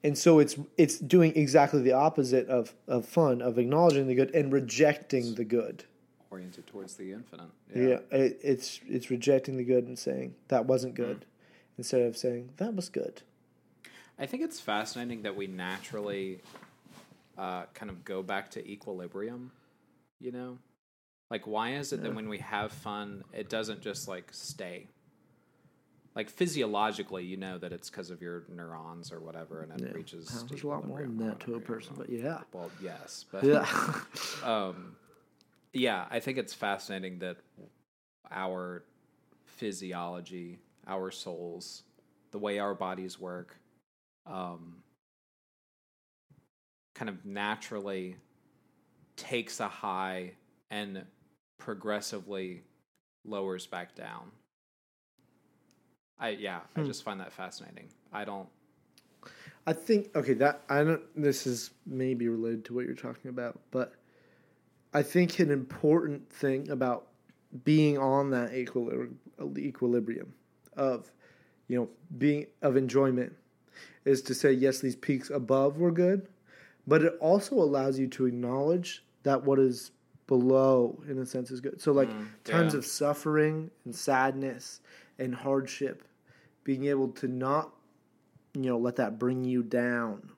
and 0.04 0.16
so 0.16 0.38
it's 0.38 0.56
it's 0.76 0.98
doing 0.98 1.32
exactly 1.36 1.82
the 1.82 1.92
opposite 1.92 2.46
of, 2.48 2.74
of 2.86 3.04
fun 3.06 3.42
of 3.42 3.58
acknowledging 3.58 4.06
the 4.06 4.14
good 4.14 4.32
and 4.34 4.52
rejecting 4.52 5.34
the 5.34 5.44
good 5.44 5.84
Oriented 6.30 6.66
towards 6.68 6.94
the 6.94 7.12
infinite. 7.12 7.48
yeah, 7.74 7.98
it, 8.12 8.38
it's 8.42 8.80
it's 8.86 9.10
rejecting 9.10 9.56
the 9.56 9.64
good 9.64 9.84
and 9.88 9.98
saying 9.98 10.34
that 10.48 10.66
wasn't 10.66 10.96
Hmm. 10.96 11.02
good 11.02 11.24
instead 11.76 12.02
of 12.02 12.16
saying 12.16 12.50
that 12.58 12.74
was 12.74 12.88
good 12.88 13.22
I 14.18 14.26
think 14.26 14.42
it's 14.44 14.60
fascinating 14.60 15.22
that 15.22 15.34
we 15.36 15.46
naturally 15.48 16.40
uh, 17.39 17.64
kind 17.74 17.91
of 17.91 18.05
go 18.05 18.22
back 18.22 18.51
to 18.53 18.68
equilibrium. 18.68 19.51
You 20.20 20.32
know, 20.32 20.59
like 21.30 21.47
why 21.47 21.74
is 21.74 21.93
it 21.93 22.03
that 22.03 22.14
when 22.14 22.28
we 22.28 22.39
have 22.39 22.72
fun, 22.72 23.24
it 23.32 23.49
doesn't 23.51 23.82
just 23.82 24.09
like 24.09 24.28
stay? 24.32 24.87
Like 26.14 26.30
physiologically, 26.30 27.24
you 27.24 27.37
know 27.37 27.59
that 27.59 27.72
it's 27.72 27.91
because 27.91 28.11
of 28.11 28.22
your 28.22 28.45
neurons 28.49 29.12
or 29.12 29.20
whatever, 29.20 29.61
and 29.62 29.72
it 29.72 29.89
Yeah. 29.89 29.93
reaches. 29.93 30.30
Well, 30.32 30.47
there's 30.47 30.62
a 30.62 30.66
lot 30.68 30.87
more 30.87 31.03
than 31.03 31.18
that 31.18 31.41
to 31.41 31.57
a 31.57 31.61
person, 31.61 31.95
but 31.97 32.09
yeah. 32.09 32.41
Well, 32.53 32.70
yes, 32.82 33.26
but 33.30 33.45
Yeah. 33.45 33.66
um, 34.43 34.97
yeah, 35.74 36.07
I 36.11 36.20
think 36.20 36.39
it's 36.39 36.55
fascinating 36.55 37.18
that 37.18 37.37
our 38.30 38.82
physiology, 39.45 40.59
our 40.87 41.11
souls, 41.11 41.82
the 42.30 42.39
way 42.39 42.59
our 42.59 42.74
bodies 42.74 43.20
work, 43.20 43.59
um, 44.26 44.82
kind 46.97 47.11
of 47.11 47.24
naturally 47.26 48.16
takes 49.16 49.61
a 49.61 49.68
high 49.68 50.32
and 50.70 51.05
progressively 51.59 52.62
lowers 53.24 53.66
back 53.66 53.94
down. 53.94 54.30
I 56.18 56.30
yeah, 56.30 56.61
I 56.74 56.80
Hmm. 56.80 56.86
just 56.86 57.03
find 57.03 57.20
that 57.20 57.32
fascinating. 57.32 57.88
I 58.12 58.24
don't. 58.24 58.49
I 59.66 59.74
think 59.74 60.16
okay 60.16 60.32
that 60.34 60.62
I 60.70 60.82
don't. 60.84 61.03
This 61.14 61.47
is 61.47 61.70
maybe 61.84 62.28
related 62.28 62.64
to 62.66 62.74
what 62.74 62.86
you're 62.86 62.94
talking 62.94 63.28
about, 63.28 63.61
but 63.70 63.92
I 64.94 65.03
think 65.03 65.38
an 65.38 65.51
important 65.51 66.30
thing 66.32 66.70
about 66.70 67.09
being 67.64 67.99
on 67.99 68.30
that 68.30 68.55
equilibrium, 68.55 69.18
equilibrium 69.59 70.32
of 70.76 71.11
you 71.68 71.76
know 71.76 71.88
being 72.16 72.47
of 72.62 72.76
enjoyment 72.76 73.34
is 74.07 74.22
to 74.22 74.34
say 74.34 74.53
yes, 74.53 74.78
these 74.80 74.97
peaks 74.97 75.28
above 75.28 75.76
were 75.78 75.90
good, 75.90 76.28
but 76.87 77.03
it 77.03 77.14
also 77.20 77.57
allows 77.57 77.99
you 77.99 78.07
to 78.09 78.26
acknowledge 78.26 79.05
that 79.22 79.43
what 79.45 79.59
is 79.59 79.91
below, 80.26 81.03
in 81.09 81.18
a 81.18 81.26
sense, 81.26 81.51
is 81.51 81.61
good. 81.61 81.80
So 81.80 81.93
like 81.93 82.09
Mm, 82.11 82.26
times 82.45 82.72
yeah. 82.74 82.78
of 82.78 82.87
suffering 82.87 83.70
and 83.84 83.95
sadness 83.95 84.80
and 85.18 85.34
hardship, 85.34 86.05
being 86.64 86.87
able 86.87 87.09
to 87.09 87.28
not 87.28 87.72
you 88.55 88.62
know 88.62 88.78
let 88.78 88.97
that 88.97 89.18
bring 89.18 89.45
you 89.45 89.62
down 89.62 90.30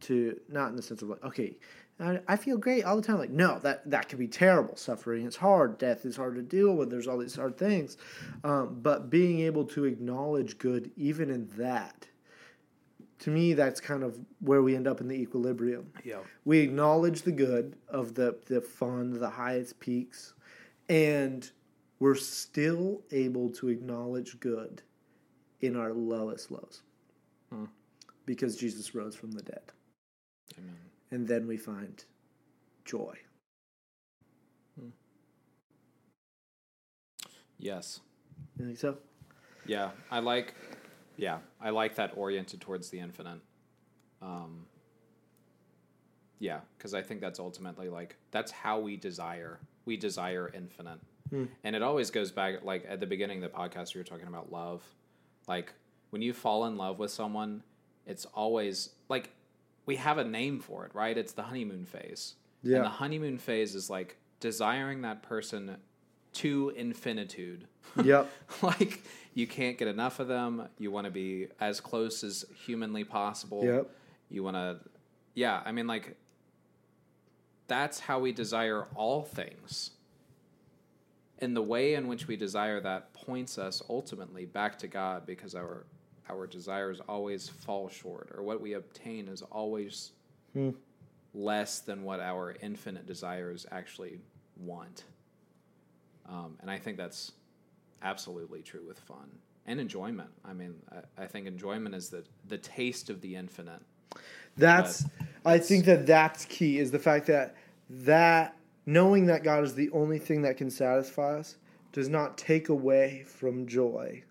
to 0.00 0.38
not 0.48 0.68
in 0.70 0.76
the 0.76 0.82
sense 0.82 1.02
of 1.02 1.08
like 1.08 1.24
okay 1.24 1.56
I, 2.00 2.20
I 2.26 2.36
feel 2.36 2.56
great 2.56 2.84
all 2.84 2.96
the 2.96 3.02
time. 3.02 3.18
Like 3.18 3.30
no 3.30 3.58
that 3.60 3.88
that 3.90 4.08
could 4.08 4.18
be 4.18 4.26
terrible. 4.28 4.76
Suffering 4.76 5.26
it's 5.26 5.36
hard. 5.36 5.78
Death 5.78 6.04
is 6.04 6.16
hard 6.16 6.34
to 6.36 6.42
deal 6.42 6.74
with. 6.74 6.90
There's 6.90 7.06
all 7.06 7.18
these 7.18 7.36
hard 7.36 7.56
things. 7.56 7.96
Um, 8.42 8.80
but 8.82 9.10
being 9.10 9.40
able 9.40 9.64
to 9.66 9.84
acknowledge 9.84 10.58
good 10.58 10.90
even 10.96 11.30
in 11.30 11.48
that 11.56 12.06
to 13.24 13.30
me 13.30 13.54
that's 13.54 13.80
kind 13.80 14.02
of 14.02 14.18
where 14.40 14.62
we 14.62 14.76
end 14.76 14.86
up 14.86 15.00
in 15.00 15.08
the 15.08 15.14
equilibrium 15.14 15.90
Yeah. 16.04 16.18
we 16.44 16.58
acknowledge 16.60 17.22
the 17.22 17.32
good 17.32 17.74
of 17.88 18.14
the 18.14 18.36
the 18.46 18.60
fun 18.60 19.18
the 19.18 19.30
highest 19.30 19.80
peaks 19.80 20.34
and 20.90 21.50
we're 22.00 22.16
still 22.16 23.00
able 23.12 23.48
to 23.52 23.68
acknowledge 23.70 24.38
good 24.40 24.82
in 25.62 25.74
our 25.74 25.92
lowest 25.94 26.50
lows 26.50 26.82
Hmm. 27.50 27.64
because 28.26 28.56
jesus 28.56 28.94
rose 28.94 29.14
from 29.16 29.30
the 29.32 29.42
dead 29.42 29.72
Amen. 30.58 30.76
and 31.10 31.26
then 31.26 31.46
we 31.46 31.56
find 31.56 32.04
joy 32.84 33.16
Yes. 37.58 38.00
you 38.58 38.66
think 38.66 38.76
so 38.78 38.98
Yeah, 39.64 39.90
I 40.10 40.18
like. 40.18 40.52
Yeah, 41.16 41.38
I 41.60 41.70
like 41.70 41.94
that 41.96 42.12
oriented 42.16 42.60
towards 42.60 42.90
the 42.90 42.98
infinite. 43.00 43.40
Um, 44.22 44.66
yeah, 46.38 46.60
because 46.76 46.94
I 46.94 47.02
think 47.02 47.20
that's 47.20 47.38
ultimately 47.38 47.88
like 47.88 48.16
that's 48.30 48.50
how 48.50 48.80
we 48.80 48.96
desire. 48.96 49.60
We 49.84 49.96
desire 49.96 50.50
infinite, 50.54 50.98
Hmm. 51.30 51.44
and 51.62 51.76
it 51.76 51.82
always 51.82 52.10
goes 52.10 52.30
back 52.32 52.64
like 52.64 52.84
at 52.88 53.00
the 53.00 53.06
beginning 53.06 53.42
of 53.42 53.50
the 53.52 53.56
podcast. 53.56 53.94
We 53.94 54.00
were 54.00 54.04
talking 54.04 54.26
about 54.28 54.50
love. 54.52 54.82
Like 55.46 55.72
when 56.10 56.22
you 56.22 56.32
fall 56.32 56.64
in 56.66 56.76
love 56.76 56.98
with 56.98 57.10
someone, 57.10 57.62
it's 58.06 58.24
always 58.26 58.90
like 59.08 59.30
we 59.86 59.96
have 59.96 60.18
a 60.18 60.24
name 60.24 60.60
for 60.60 60.84
it, 60.86 60.94
right? 60.94 61.16
It's 61.16 61.32
the 61.32 61.42
honeymoon 61.42 61.84
phase. 61.86 62.34
Yeah. 62.62 62.76
And 62.76 62.84
the 62.86 62.90
honeymoon 62.90 63.38
phase 63.38 63.74
is 63.74 63.90
like 63.90 64.16
desiring 64.40 65.02
that 65.02 65.22
person 65.22 65.76
to 66.34 66.72
infinitude. 66.76 67.66
yep 68.04 68.28
like 68.62 69.02
you 69.34 69.46
can't 69.46 69.76
get 69.78 69.88
enough 69.88 70.20
of 70.20 70.28
them. 70.28 70.68
You 70.78 70.90
want 70.90 71.06
to 71.06 71.10
be 71.10 71.48
as 71.60 71.80
close 71.80 72.22
as 72.22 72.44
humanly 72.64 73.02
possible. 73.04 73.64
Yep. 73.64 73.90
You 74.30 74.44
want 74.44 74.56
to, 74.56 74.78
yeah. 75.34 75.60
I 75.64 75.72
mean, 75.72 75.86
like 75.88 76.16
that's 77.66 77.98
how 77.98 78.20
we 78.20 78.30
desire 78.32 78.86
all 78.94 79.22
things. 79.22 79.90
And 81.40 81.56
the 81.56 81.62
way 81.62 81.94
in 81.94 82.06
which 82.06 82.28
we 82.28 82.36
desire 82.36 82.80
that 82.80 83.12
points 83.12 83.58
us 83.58 83.82
ultimately 83.88 84.44
back 84.46 84.78
to 84.78 84.86
God, 84.86 85.26
because 85.26 85.54
our 85.54 85.84
our 86.30 86.46
desires 86.46 87.00
always 87.08 87.48
fall 87.48 87.88
short, 87.88 88.30
or 88.34 88.42
what 88.42 88.60
we 88.60 88.74
obtain 88.74 89.28
is 89.28 89.42
always 89.42 90.12
Hmm. 90.52 90.70
less 91.34 91.80
than 91.80 92.04
what 92.04 92.20
our 92.20 92.54
infinite 92.62 93.06
desires 93.06 93.66
actually 93.72 94.20
want. 94.56 95.04
Um, 96.28 96.56
and 96.60 96.70
I 96.70 96.78
think 96.78 96.96
that's 96.96 97.32
absolutely 98.02 98.62
true 98.62 98.84
with 98.86 98.98
fun 98.98 99.38
and 99.66 99.80
enjoyment. 99.80 100.30
I 100.44 100.52
mean, 100.52 100.74
I, 100.92 101.24
I 101.24 101.26
think 101.26 101.46
enjoyment 101.46 101.94
is 101.94 102.10
the 102.10 102.24
the 102.48 102.58
taste 102.58 103.10
of 103.10 103.20
the 103.20 103.36
infinite. 103.36 103.80
That's 104.56 105.04
I 105.44 105.58
think 105.58 105.84
that 105.86 106.06
that's 106.06 106.44
key 106.46 106.78
is 106.78 106.90
the 106.90 106.98
fact 106.98 107.26
that 107.26 107.56
that 107.90 108.56
knowing 108.86 109.26
that 109.26 109.42
God 109.42 109.64
is 109.64 109.74
the 109.74 109.90
only 109.90 110.18
thing 110.18 110.42
that 110.42 110.56
can 110.56 110.70
satisfy 110.70 111.38
us 111.38 111.56
does 111.92 112.08
not 112.08 112.36
take 112.36 112.68
away 112.68 113.24
from 113.26 113.66
joy, 113.66 114.22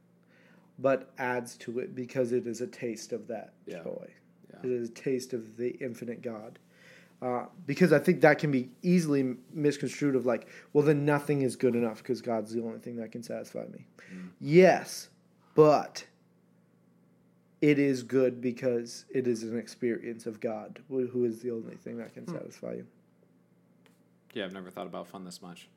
but 0.80 1.12
adds 1.18 1.56
to 1.58 1.80
it 1.80 1.96
because 1.96 2.32
it 2.32 2.46
is 2.48 2.62
a 2.62 2.68
taste 2.68 3.14
of 3.14 3.28
that 3.28 3.54
Yeah. 3.66 3.84
joy. 3.84 4.08
Yeah. 4.52 4.60
It 4.64 4.72
is 4.72 4.90
a 4.90 4.94
taste 4.94 5.34
of 5.34 5.58
the 5.58 5.70
infinite 5.80 6.22
God. 6.22 6.60
Uh, 7.24 7.46
because 7.66 7.94
I 7.94 8.00
think 8.00 8.20
that 8.22 8.38
can 8.38 8.52
be 8.52 8.70
easily 8.82 9.36
misconstrued 9.54 10.16
of 10.16 10.26
like, 10.26 10.46
well, 10.74 10.84
then 10.84 11.06
nothing 11.06 11.42
is 11.42 11.56
good 11.56 11.74
enough 11.74 12.00
because 12.00 12.22
God's 12.22 12.52
the 12.52 12.62
only 12.62 12.80
thing 12.80 12.98
that 12.98 13.14
can 13.14 13.24
satisfy 13.24 13.64
me. 13.72 13.86
Yes, 14.42 15.08
but 15.56 16.06
it 17.62 17.80
is 17.80 18.04
good 18.04 18.42
because 18.42 19.06
it 19.10 19.26
is 19.26 19.44
an 19.44 19.58
experience 19.58 20.26
of 20.26 20.42
God, 20.42 20.80
who 20.90 21.08
who 21.08 21.24
is 21.24 21.40
the 21.40 21.52
only 21.52 21.76
thing 21.76 21.98
that 21.98 22.14
can 22.14 22.28
satisfy 22.28 22.74
you. 22.74 22.88
Yeah, 24.34 24.44
I've 24.44 24.54
never 24.54 24.70
thought 24.70 24.88
about 24.88 25.08
fun 25.08 25.24
this 25.24 25.42
much. 25.42 25.70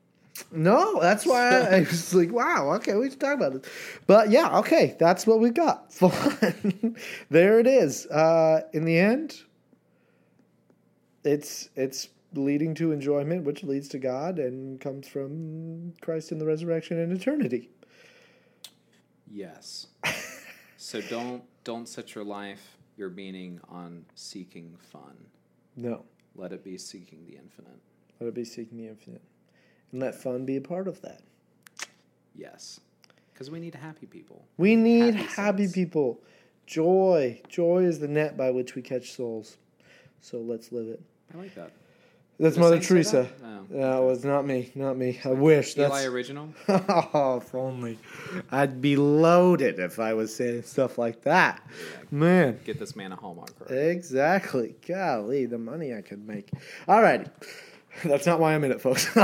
No, 0.51 0.99
that's 0.99 1.25
why 1.25 1.49
I, 1.49 1.77
I 1.77 1.79
was 1.79 2.13
like, 2.13 2.31
wow, 2.31 2.73
okay, 2.75 2.95
we 2.95 3.09
should 3.09 3.21
talk 3.21 3.35
about 3.35 3.55
it. 3.55 3.65
But 4.05 4.31
yeah, 4.31 4.57
okay, 4.59 4.97
that's 4.99 5.25
what 5.25 5.39
we 5.39 5.49
got. 5.49 5.93
Fun. 5.97 6.97
there 7.29 7.59
it 7.59 7.67
is. 7.67 8.05
Uh, 8.07 8.63
in 8.73 8.83
the 8.83 8.99
end, 8.99 9.43
it's 11.27 11.69
it's 11.75 12.09
leading 12.33 12.73
to 12.75 12.91
enjoyment, 12.91 13.43
which 13.43 13.63
leads 13.63 13.87
to 13.89 13.99
God 13.99 14.37
and 14.39 14.79
comes 14.79 15.07
from 15.07 15.93
Christ 16.01 16.31
in 16.31 16.37
the 16.39 16.45
resurrection 16.45 16.99
and 16.99 17.11
eternity. 17.11 17.69
Yes. 19.29 19.87
so 20.77 21.01
don't 21.01 21.43
don't 21.63 21.87
set 21.87 22.15
your 22.15 22.23
life, 22.23 22.77
your 22.95 23.09
meaning 23.09 23.59
on 23.69 24.05
seeking 24.15 24.75
fun. 24.91 25.15
No, 25.75 26.05
Let 26.35 26.53
it 26.53 26.63
be 26.63 26.77
seeking 26.77 27.23
the 27.25 27.35
infinite. 27.35 27.79
let 28.19 28.27
it 28.27 28.33
be 28.33 28.45
seeking 28.45 28.77
the 28.77 28.87
infinite, 28.87 29.21
and 29.91 30.01
let 30.01 30.15
fun 30.15 30.45
be 30.45 30.57
a 30.57 30.61
part 30.61 30.87
of 30.87 31.01
that. 31.01 31.21
Yes. 32.35 32.79
Because 33.33 33.51
we 33.51 33.59
need 33.59 33.75
happy 33.75 34.07
people. 34.07 34.45
We 34.57 34.75
need 34.75 35.13
Happy 35.13 35.63
happy, 35.63 35.67
people. 35.67 36.19
Joy, 36.65 37.41
joy 37.47 37.83
is 37.83 37.99
the 37.99 38.07
net 38.07 38.35
by 38.35 38.49
which 38.49 38.73
we 38.73 38.81
catch 38.81 39.11
souls. 39.11 39.57
So 40.21 40.39
let's 40.39 40.71
live 40.71 40.87
it. 40.87 41.01
I 41.33 41.37
like 41.37 41.55
that. 41.55 41.71
That's 42.39 42.53
Did 42.55 42.61
Mother 42.61 42.79
Teresa. 42.79 43.23
that? 43.23 43.31
Oh, 43.43 43.65
That 43.71 43.93
okay. 43.95 44.05
was 44.05 44.23
not 44.23 44.45
me, 44.45 44.71
not 44.75 44.95
me. 44.95 45.19
I 45.25 45.29
wish. 45.29 45.75
Eli 45.75 45.87
That's 45.89 46.05
original. 46.05 46.49
oh, 46.69 47.41
if 47.43 47.55
only. 47.55 47.97
I'd 48.51 48.79
be 48.79 48.95
loaded 48.95 49.79
if 49.79 49.99
I 49.99 50.13
was 50.13 50.35
saying 50.35 50.61
stuff 50.63 50.99
like 50.99 51.23
that. 51.23 51.61
Man, 52.11 52.59
Get 52.63 52.79
this 52.79 52.95
man 52.95 53.11
a 53.11 53.15
Hallmark 53.15 53.57
card. 53.57 53.71
exactly. 53.71 54.75
Golly, 54.87 55.47
the 55.47 55.57
money 55.57 55.95
I 55.95 56.01
could 56.01 56.27
make. 56.27 56.51
All 56.87 57.01
righty. 57.01 57.25
That's 58.05 58.27
not 58.27 58.39
why 58.39 58.53
I'm 58.53 58.63
in 58.63 58.71
it, 58.71 58.79
folks. 58.81 59.09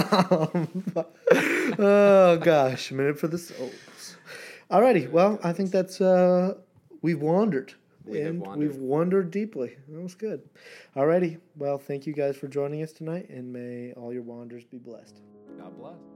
oh 1.80 2.38
gosh, 2.42 2.90
a 2.92 2.94
minute 2.96 3.20
for 3.20 3.28
the 3.28 3.38
souls. 3.38 4.18
Alrighty, 4.72 5.10
well, 5.12 5.40
I 5.44 5.54
think 5.54 5.70
that's 5.72 6.02
uh 6.02 6.56
we've 7.04 7.22
wandered. 7.22 7.74
We 8.06 8.22
and 8.22 8.42
wandered. 8.42 8.60
we've 8.60 8.78
wandered 8.78 9.32
deeply. 9.32 9.76
That 9.88 10.02
was 10.02 10.16
good. 10.16 10.50
Alrighty. 10.96 11.40
Well, 11.56 11.78
thank 11.78 12.06
you 12.06 12.14
guys 12.14 12.36
for 12.36 12.48
joining 12.48 12.84
us 12.84 12.92
tonight, 12.92 13.30
and 13.30 13.52
may 13.52 13.94
all 13.94 14.12
your 14.14 14.24
wanders 14.24 14.66
be 14.66 14.78
blessed. 14.78 15.22
God 15.58 15.78
bless. 15.78 16.13